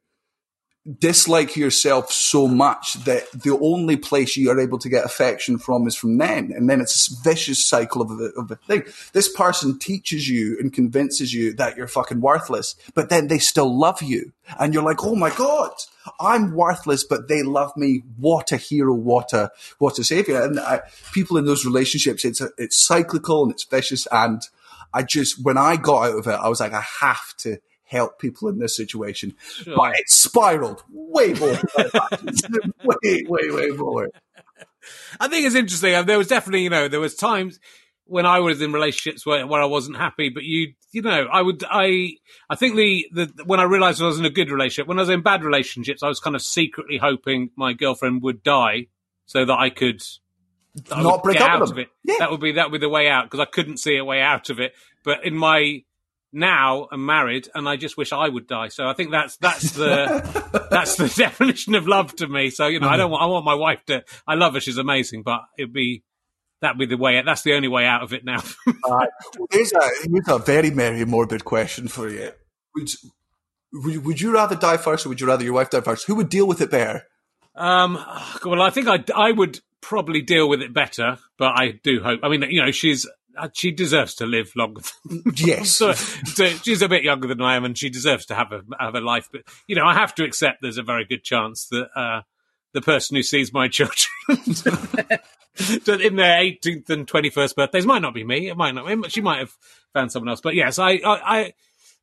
[0.86, 5.86] dislike yourself so much that the only place you are able to get affection from
[5.86, 6.52] is from them.
[6.52, 8.84] And then it's this vicious cycle of a, of a thing.
[9.12, 13.76] This person teaches you and convinces you that you're fucking worthless, but then they still
[13.76, 14.32] love you.
[14.60, 15.72] And you're like, oh my God,
[16.20, 18.02] I'm worthless, but they love me.
[18.16, 18.94] What a hero.
[18.94, 20.40] What a, what a savior.
[20.40, 20.82] And I,
[21.12, 24.06] people in those relationships, it's, a, it's cyclical and it's vicious.
[24.12, 24.40] And
[24.94, 28.18] I just, when I got out of it, I was like, I have to help
[28.18, 29.34] people in this situation.
[29.64, 31.56] But it spiraled way more.
[31.78, 32.18] I
[32.84, 34.10] way, way, way more.
[35.18, 35.94] I think it's interesting.
[35.94, 37.58] Uh, There was definitely, you know, there was times
[38.04, 41.42] when I was in relationships where, where I wasn't happy, but you, you know, I
[41.42, 42.12] would, I,
[42.48, 45.02] I think the, the, when I realized I was in a good relationship, when I
[45.02, 48.86] was in bad relationships, I was kind of secretly hoping my girlfriend would die
[49.26, 50.02] so that I could,
[50.92, 51.88] I Not break get up out with of it.
[52.04, 52.16] Yeah.
[52.20, 54.20] That would be, that would be the way out because I couldn't see a way
[54.20, 54.72] out of it.
[55.02, 55.82] But in my
[56.36, 58.68] now am married, and I just wish I would die.
[58.68, 62.50] So I think that's that's the that's the definition of love to me.
[62.50, 64.04] So you know, I don't want I want my wife to.
[64.26, 66.04] I love her; she's amazing, but it'd be
[66.60, 67.20] that'd be the way.
[67.24, 68.42] That's the only way out of it now.
[68.66, 69.06] uh,
[69.50, 72.30] here's a here's a very very morbid question for you.
[72.74, 72.90] Would,
[73.72, 76.06] would would you rather die first, or would you rather your wife die first?
[76.06, 77.04] Who would deal with it better?
[77.54, 77.94] Um,
[78.44, 82.20] well, I think I I would probably deal with it better, but I do hope.
[82.22, 83.06] I mean, you know, she's
[83.36, 84.82] Uh, she deserves to live longer.
[85.04, 88.26] Than, mm, yes, so, so, she's a bit younger than I am, and she deserves
[88.26, 89.28] to have a have a life.
[89.30, 92.22] But you know, I have to accept there's a very good chance that uh,
[92.72, 98.24] the person who sees my children in their 18th and 21st birthdays might not be
[98.24, 98.48] me.
[98.48, 98.86] It might not.
[98.86, 99.56] Be, She might have
[99.92, 100.40] found someone else.
[100.40, 101.52] But yes, I, I, I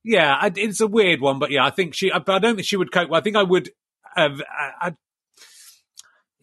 [0.03, 1.39] yeah, I, it's a weird one.
[1.39, 2.11] But yeah, I think she.
[2.11, 3.11] But I don't think she would cope.
[3.11, 3.71] I think I would.
[4.15, 4.95] Have, uh, I, I,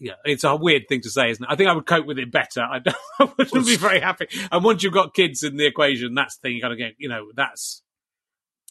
[0.00, 1.48] yeah, it's a weird thing to say, isn't it?
[1.50, 2.62] I think I would cope with it better.
[2.62, 2.80] I,
[3.20, 4.28] I wouldn't be very happy.
[4.50, 6.94] And once you've got kids in the equation, that's the thing you got to get.
[6.96, 7.82] You know, that's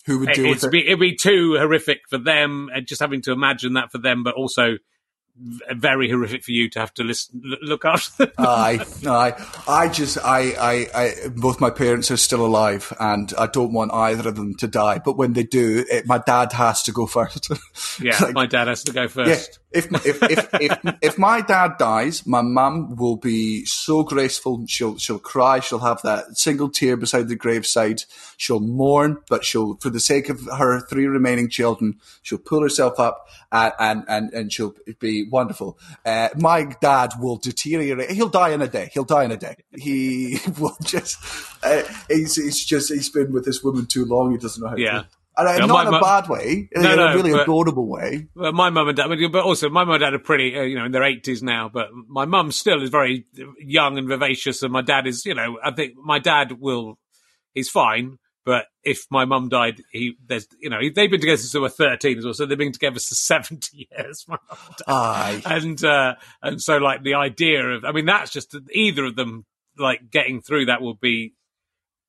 [0.06, 0.72] who would deal it.
[0.72, 4.24] Be, it'd be too horrific for them, and just having to imagine that for them,
[4.24, 4.78] but also
[5.72, 8.34] very horrific for you to have to listen, look after them.
[8.38, 9.34] I, I,
[9.68, 13.94] I just, I, I, I, both my parents are still alive, and I don't want
[13.94, 15.00] either of them to die.
[15.04, 17.52] But when they do, it, my dad has to go first.
[18.02, 19.60] Yeah, like, my dad has to go first.
[19.72, 24.66] If, if, if, if, if my dad dies, my mum will be so graceful.
[24.68, 25.60] She'll, she'll cry.
[25.60, 28.02] She'll have that single tear beside the graveside.
[28.38, 33.00] She'll mourn, but she'll, for the sake of her three remaining children, she'll pull herself
[33.00, 35.78] up and, and, and, and she'll be wonderful.
[36.04, 38.10] Uh, my dad will deteriorate.
[38.10, 38.90] He'll die in a day.
[38.92, 39.56] He'll die in a day.
[39.76, 41.20] He will just.
[41.62, 42.92] Uh, he's, he's just.
[42.92, 44.32] He's been with this woman too long.
[44.32, 44.78] He doesn't know how.
[44.78, 45.04] Yeah.
[45.04, 45.08] To,
[45.48, 48.28] and yeah, not in a bad way, no, in no, a really but, adorable way.
[48.36, 50.76] Well, my mum and dad, but also my mum and dad are pretty, uh, you
[50.78, 51.70] know, in their eighties now.
[51.72, 53.26] But my mum still is very
[53.60, 56.98] young and vivacious, and my dad is, you know, I think my dad will,
[57.54, 58.18] he's fine,
[58.50, 61.70] but if my mum died, he there's you know they've been together since they were
[61.70, 64.26] thirteen as well, so they've been together for seventy years.
[64.88, 65.42] Aye.
[65.46, 69.46] and uh, and so like the idea of I mean that's just either of them
[69.78, 71.34] like getting through that will be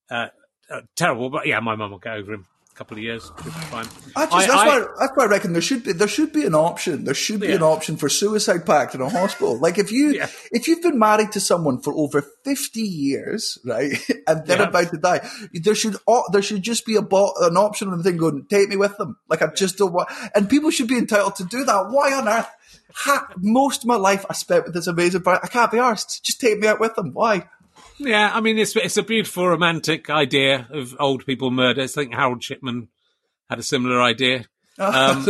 [0.09, 0.27] uh,
[0.69, 1.29] uh, terrible.
[1.29, 2.47] But yeah, my mum will get over him
[2.81, 3.31] couple of years.
[3.69, 3.85] Fine.
[4.15, 6.33] I just, I, that's, I, why, that's why I reckon there should be there should
[6.33, 7.03] be an option.
[7.03, 7.57] There should be yeah.
[7.57, 9.59] an option for suicide pact in a hospital.
[9.59, 10.29] Like if you yeah.
[10.51, 13.93] if you've been married to someone for over fifty years, right,
[14.27, 14.69] and they're yeah.
[14.69, 15.95] about to die, there should
[16.31, 19.19] there should just be a an option on the thing going, take me with them.
[19.29, 21.89] Like I just don't want, and people should be entitled to do that.
[21.91, 22.49] Why on earth?
[22.93, 26.23] Ha, most of my life I spent with this amazing, but I can't be asked.
[26.23, 27.13] Just take me out with them.
[27.13, 27.47] Why?
[28.03, 31.83] Yeah, I mean, it's it's a beautiful romantic idea of old people murder.
[31.83, 32.87] I think Harold Shipman
[33.49, 34.45] had a similar idea.
[34.81, 35.21] Um,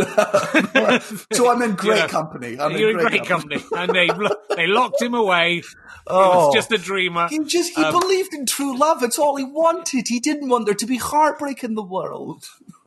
[1.32, 2.06] so I'm in great yeah.
[2.06, 2.58] company.
[2.58, 3.58] I'm You're in great, great company.
[3.58, 3.82] company.
[3.82, 5.62] and they they locked him away.
[6.06, 7.28] Oh, he was just a dreamer.
[7.28, 9.02] He just he um, believed in true love.
[9.02, 10.08] It's all he wanted.
[10.08, 12.48] He didn't want there to be heartbreak in the world.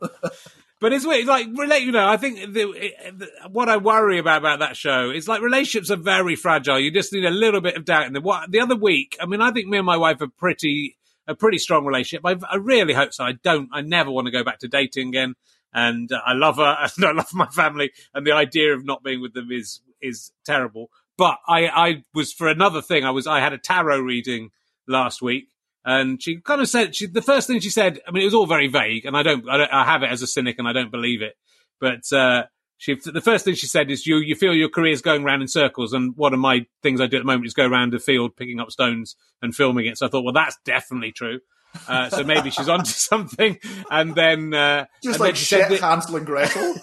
[0.78, 1.84] But it's weird, like relate.
[1.84, 5.40] You know, I think the, the, what I worry about about that show is like
[5.40, 6.78] relationships are very fragile.
[6.78, 8.22] You just need a little bit of doubt in them.
[8.22, 9.16] What the other week?
[9.18, 10.96] I mean, I think me and my wife are pretty
[11.26, 12.24] a pretty strong relationship.
[12.24, 13.24] I, I really hope so.
[13.24, 13.68] I don't.
[13.72, 15.34] I never want to go back to dating again.
[15.72, 19.02] And uh, I love her, and I love my family, and the idea of not
[19.02, 20.90] being with them is is terrible.
[21.18, 23.04] But I, I was for another thing.
[23.04, 24.50] I was I had a tarot reading
[24.86, 25.48] last week,
[25.86, 28.00] and she kind of said she, the first thing she said.
[28.06, 30.10] I mean, it was all very vague, and I don't, I, don't, I have it
[30.10, 31.34] as a cynic, and I don't believe it.
[31.80, 35.00] But uh, she, the first thing she said is, "You, you feel your career is
[35.00, 37.54] going round in circles." And one of my things I do at the moment is
[37.54, 39.96] go around the field picking up stones and filming it.
[39.96, 41.38] So I thought, well, that's definitely true.
[41.86, 43.56] Uh, so maybe she's onto something.
[43.88, 46.74] And then uh, just and like then shit, that, Hansel and Gretel.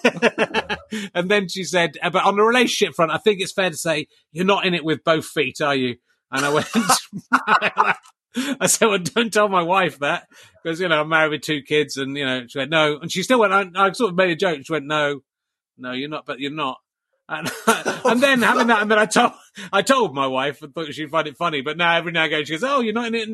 [1.14, 3.76] and then she said, uh, but on the relationship front, I think it's fair to
[3.76, 5.98] say you're not in it with both feet, are you?
[6.32, 6.68] And I went,
[8.60, 10.28] I said, well, don't tell my wife that
[10.62, 12.98] because, you know, I'm married with two kids and, you know, she went, no.
[13.00, 14.60] And she still went, I, I sort of made a joke.
[14.64, 15.22] She went, no,
[15.78, 16.78] no, you're not, but you're not.
[17.30, 19.34] And, and then having that, and then I told,
[19.72, 22.34] I told my wife and thought she'd find it funny, but now every now and
[22.34, 23.30] again she goes, oh, you're not in it.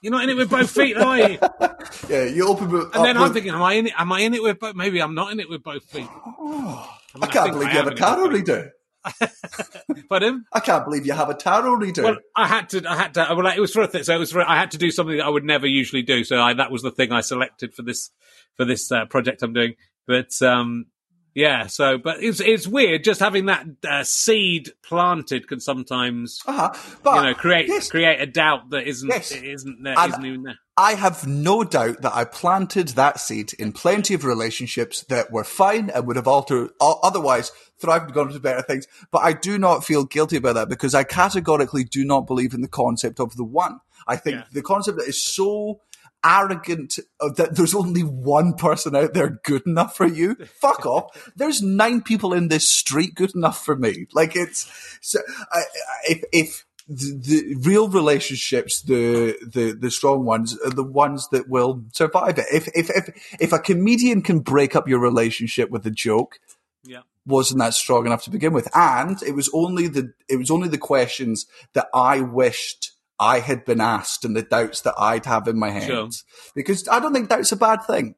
[0.00, 1.38] you're not in it with both feet, are you?
[2.08, 2.70] yeah, you open.
[2.70, 3.92] With, and then I'm thinking, am I in it?
[3.98, 4.74] Am I in it with both?
[4.74, 6.08] Maybe I'm not in it with both feet.
[6.10, 8.72] Oh, I, mean, I can't I believe you have a tarot reader.
[10.08, 10.44] Pardon?
[10.52, 12.02] I can't believe you have a tarot reader.
[12.02, 12.84] Well, I had to.
[12.88, 13.26] I had to.
[13.36, 14.02] Well, it was for a thing.
[14.04, 14.42] So it was for.
[14.42, 16.24] I had to do something that I would never usually do.
[16.24, 18.10] So I, that was the thing I selected for this
[18.56, 19.74] for this uh, project I'm doing.
[20.06, 20.86] But um,
[21.34, 21.66] yeah.
[21.66, 26.72] So, but it's it's weird just having that uh, seed planted can sometimes, uh-huh.
[27.02, 27.90] but, you know, create yes.
[27.90, 29.32] create a doubt that isn't yes.
[29.32, 30.58] isn't there, isn't even there.
[30.76, 35.44] I have no doubt that I planted that seed in plenty of relationships that were
[35.44, 38.88] fine and would have altered otherwise thrived and gone to better things.
[39.12, 42.62] But I do not feel guilty about that because I categorically do not believe in
[42.62, 43.78] the concept of the one.
[44.08, 44.44] I think yeah.
[44.52, 45.80] the concept that is so
[46.24, 50.34] arrogant uh, that there's only one person out there good enough for you.
[50.60, 51.30] Fuck off.
[51.36, 54.06] There's nine people in this street good enough for me.
[54.12, 54.66] Like it's
[55.00, 55.20] so
[55.52, 55.62] I, I,
[56.08, 61.48] if if the, the real relationships, the the the strong ones, are the ones that
[61.48, 62.46] will survive it.
[62.52, 66.38] If if if if a comedian can break up your relationship with a joke,
[66.84, 67.00] Yeah.
[67.26, 70.68] wasn't that strong enough to begin with, and it was only the it was only
[70.68, 72.92] the questions that I wished
[73.24, 75.84] I had been asked and the doubts that I'd have in my head.
[75.84, 76.08] Sure.
[76.54, 78.16] Because I don't think doubt's a bad thing.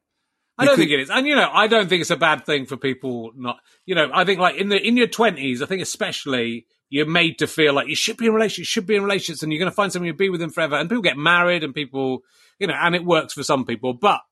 [0.58, 2.64] I don't think it is, and you know, I don't think it's a bad thing
[2.64, 3.58] for people not.
[3.84, 7.38] You know, I think like in the in your twenties, I think especially you're made
[7.40, 9.58] to feel like you should be in relationships, you should be in relationships, and you're
[9.58, 10.76] going to find someone you'll be with them forever.
[10.76, 12.22] And people get married, and people,
[12.58, 14.22] you know, and it works for some people, but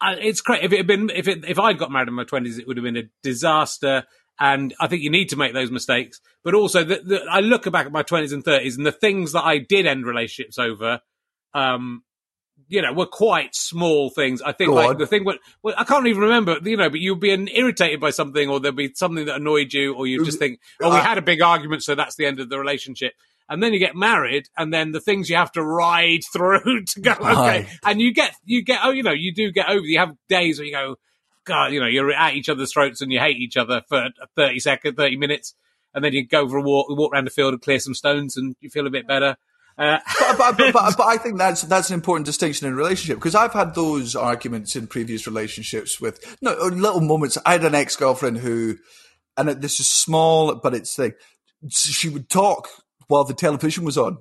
[0.00, 2.24] I, it's great if it had been if it if I'd got married in my
[2.24, 4.04] twenties, it would have been a disaster.
[4.40, 7.70] And I think you need to make those mistakes, but also the, the, I look
[7.70, 11.00] back at my twenties and thirties, and the things that I did end relationships over,
[11.54, 12.02] um,
[12.68, 14.40] you know, were quite small things.
[14.42, 14.98] I think Go like on.
[14.98, 18.00] the thing, what well, I can't even remember, you know, but you'd be an- irritated
[18.00, 20.96] by something, or there'd be something that annoyed you, or you just think, oh, we
[20.96, 23.12] Uh, had a big argument, so that's the end of the relationship.
[23.48, 27.00] And then you get married, and then the things you have to ride through to
[27.00, 27.66] go, okay, Right.
[27.84, 29.84] and you get, you get, oh, you know, you do get over.
[29.84, 30.96] You have days where you go,
[31.44, 34.60] God, you know, you're at each other's throats and you hate each other for thirty
[34.60, 35.54] seconds, thirty minutes,
[35.94, 38.36] and then you go for a walk, walk around the field and clear some stones,
[38.36, 39.36] and you feel a bit better.
[39.78, 43.34] Uh, but, but, but, but, I think that's that's an important distinction in relationship because
[43.34, 47.38] I've had those arguments in previous relationships with no little moments.
[47.46, 48.76] I had an ex girlfriend who,
[49.36, 51.16] and this is small, but it's like
[51.70, 52.68] she would talk
[53.08, 54.18] while the television was on.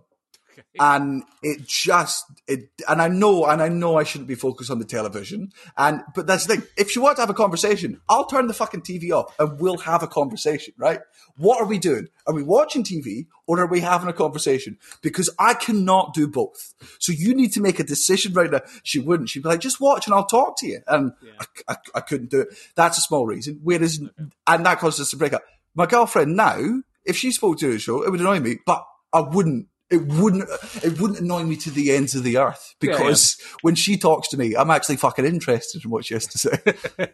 [0.79, 4.79] And it just it and I know and I know I shouldn't be focused on
[4.79, 5.51] the television.
[5.77, 6.67] And but that's the thing.
[6.75, 9.77] If you want to have a conversation I'll turn the fucking TV off and we'll
[9.77, 10.99] have a conversation right?
[11.37, 12.07] What are we doing?
[12.25, 14.77] Are we watching TV or are we having a conversation?
[15.01, 16.73] Because I cannot do both.
[16.99, 18.61] So you need to make a decision right now.
[18.83, 19.29] She wouldn't.
[19.29, 20.79] She'd be like just watch and I'll talk to you.
[20.87, 22.49] And I, I, I couldn't do it.
[22.75, 23.59] That's a small reason.
[23.63, 24.01] Whereas
[24.47, 25.43] and that caused us to break up.
[25.75, 29.21] My girlfriend now if she spoke to the show it would annoy me but I
[29.21, 30.49] wouldn't it wouldn't
[30.83, 32.97] it wouldn't annoy me to the ends of the earth Yeah, yeah.
[32.97, 36.37] because when she talks to me, I'm actually fucking interested in what she has to
[36.37, 37.07] say.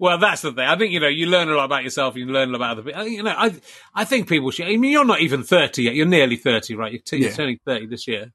[0.00, 0.66] Well, that's the thing.
[0.66, 2.16] I think you know you learn a lot about yourself.
[2.16, 3.06] You learn a lot about other people.
[3.06, 3.54] You know, I
[3.94, 4.66] I think people should.
[4.66, 5.94] I mean, you're not even thirty yet.
[5.94, 6.90] You're nearly thirty, right?
[6.90, 8.32] You're, t- you're turning thirty this year.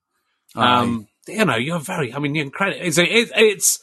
[0.55, 2.13] Um, you know, you're very.
[2.13, 2.86] I mean, you're incredible.
[2.86, 3.80] It's, it, it's.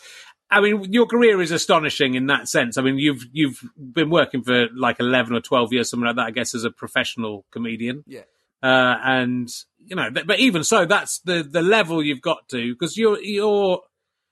[0.51, 2.79] I mean, your career is astonishing in that sense.
[2.79, 6.27] I mean, you've you've been working for like eleven or twelve years, something like that.
[6.27, 8.05] I guess as a professional comedian.
[8.07, 8.23] Yeah.
[8.63, 9.49] Uh, and
[9.79, 13.81] you know, but even so, that's the the level you've got to because you're you're.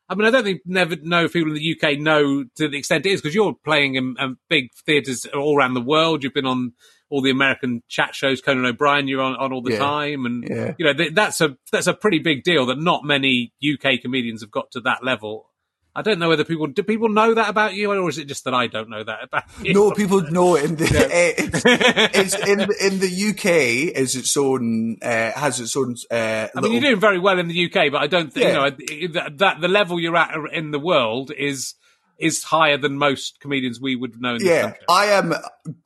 [0.08, 2.76] I mean, I don't think never know if people in the UK know to the
[2.78, 6.24] extent it is because you're playing in, in big theatres all around the world.
[6.24, 6.72] You've been on
[7.10, 9.06] all the American chat shows, Conan O'Brien.
[9.08, 9.78] You're on, on all the Yeah.
[9.78, 10.74] time, and Yeah.
[10.78, 14.40] you know th- that's a that's a pretty big deal that not many UK comedians
[14.42, 15.49] have got to that level.
[15.94, 18.44] I don't know whether people do people know that about you, or is it just
[18.44, 19.74] that I don't know that about you?
[19.74, 24.36] No, people know it in the eh, it's, it's in in the UK is its
[24.36, 25.96] own uh, has its own.
[26.10, 28.66] Uh, I mean, you're doing very well in the UK, but I don't think Yeah.
[28.66, 31.74] you know that, that the level you're at in the world is
[32.18, 34.80] is higher than most comedians we would know in this yeah, country.
[34.90, 35.32] I am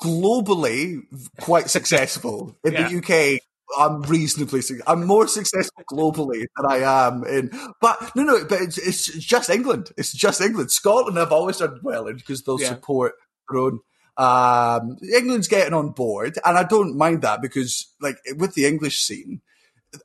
[0.03, 1.01] globally
[1.41, 2.89] quite successful in Yeah.
[2.89, 3.41] the UK.
[3.79, 4.61] I'm reasonably.
[4.87, 7.51] I'm more successful globally than I am in.
[7.81, 8.45] But no, no.
[8.45, 9.93] But it's, it's just England.
[9.97, 10.71] It's just England.
[10.71, 12.69] Scotland have always done well in because they'll Yeah.
[12.69, 13.15] support
[13.51, 13.81] their own.
[14.17, 19.01] Um, England's getting on board, and I don't mind that because, like, with the English
[19.01, 19.41] scene,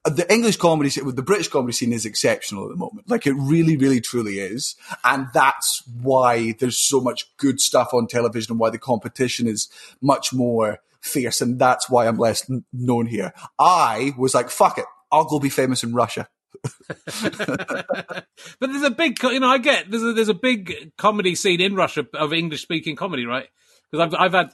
[0.06, 3.10] the English comedy scene, the British comedy scene is exceptional at the moment.
[3.10, 4.76] Like it really, really, truly is.
[5.04, 9.68] And that's why there's so much good stuff on television and why the competition is
[10.02, 11.42] much more fierce.
[11.42, 13.34] And that's why I'm less n- known here.
[13.58, 14.86] I was like, fuck it.
[15.12, 16.28] I'll go be famous in Russia.
[17.22, 18.26] but
[18.60, 21.76] there's a big, you know, I get there's a, there's a big comedy scene in
[21.76, 23.48] Russia of English speaking comedy, right?
[23.92, 24.54] Because I've I've had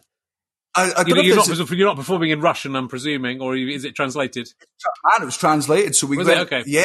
[0.75, 3.41] I, I you don't know, know you're not you're not performing in Russian, I'm presuming,
[3.41, 4.49] or is it translated?
[5.15, 5.95] and it was translated.
[5.95, 6.63] So we Was went, Okay.
[6.65, 6.83] yeah,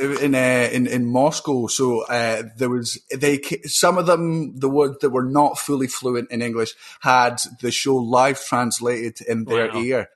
[0.00, 1.66] in uh, in in Moscow.
[1.66, 6.30] So uh, there was they some of them the ones that were not fully fluent
[6.30, 9.80] in English had the show live translated in their Wow.
[9.82, 10.08] ear.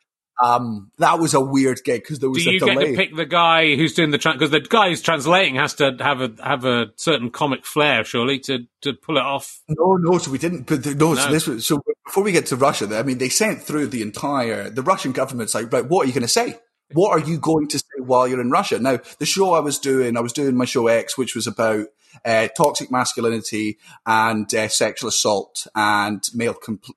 [0.43, 3.15] Um, that was a weird gig because there was Do a you get to pick
[3.15, 6.65] the guy who's doing the because the guy who's translating has to have a have
[6.65, 9.61] a certain comic flair, surely, to to pull it off.
[9.69, 10.67] No, no, so we didn't.
[10.67, 11.83] But the, no, so this was so.
[12.07, 14.71] Before we get to Russia, I mean, they sent through the entire.
[14.71, 16.59] The Russian government's like, right, what are you going to say?
[16.93, 18.79] What are you going to say while you're in Russia?
[18.81, 21.87] Now, the show I was doing, I was doing my show X, which was about
[22.25, 26.95] uh, toxic masculinity and uh, sexual assault and male compl-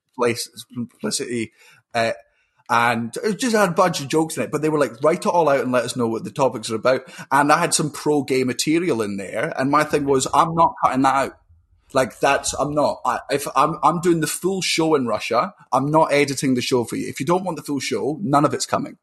[0.73, 1.51] complicity.
[1.93, 2.13] Uh,
[2.73, 4.51] and it just had a bunch of jokes in it.
[4.51, 6.71] But they were like, write it all out and let us know what the topics
[6.71, 7.01] are about.
[7.31, 10.73] And I had some pro gay material in there, and my thing was, I'm not
[10.83, 11.37] cutting that out.
[11.93, 13.01] Like that's I'm not.
[13.05, 16.83] I, if I'm I'm doing the full show in Russia, I'm not editing the show
[16.83, 17.07] for you.
[17.07, 18.97] If you don't want the full show, none of it's coming.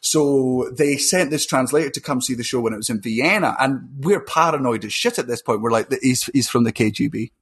[0.00, 3.54] So they sent this translator to come see the show when it was in Vienna,
[3.60, 5.60] and we're paranoid as shit at this point.
[5.60, 7.32] We're like, he's he's from the KGB.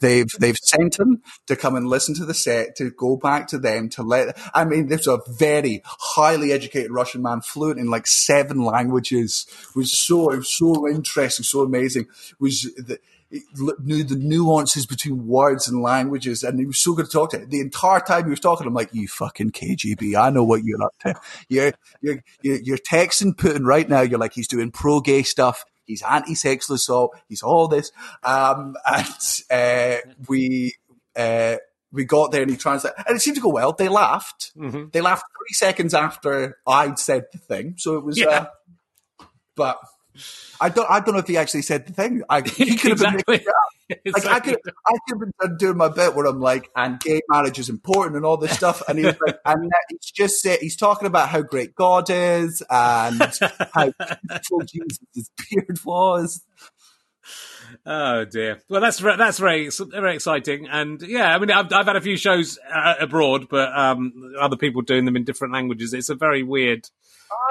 [0.00, 3.58] They've they've sent him to come and listen to the set, to go back to
[3.58, 4.36] them, to let.
[4.54, 9.46] I mean, was a very highly educated Russian man, fluent in like seven languages.
[9.74, 12.06] Was so was so interesting, so amazing.
[12.38, 12.98] Was the,
[13.82, 17.44] knew the nuances between words and languages, and he was so good to talk to.
[17.44, 20.82] The entire time he was talking, I'm like, "You fucking KGB, I know what you're
[20.82, 21.14] up to.
[21.48, 24.00] You're you're, you're texting Putin right now.
[24.00, 25.64] You're like, he's doing pro gay stuff.
[25.86, 27.16] He's anti-sexual assault.
[27.28, 30.74] He's all this." Um, and uh, we.
[31.14, 31.56] Uh,
[31.92, 33.72] we got there and he translated, and it seemed to go well.
[33.72, 34.52] They laughed.
[34.56, 34.88] Mm-hmm.
[34.92, 38.18] They laughed three seconds after I'd said the thing, so it was.
[38.18, 38.26] Yeah.
[39.18, 39.24] Uh,
[39.54, 39.78] but
[40.60, 40.90] I don't.
[40.90, 42.22] I don't know if he actually said the thing.
[42.28, 43.46] I, he could have been exactly.
[44.04, 47.20] Like I could, I could have been doing my bit where I'm like, and gay
[47.28, 48.82] marriage is important and all this stuff.
[48.88, 52.64] And he was like, and he's just said he's talking about how great God is
[52.68, 53.92] and how
[54.28, 56.44] beautiful Jesus' beard was.
[57.84, 58.60] Oh dear.
[58.68, 62.16] Well, that's that's very very exciting, and yeah, I mean, I've, I've had a few
[62.16, 65.94] shows uh, abroad, but um, other people doing them in different languages.
[65.94, 66.88] It's a very weird,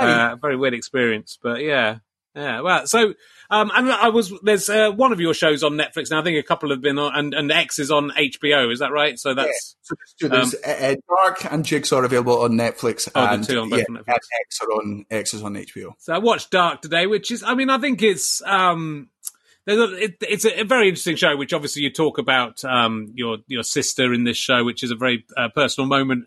[0.02, 1.38] uh, very weird experience.
[1.42, 2.00] But yeah,
[2.36, 3.14] yeah, well, so
[3.50, 6.20] um, and I was there's uh, one of your shows on Netflix now.
[6.20, 8.72] I think a couple have been on, and and X is on HBO.
[8.72, 9.18] Is that right?
[9.18, 9.96] So that's yeah.
[10.18, 13.78] so there's, um, uh, Dark and Jigsaw are available on Netflix, oh, and, on yeah,
[13.78, 13.86] Netflix.
[13.88, 15.94] and X are on X is on HBO.
[16.00, 19.10] So I watched Dark today, which is, I mean, I think it's um,
[19.68, 21.38] it, it's a, a, very interesting show.
[21.38, 24.96] Which obviously you talk about um, your your sister in this show, which is a
[24.96, 26.26] very uh, personal moment.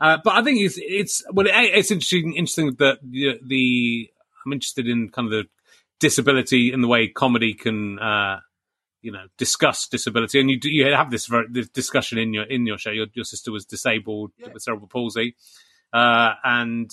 [0.00, 4.10] Uh, but I think it's it's well, it, it's interesting interesting that the, the
[4.44, 5.44] I'm interested in kind of the
[6.00, 8.40] disability and the way comedy can, uh,
[9.02, 10.40] you know, discuss disability.
[10.40, 12.90] And you you have this, this discussion in your in your show.
[12.90, 14.48] Your, your sister was disabled yeah.
[14.52, 15.36] with cerebral palsy,
[15.92, 16.90] uh, and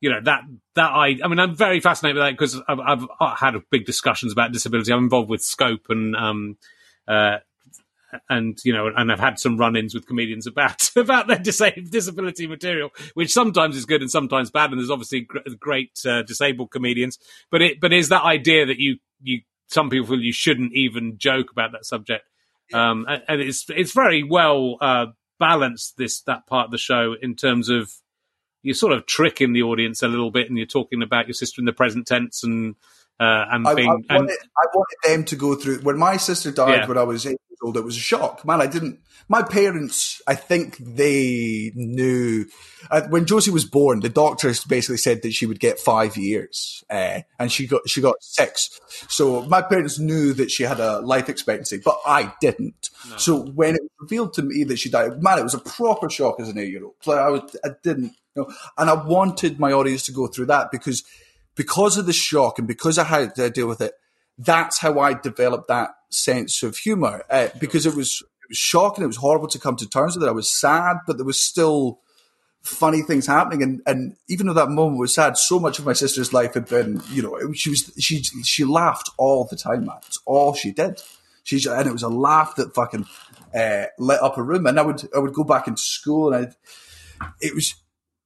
[0.00, 0.42] you know that
[0.74, 4.32] that I I mean I'm very fascinated with that because I've, I've had big discussions
[4.32, 4.92] about disability.
[4.92, 6.56] I'm involved with Scope and um,
[7.06, 7.38] uh,
[8.28, 12.90] and you know, and I've had some run-ins with comedians about about their disability material,
[13.14, 14.70] which sometimes is good and sometimes bad.
[14.70, 15.26] And there's obviously
[15.58, 17.18] great uh, disabled comedians,
[17.50, 21.16] but it but is that idea that you you some people feel you shouldn't even
[21.16, 22.24] joke about that subject,
[22.74, 25.06] um, and, and, it's it's very well uh,
[25.38, 27.90] balanced this that part of the show in terms of
[28.62, 31.60] you're sort of tricking the audience a little bit, and you're talking about your sister
[31.60, 32.76] in the present tense and.
[33.20, 36.16] Uh, and I, being, I, wanted, and, I wanted them to go through when my
[36.16, 36.86] sister died yeah.
[36.88, 38.44] when I was eight years old, it was a shock.
[38.44, 39.00] Man, I didn't.
[39.28, 42.46] My parents, I think they knew
[42.90, 44.00] uh, when Josie was born.
[44.00, 48.00] The doctors basically said that she would get five years, uh, and she got she
[48.00, 48.80] got six.
[49.08, 52.90] So my parents knew that she had a life expectancy, but I didn't.
[53.08, 53.16] No.
[53.18, 56.10] So when it was revealed to me that she died, man, it was a proper
[56.10, 56.94] shock as an eight year old.
[57.06, 60.46] Like I was, I didn't you know, and I wanted my audience to go through
[60.46, 61.04] that because
[61.54, 63.94] because of the shock and because I had to deal with it
[64.38, 69.04] that's how I developed that sense of humor uh, because it was, it was shocking.
[69.04, 70.28] It was horrible to come to terms with it.
[70.28, 72.00] I was sad, but there was still
[72.62, 73.62] funny things happening.
[73.62, 76.68] And, and even though that moment was sad, so much of my sister's life had
[76.68, 79.98] been, you know, she was, she, she laughed all the time, man.
[80.06, 81.00] It's all she did.
[81.44, 83.06] She, and it was a laugh that fucking,
[83.54, 84.66] uh, lit up a room.
[84.66, 86.52] And I would, I would go back into school and i
[87.40, 87.74] it was,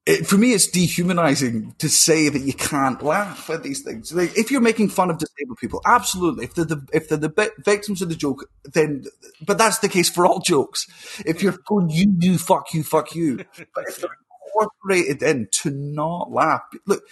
[0.07, 4.13] it, for me, it's dehumanizing to say that you can't laugh at these things.
[4.13, 6.45] Like, if you're making fun of disabled people, absolutely.
[6.45, 9.07] If they're the if they're the victims of the joke, then
[9.45, 10.87] but that's the case for all jokes.
[11.27, 13.45] If you're going, you, you, fuck you, fuck you.
[13.75, 17.03] But if they're incorporated in to not laugh, look,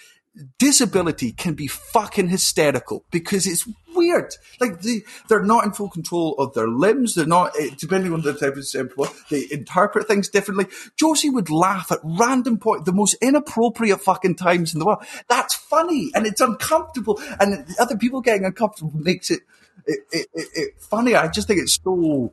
[0.59, 4.35] disability can be fucking hysterical because it's weird.
[4.61, 7.15] Like they, they're not in full control of their limbs.
[7.15, 10.67] They're not, eh, depending on the type of sample, they interpret things differently.
[10.97, 15.05] Josie would laugh at random point, the most inappropriate fucking times in the world.
[15.29, 19.41] That's funny and it's uncomfortable and other people getting uncomfortable makes it,
[19.87, 21.15] it, it, it funny.
[21.15, 22.33] I just think it's so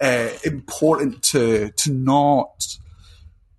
[0.00, 2.76] uh, important to, to not,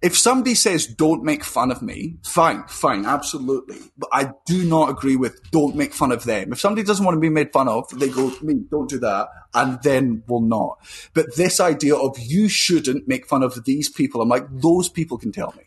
[0.02, 3.78] if somebody says don't make fun of me, fine, fine, absolutely.
[3.98, 6.52] But I do not agree with don't make fun of them.
[6.52, 9.30] If somebody doesn't want to be made fun of, they go, me, don't do that,
[9.54, 10.80] and then will not.
[11.14, 15.18] But this idea of you shouldn't make fun of these people, I'm like, those people
[15.18, 15.64] can tell me.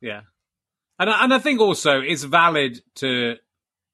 [0.00, 0.22] Yeah.
[0.98, 3.36] And I, and I think also it's valid to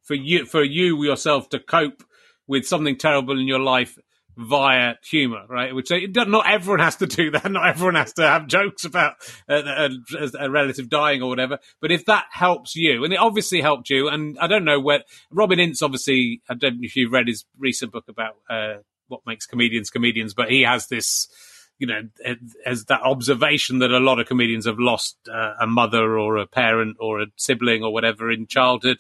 [0.03, 2.03] for you for you yourself to cope
[2.47, 3.99] with something terrible in your life
[4.39, 5.75] via humor, right?
[5.75, 7.51] Which not everyone has to do that.
[7.51, 9.15] Not everyone has to have jokes about
[9.49, 11.59] a, a, a, relative dying or whatever.
[11.81, 15.03] But if that helps you, and it obviously helped you, and I don't know where
[15.33, 18.75] Robin Ince obviously, I don't know if you've read his recent book about uh,
[19.09, 21.27] what makes comedians comedians, but he has this,
[21.81, 22.03] you know,
[22.65, 26.47] as that observation that a lot of comedians have lost uh, a mother or a
[26.47, 28.99] parent or a sibling or whatever in childhood,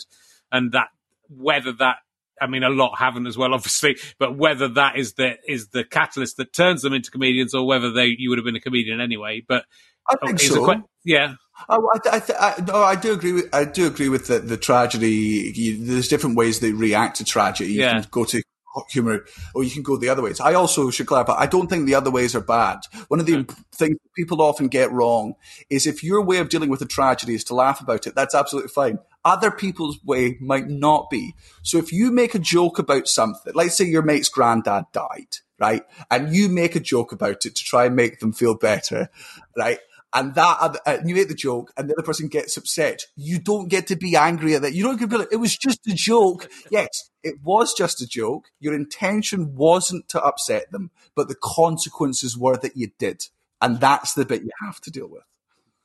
[0.50, 0.88] and that
[1.28, 1.98] whether that
[2.40, 3.96] I mean, a lot haven't as well, obviously.
[4.18, 7.90] But whether that is the is the catalyst that turns them into comedians, or whether
[7.90, 9.42] they you would have been a comedian anyway.
[9.46, 9.64] But
[10.08, 10.64] I think so.
[10.64, 11.34] Que- yeah.
[11.68, 13.32] Oh, I, I, I, no, I do agree.
[13.32, 15.52] With, I do agree with the, the tragedy.
[15.54, 17.72] You, there's different ways they react to tragedy.
[17.72, 18.00] You yeah.
[18.00, 18.42] can go to
[18.90, 20.40] humor, or you can go the other ways.
[20.40, 21.34] I also should clarify.
[21.34, 22.80] I don't think the other ways are bad.
[23.08, 23.64] One of the mm.
[23.72, 25.34] things people often get wrong
[25.70, 28.34] is if your way of dealing with a tragedy is to laugh about it, that's
[28.34, 28.98] absolutely fine.
[29.24, 31.34] Other people's way might not be.
[31.62, 35.82] So if you make a joke about something, let's say your mate's granddad died, right?
[36.10, 39.10] And you make a joke about it to try and make them feel better,
[39.56, 39.78] right?
[40.14, 43.68] and that uh, you make the joke and the other person gets upset you don't
[43.68, 45.86] get to be angry at that you don't get to be like it was just
[45.86, 48.50] a joke yes it was just a joke.
[48.60, 53.24] Your intention wasn't to upset them but the consequences were that you did.
[53.60, 55.24] And that's the bit you have to deal with.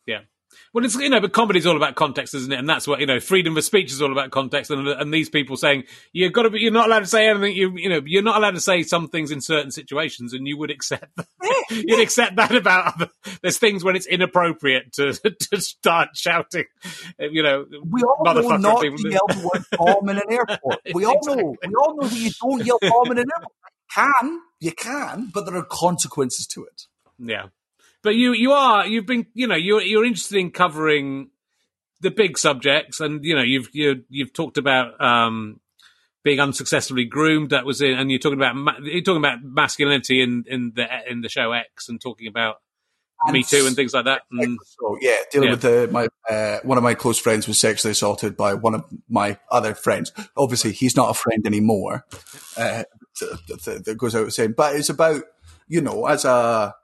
[0.05, 0.21] Yeah
[0.73, 2.57] well, it's you know, but comedy is all about context, isn't it?
[2.57, 4.71] And that's what you know, freedom of speech is all about context.
[4.71, 7.55] And and these people saying you've got to be, you're not allowed to say anything.
[7.55, 10.57] You you know, you're not allowed to say some things in certain situations, and you
[10.57, 11.27] would accept that.
[11.69, 13.09] you'd accept that about other.
[13.43, 15.13] There's things when it's inappropriate to
[15.51, 16.65] to start shouting.
[17.19, 18.97] You know, we all know not people.
[18.97, 20.79] to yell the word bomb in an airport.
[20.93, 21.43] We all exactly.
[21.43, 21.55] know.
[21.67, 23.53] We all know that you don't yell bomb in an airport.
[23.95, 26.83] You can, you can, but there are consequences to it.
[27.19, 27.47] Yeah.
[28.03, 31.29] But you you are you've been you know you're you're interested in covering
[32.01, 35.61] the big subjects, and you know you've you you've talked about um,
[36.23, 37.51] being unsuccessfully groomed.
[37.51, 41.21] That was it, and you're talking about you're talking about masculinity in in the in
[41.21, 42.57] the show X, and talking about
[43.25, 44.23] and Me Too and things like that.
[44.31, 45.53] And, so yeah, dealing yeah.
[45.53, 48.85] with the, my uh, one of my close friends was sexually assaulted by one of
[49.09, 50.11] my other friends.
[50.35, 52.05] Obviously, he's not a friend anymore.
[52.57, 52.83] Uh,
[53.19, 55.23] that goes out saying, but it's about
[55.67, 56.75] you know as a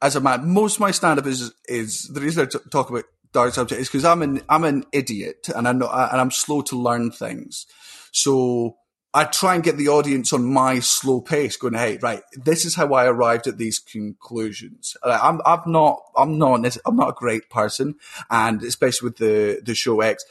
[0.00, 2.90] as a man, most of my stand up is is the reason I t- talk
[2.90, 6.30] about dark subject is because I'm an I'm an idiot and I know and I'm
[6.30, 7.66] slow to learn things.
[8.12, 8.76] So
[9.14, 12.74] I try and get the audience on my slow pace, going, "Hey, right, this is
[12.74, 17.50] how I arrived at these conclusions." I'm I'm not I'm not I'm not a great
[17.50, 17.96] person,
[18.30, 20.24] and especially with the the show X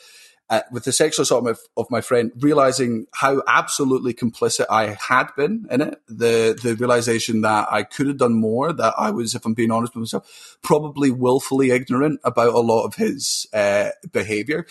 [0.50, 4.98] uh, with the sexual assault of my, of my, friend, realizing how absolutely complicit I
[5.08, 9.12] had been in it, the the realization that I could have done more, that I
[9.12, 13.46] was, if I'm being honest with myself, probably willfully ignorant about a lot of his
[13.54, 14.66] uh, behavior,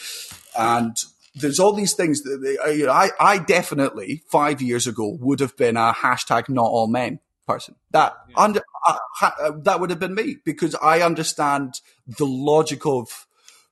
[0.59, 0.97] and
[1.35, 5.77] there's all these things that uh, I, I definitely five years ago would have been
[5.77, 7.74] a hashtag not all men person.
[7.91, 8.35] That yeah.
[8.39, 13.26] under uh, uh, that would have been me because I understand the logic of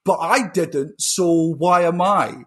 [0.04, 1.00] but I didn't.
[1.00, 2.44] So why am I?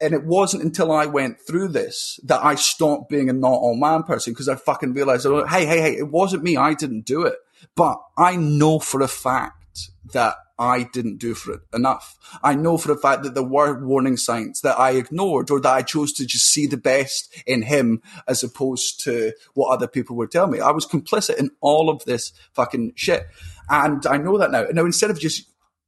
[0.00, 3.76] And it wasn't until I went through this that I stopped being a not all
[3.76, 6.56] man person because I fucking realized, oh, hey, hey, hey, it wasn't me.
[6.56, 7.36] I didn't do it.
[7.74, 12.16] But I know for a fact that I didn't do for it enough.
[12.42, 15.72] I know for a fact that there were warning signs that I ignored or that
[15.72, 20.16] I chose to just see the best in him as opposed to what other people
[20.16, 20.60] were telling me.
[20.60, 23.26] I was complicit in all of this fucking shit.
[23.68, 24.66] And I know that now.
[24.72, 25.44] Now, instead of just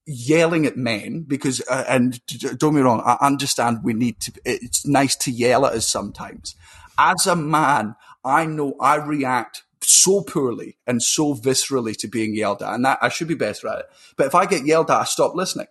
[0.08, 2.20] yelling at men because, uh, and
[2.58, 6.56] don't me wrong, I understand we need to, it's nice to yell at us sometimes.
[6.98, 7.94] As a man,
[8.24, 12.98] I know I react so poorly and so viscerally to being yelled at, and that
[13.00, 13.86] I should be better at it.
[14.16, 15.66] But if I get yelled at, I stop listening.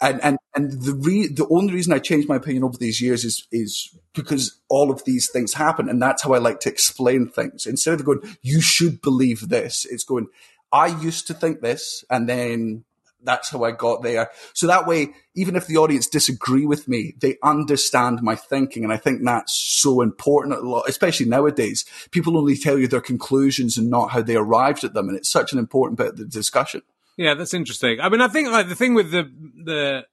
[0.00, 3.24] And and and the re- the only reason I changed my opinion over these years
[3.24, 7.28] is is because all of these things happen, and that's how I like to explain
[7.28, 7.66] things.
[7.66, 10.28] Instead of going, "You should believe this," it's going,
[10.72, 12.84] "I used to think this," and then
[13.22, 14.30] that's how I got there.
[14.52, 18.84] So that way, even if the audience disagree with me, they understand my thinking.
[18.84, 21.84] And I think that's so important, a lot, especially nowadays.
[22.10, 25.08] People only tell you their conclusions and not how they arrived at them.
[25.08, 26.82] And it's such an important bit of the discussion.
[27.16, 28.00] Yeah, that's interesting.
[28.00, 29.30] I mean, I think like the thing with the,
[29.64, 30.06] the,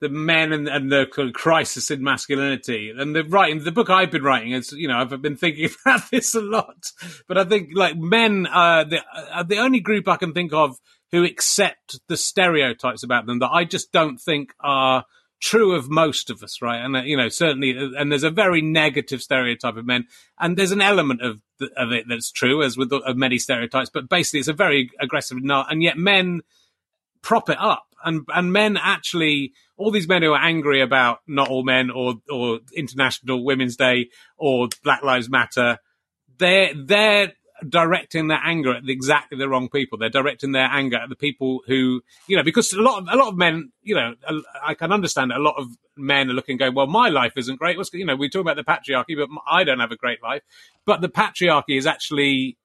[0.00, 4.22] the men and, and the crisis in masculinity and the writing, the book I've been
[4.22, 6.90] writing is, you know, I've been thinking about this a lot,
[7.28, 9.00] but I think like men are the,
[9.32, 10.76] are the only group I can think of
[11.12, 15.04] who accept the stereotypes about them that I just don't think are
[15.40, 16.84] true of most of us, right?
[16.84, 20.06] And uh, you know, certainly, uh, and there's a very negative stereotype of men,
[20.38, 21.40] and there's an element of
[21.76, 23.90] of it that's true, as with of many stereotypes.
[23.92, 26.40] But basically, it's a very aggressive nut, and yet men
[27.22, 31.48] prop it up, and and men actually, all these men who are angry about not
[31.48, 35.78] all men or or International Women's Day or Black Lives Matter
[36.38, 37.32] they're they're
[37.68, 39.98] directing their anger at the, exactly the wrong people.
[39.98, 43.16] They're directing their anger at the people who, you know, because a lot of a
[43.16, 44.14] lot of men, you know,
[44.62, 47.58] I can understand that a lot of men are looking, going, well, my life isn't
[47.58, 47.76] great.
[47.76, 50.42] What's you know, we talk about the patriarchy, but I don't have a great life.
[50.84, 52.58] But the patriarchy is actually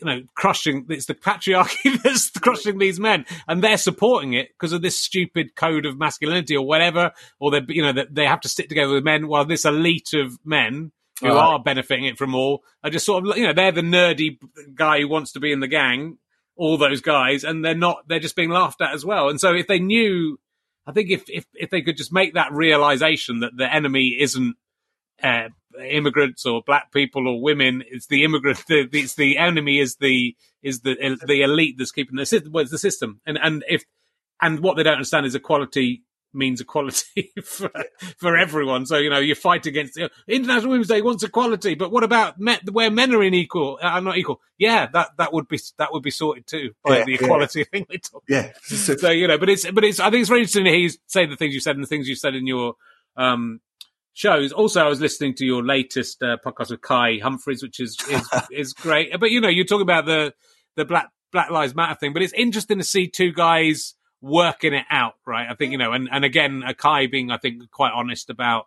[0.00, 0.86] you know, crushing.
[0.88, 5.54] It's the patriarchy that's crushing these men, and they're supporting it because of this stupid
[5.54, 7.12] code of masculinity or whatever.
[7.38, 9.28] Or they, you know, that they have to stick together with men.
[9.28, 11.36] While this elite of men who right.
[11.36, 14.38] are benefiting it from all are just sort of, you know, they're the nerdy
[14.74, 16.18] guy who wants to be in the gang.
[16.58, 18.08] All those guys, and they're not.
[18.08, 19.28] They're just being laughed at as well.
[19.28, 20.40] And so, if they knew,
[20.86, 24.56] I think if if if they could just make that realization that the enemy isn't
[25.22, 25.48] uh,
[25.78, 27.82] immigrants or black people or women.
[27.88, 28.64] It's the immigrant.
[28.66, 29.78] The, it's the enemy.
[29.78, 32.52] Is the is the the elite that's keeping the system.
[32.52, 33.20] Well, the system.
[33.26, 33.84] And and if
[34.40, 36.02] and what they don't understand is equality
[36.32, 37.70] means equality for,
[38.18, 38.86] for everyone.
[38.86, 42.04] So you know you fight against you know, International Women's Day wants equality, but what
[42.04, 43.78] about men, where men are unequal?
[43.82, 44.40] Are uh, not equal?
[44.58, 47.64] Yeah, that that would be that would be sorted too by yeah, the equality yeah.
[47.72, 48.24] thing we talk.
[48.28, 48.52] Yeah.
[48.62, 50.90] So you know, but it's but it's I think it's very interesting to hear you
[51.06, 52.74] say the things you said and the things you said in your
[53.16, 53.60] um
[54.16, 54.50] shows.
[54.50, 58.28] Also, I was listening to your latest uh, podcast with Kai Humphries, which is is,
[58.50, 59.18] is great.
[59.20, 60.34] But you know, you're talking about the
[60.74, 63.94] the Black Black Lives Matter thing, but it's interesting to see two guys
[64.26, 65.46] working it out, right?
[65.48, 68.66] I think you know, and and again, uh, Kai being, I think, quite honest about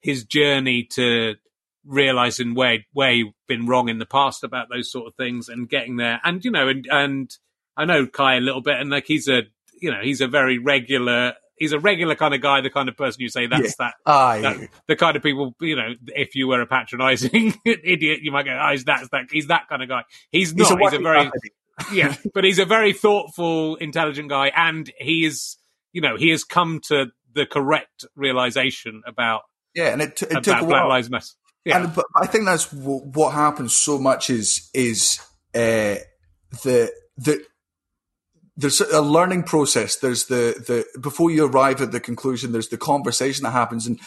[0.00, 1.36] his journey to
[1.84, 5.68] realizing where where he'd been wrong in the past about those sort of things and
[5.68, 7.30] getting there, and you know, and and
[7.76, 9.42] I know Kai a little bit, and like he's a
[9.80, 12.96] you know he's a very regular he's a regular kind of guy, the kind of
[12.96, 13.70] person you say that's yeah.
[13.78, 14.66] that, ah, that yeah.
[14.88, 15.94] the kind of people you know.
[16.08, 19.68] If you were a patronising idiot, you might go, "Oh, he's that, that he's that
[19.68, 20.68] kind of guy." He's not.
[20.68, 21.30] He's a, he's a very
[21.92, 25.56] yeah, but he's a very thoughtful, intelligent guy, and he is
[25.92, 29.42] you know he has come to the correct realization about
[29.74, 31.26] yeah, and it, t- it took a Black Lives Matter.
[31.64, 31.82] Yeah.
[31.82, 35.20] And but I think that's w- what happens so much is is
[35.54, 35.96] uh,
[36.62, 37.44] the the
[38.56, 39.96] there's a learning process.
[39.96, 40.54] There's the,
[40.94, 43.86] the, before you arrive at the conclusion, there's the conversation that happens.
[43.86, 44.00] And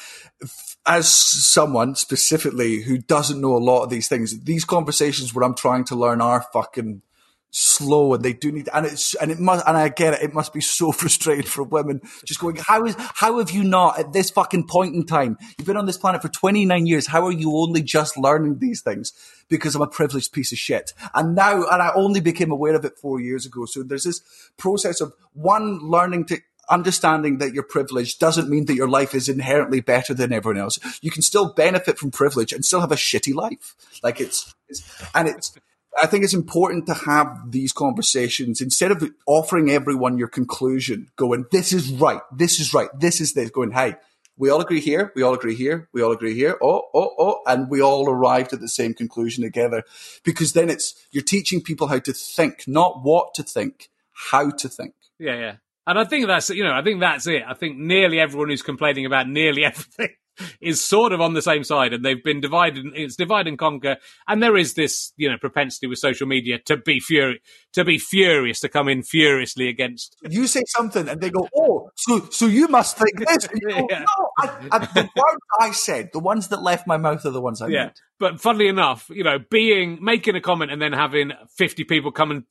[0.88, 5.54] as someone specifically who doesn't know a lot of these things, these conversations where I'm
[5.54, 7.04] trying to learn are fucking
[7.52, 10.22] slow and they do need and it's and it must and I get it.
[10.22, 14.00] It must be so frustrating for women just going how is how have you not
[14.00, 15.38] at this fucking point in time?
[15.58, 17.08] You've been on this planet for 29 years.
[17.08, 19.14] How are you only just learning these things?
[19.50, 20.94] Because I'm a privileged piece of shit.
[21.14, 23.66] And now and I only became aware of it 4 years ago.
[23.66, 24.22] So there's this
[24.58, 26.40] process of one learning to
[26.70, 30.78] understanding that you're privileged doesn't mean that your life is inherently better than everyone else.
[31.02, 33.76] You can still benefit from privilege and still have a shitty life.
[34.04, 34.84] Like it's, it's
[35.16, 35.58] and it's
[36.02, 41.46] I think it's important to have these conversations instead of offering everyone your conclusion, going,
[41.52, 43.96] this is right, this is right, this is this, going, hey,
[44.38, 47.42] we all agree here, we all agree here, we all agree here, oh, oh, oh,
[47.46, 49.84] and we all arrived at the same conclusion together.
[50.24, 53.90] Because then it's, you're teaching people how to think, not what to think,
[54.32, 54.94] how to think.
[55.18, 55.56] Yeah, yeah.
[55.86, 57.44] And I think that's, you know, I think that's it.
[57.46, 60.16] I think nearly everyone who's complaining about nearly everything
[60.62, 62.86] is sort of on the same side, and they've been divided.
[62.94, 63.98] It's divide and conquer,
[64.28, 67.42] and there is this, you know, propensity with social media to be furious,
[67.74, 70.16] to be furious, to come in furiously against.
[70.30, 73.58] You say something, and they go, "Oh, so so you must think this." Go,
[73.90, 74.00] yeah.
[74.00, 77.42] No, I, I, the words I said, the ones that left my mouth, are the
[77.42, 77.86] ones I yeah.
[77.86, 77.94] Made.
[78.20, 82.32] But funnily enough, you know, being making a comment and then having fifty people come
[82.32, 82.44] and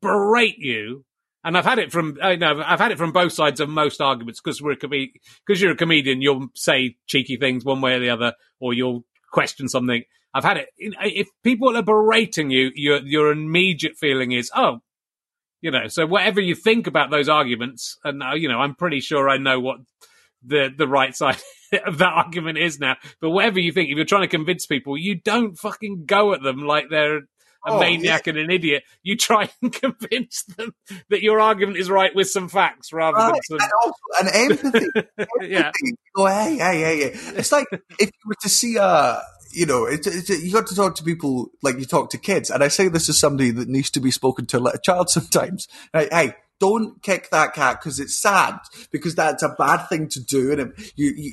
[0.00, 1.04] berate you
[1.46, 4.00] and I've had it from uh, no, I've had it from both sides of most
[4.00, 4.76] arguments because we're a
[5.46, 9.04] because you're a comedian, you'll say cheeky things one way or the other, or you'll
[9.30, 10.02] question something.
[10.34, 10.68] I've had it.
[10.76, 14.80] If people are berating you, your your immediate feeling is, oh,
[15.60, 15.86] you know.
[15.86, 19.38] So whatever you think about those arguments, and uh, you know, I'm pretty sure I
[19.38, 19.78] know what
[20.44, 21.38] the the right side
[21.86, 22.96] of that argument is now.
[23.20, 26.42] But whatever you think, if you're trying to convince people, you don't fucking go at
[26.42, 27.20] them like they're
[27.66, 28.30] a oh, maniac yeah.
[28.30, 30.74] and an idiot, you try and convince them
[31.10, 33.40] that your argument is right with some facts rather right.
[33.48, 33.92] than some...
[34.20, 34.86] and, and empathy.
[34.96, 35.48] empathy.
[35.48, 35.72] yeah.
[36.14, 37.20] Go, hey, hey, hey, hey.
[37.36, 39.20] It's like if you were to see a,
[39.52, 42.50] you know, it, it, you got to talk to people like you talk to kids.
[42.50, 45.08] And I say this as somebody that needs to be spoken to like a child
[45.10, 45.66] sometimes.
[45.92, 46.12] Right?
[46.12, 48.58] Hey, don't kick that cat because it's sad
[48.90, 50.52] because that's a bad thing to do.
[50.52, 51.32] And it, you, you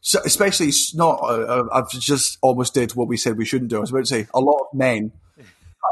[0.00, 3.76] so especially it's not, uh, I've just almost did what we said we shouldn't do.
[3.76, 5.12] I was about to say a lot of men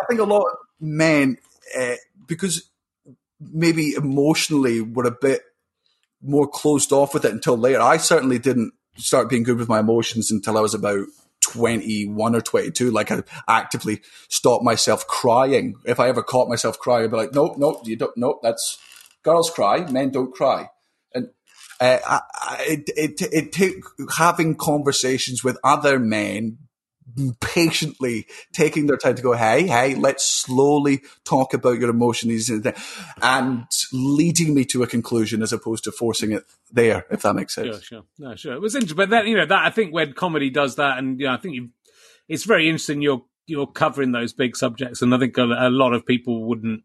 [0.08, 1.38] think a lot of men,
[1.78, 1.94] uh,
[2.26, 2.70] because
[3.40, 5.42] maybe emotionally were a bit
[6.22, 7.80] more closed off with it until later.
[7.80, 11.06] I certainly didn't start being good with my emotions until I was about
[11.42, 12.90] 21 or 22.
[12.90, 15.76] Like I actively stopped myself crying.
[15.84, 18.78] If I ever caught myself crying, I'd be like, nope, nope, you don't, nope, that's
[19.22, 20.68] girls cry, men don't cry.
[21.14, 21.28] And
[21.80, 26.58] uh, I, I, it, it, it took having conversations with other men
[27.40, 32.50] patiently taking their time to go, hey, hey, let's slowly talk about your emotions
[33.22, 37.54] and leading me to a conclusion as opposed to forcing it there, if that makes
[37.54, 37.66] sense.
[37.66, 38.02] Sure, sure.
[38.18, 38.54] No, sure.
[38.54, 38.96] It was interesting.
[38.96, 41.36] But that, you know, that I think when comedy does that, and, you know, I
[41.36, 41.70] think you
[42.28, 45.02] it's very interesting you're, you're covering those big subjects.
[45.02, 46.82] And I think a, a lot of people wouldn't,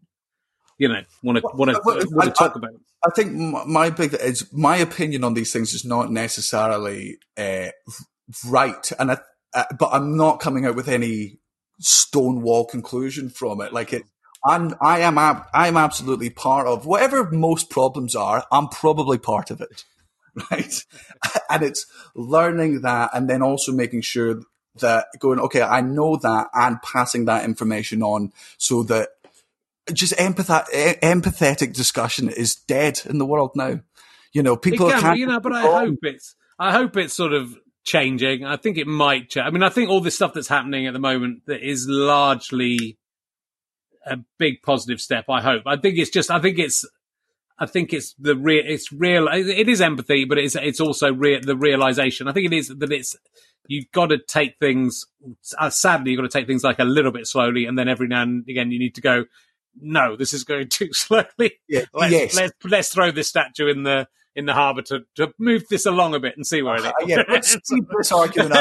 [0.78, 2.80] you know, want to, want to, want to talk about it.
[3.06, 3.34] I think
[3.68, 7.68] my big is my opinion on these things is not necessarily uh,
[8.48, 9.18] right, and I,
[9.54, 11.40] uh, but I'm not coming out with any
[11.80, 13.74] stonewall conclusion from it.
[13.74, 14.04] Like it,
[14.46, 18.46] I'm I am I'm absolutely part of whatever most problems are.
[18.52, 19.84] I'm probably part of it,
[20.52, 20.86] right?
[21.50, 21.86] and it's
[22.16, 24.42] learning that, and then also making sure
[24.80, 29.10] that going okay, I know that, and passing that information on so that
[29.92, 30.70] just empath-
[31.02, 33.80] empathetic discussion is dead in the world now.
[34.32, 35.18] You know, people can.
[35.18, 36.36] You know, but I hope it's.
[36.60, 38.46] I hope it's sort of changing.
[38.46, 39.30] I think it might.
[39.30, 41.86] Ch- I mean, I think all this stuff that's happening at the moment that is
[41.88, 42.98] largely
[44.06, 45.26] a big positive step.
[45.30, 45.64] I hope.
[45.66, 46.32] I think it's just.
[46.32, 46.86] I think it's.
[47.60, 48.64] I think it's the real.
[48.66, 49.28] It's real.
[49.28, 51.40] It is empathy, but it's it's also real.
[51.42, 52.28] The realization.
[52.28, 53.16] I think it is that it's.
[53.66, 55.06] You've got to take things.
[55.58, 58.08] Uh, sadly, you've got to take things like a little bit slowly, and then every
[58.08, 59.26] now and again you need to go
[59.80, 61.60] no, this is going too slowly.
[61.68, 61.86] Yeah.
[61.94, 62.36] Let's, yes.
[62.36, 66.16] let's, let's throw this statue in the in the harbour to, to move this along
[66.16, 66.86] a bit and see where it is.
[66.86, 67.56] Uh, yeah, let's
[67.98, 68.54] this argument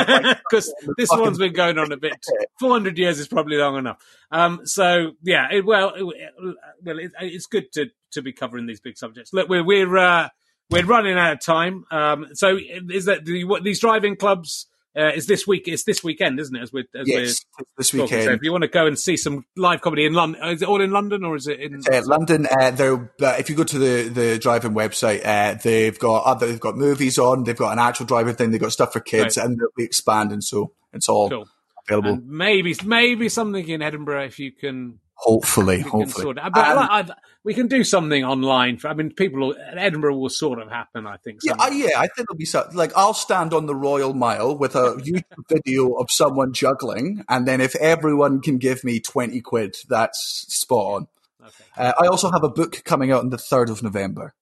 [0.48, 2.24] because this one's been going on a bit.
[2.60, 3.98] Four hundred years is probably long enough.
[4.30, 8.80] Um, so yeah, it, well, it, well, it, it's good to to be covering these
[8.80, 9.32] big subjects.
[9.32, 10.28] Look, we're we're uh,
[10.70, 11.84] we're running out of time.
[11.90, 14.66] Um, so is that the, what, these drive-in clubs?
[14.94, 15.62] Uh, is this week?
[15.66, 16.62] It's this weekend, isn't it?
[16.62, 18.24] As we're, as yes, we're this weekend.
[18.24, 20.68] So if you want to go and see some live comedy in London, is it
[20.68, 22.46] all in London or is it in uh, London?
[22.46, 26.60] Uh, uh, if you go to the the drive-in website, uh, they've got other, they've
[26.60, 27.44] got movies on.
[27.44, 28.50] They've got an actual drive-in thing.
[28.50, 29.46] They've got stuff for kids, right.
[29.46, 30.42] and they'll be expanding.
[30.42, 31.48] So it's all cool.
[31.88, 32.10] available.
[32.10, 36.34] And maybe maybe something in Edinburgh if you can Hopefully, hopefully.
[36.34, 37.12] But um,
[37.44, 38.78] we can do something online.
[38.78, 41.38] For, I mean, people, Edinburgh will sort of happen, I think.
[41.44, 42.68] Yeah, yeah, I think it'll be so.
[42.74, 47.46] Like, I'll stand on the Royal Mile with a YouTube video of someone juggling, and
[47.46, 51.08] then if everyone can give me 20 quid, that's spot on.
[51.40, 51.64] Okay.
[51.76, 54.34] Uh, I also have a book coming out on the 3rd of November.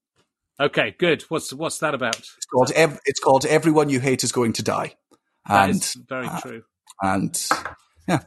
[0.59, 1.23] Okay, good.
[1.29, 2.19] What's what's that about?
[2.19, 4.95] It's called, Ev- it's called Everyone You Hate Is Going to Die.
[5.47, 6.63] That and, very uh, true.
[7.03, 7.49] And
[8.09, 8.21] yeah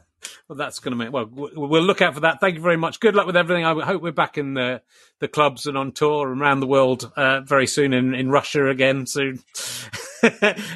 [0.48, 1.28] well, that's going to make well.
[1.30, 2.40] We'll look out for that.
[2.40, 3.00] Thank you very much.
[3.00, 3.64] Good luck with everything.
[3.64, 4.82] I hope we're back in the
[5.20, 7.92] the clubs and on tour and around the world uh, very soon.
[7.92, 9.40] In in Russia again soon.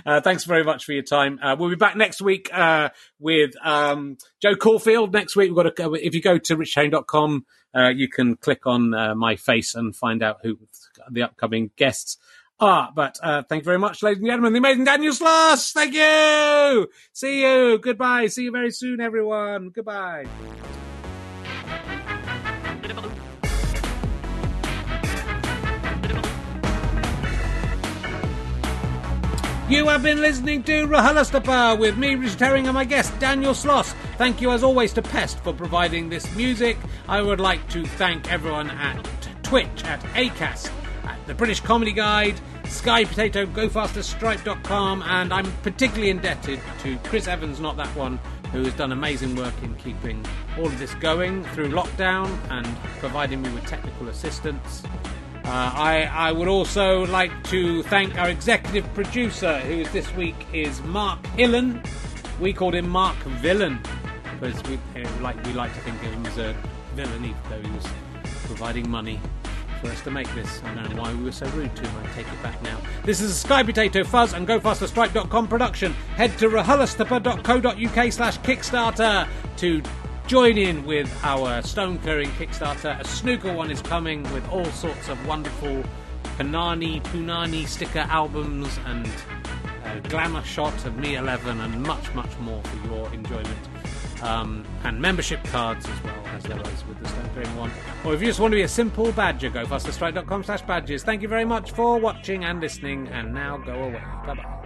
[0.07, 1.39] uh, thanks very much for your time.
[1.43, 5.13] Uh, we'll be back next week uh, with um, Jo Caulfield.
[5.13, 9.15] Next week, we've got if you go to richchain.com, uh, you can click on uh,
[9.15, 10.59] my face and find out who
[11.11, 12.19] the upcoming guests
[12.61, 14.53] Ah, but uh, thank you very much, ladies and gentlemen.
[14.53, 15.73] The amazing Daniel Sloss.
[15.73, 16.89] Thank you.
[17.13, 17.79] See you.
[17.79, 18.27] Goodbye.
[18.27, 19.71] See you very soon, everyone.
[19.71, 20.27] Goodbye.
[29.69, 33.93] You have been listening to RHLSTP with me, Richard Herring, and my guest, Daniel Sloss.
[34.17, 36.79] Thank you, as always, to Pest for providing this music.
[37.07, 39.07] I would like to thank everyone at
[39.43, 40.71] Twitch, at ACAST,
[41.29, 47.77] the British Comedy Guide, Sky Potato, GoFasterStripe.com, and I'm particularly indebted to Chris Evans, not
[47.77, 48.19] that one,
[48.51, 50.25] who has done amazing work in keeping
[50.57, 52.67] all of this going through lockdown and
[52.99, 54.83] providing me with technical assistance.
[55.45, 60.81] Uh, I, I would also like to thank our executive producer, who this week is
[60.85, 61.87] Mark Hillen.
[62.41, 63.81] We called him Mark Villain
[64.41, 64.79] because we
[65.21, 66.57] like we like to think of him as a
[66.95, 67.87] villain, even though he was
[68.47, 69.21] providing money
[69.79, 70.63] for us to make this.
[70.65, 72.05] I don't know why we were so rude to him.
[72.05, 72.79] I take it back now.
[73.05, 75.93] This is a Sky Potato Fuzz and GoFasterStripe.com production.
[76.17, 79.83] Head to rhlstp.co.uk slash Kickstarter to
[80.27, 83.01] join in with our stone clearing Kickstarter.
[83.01, 85.83] A snooker one is coming with all sorts of wonderful
[86.37, 89.09] Panini, Punani sticker albums and
[89.85, 93.59] a glamour shot of me 11 and much, much more for your enjoyment
[94.23, 97.71] um, and membership cards as well as there was with the Stone Clearing one.
[98.05, 101.05] Or if you just want to be a simple badger, go fasterstripe.com slash badges.
[101.05, 104.03] Thank you very much for watching and listening, and now go away.
[104.27, 104.59] Bye bye.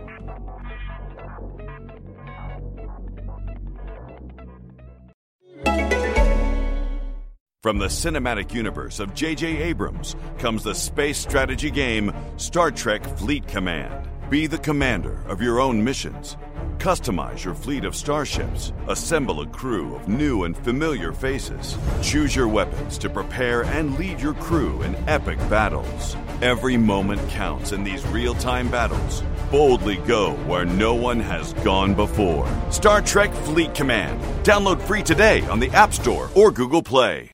[7.63, 9.59] From the cinematic universe of J.J.
[9.59, 14.09] Abrams comes the space strategy game Star Trek Fleet Command.
[14.29, 16.37] Be the commander of your own missions
[16.83, 18.73] Customize your fleet of starships.
[18.89, 21.79] Assemble a crew of new and familiar faces.
[22.03, 26.17] Choose your weapons to prepare and lead your crew in epic battles.
[26.43, 29.23] Every moment counts in these real time battles.
[29.53, 32.53] Boldly go where no one has gone before.
[32.71, 34.21] Star Trek Fleet Command.
[34.45, 37.31] Download free today on the App Store or Google Play.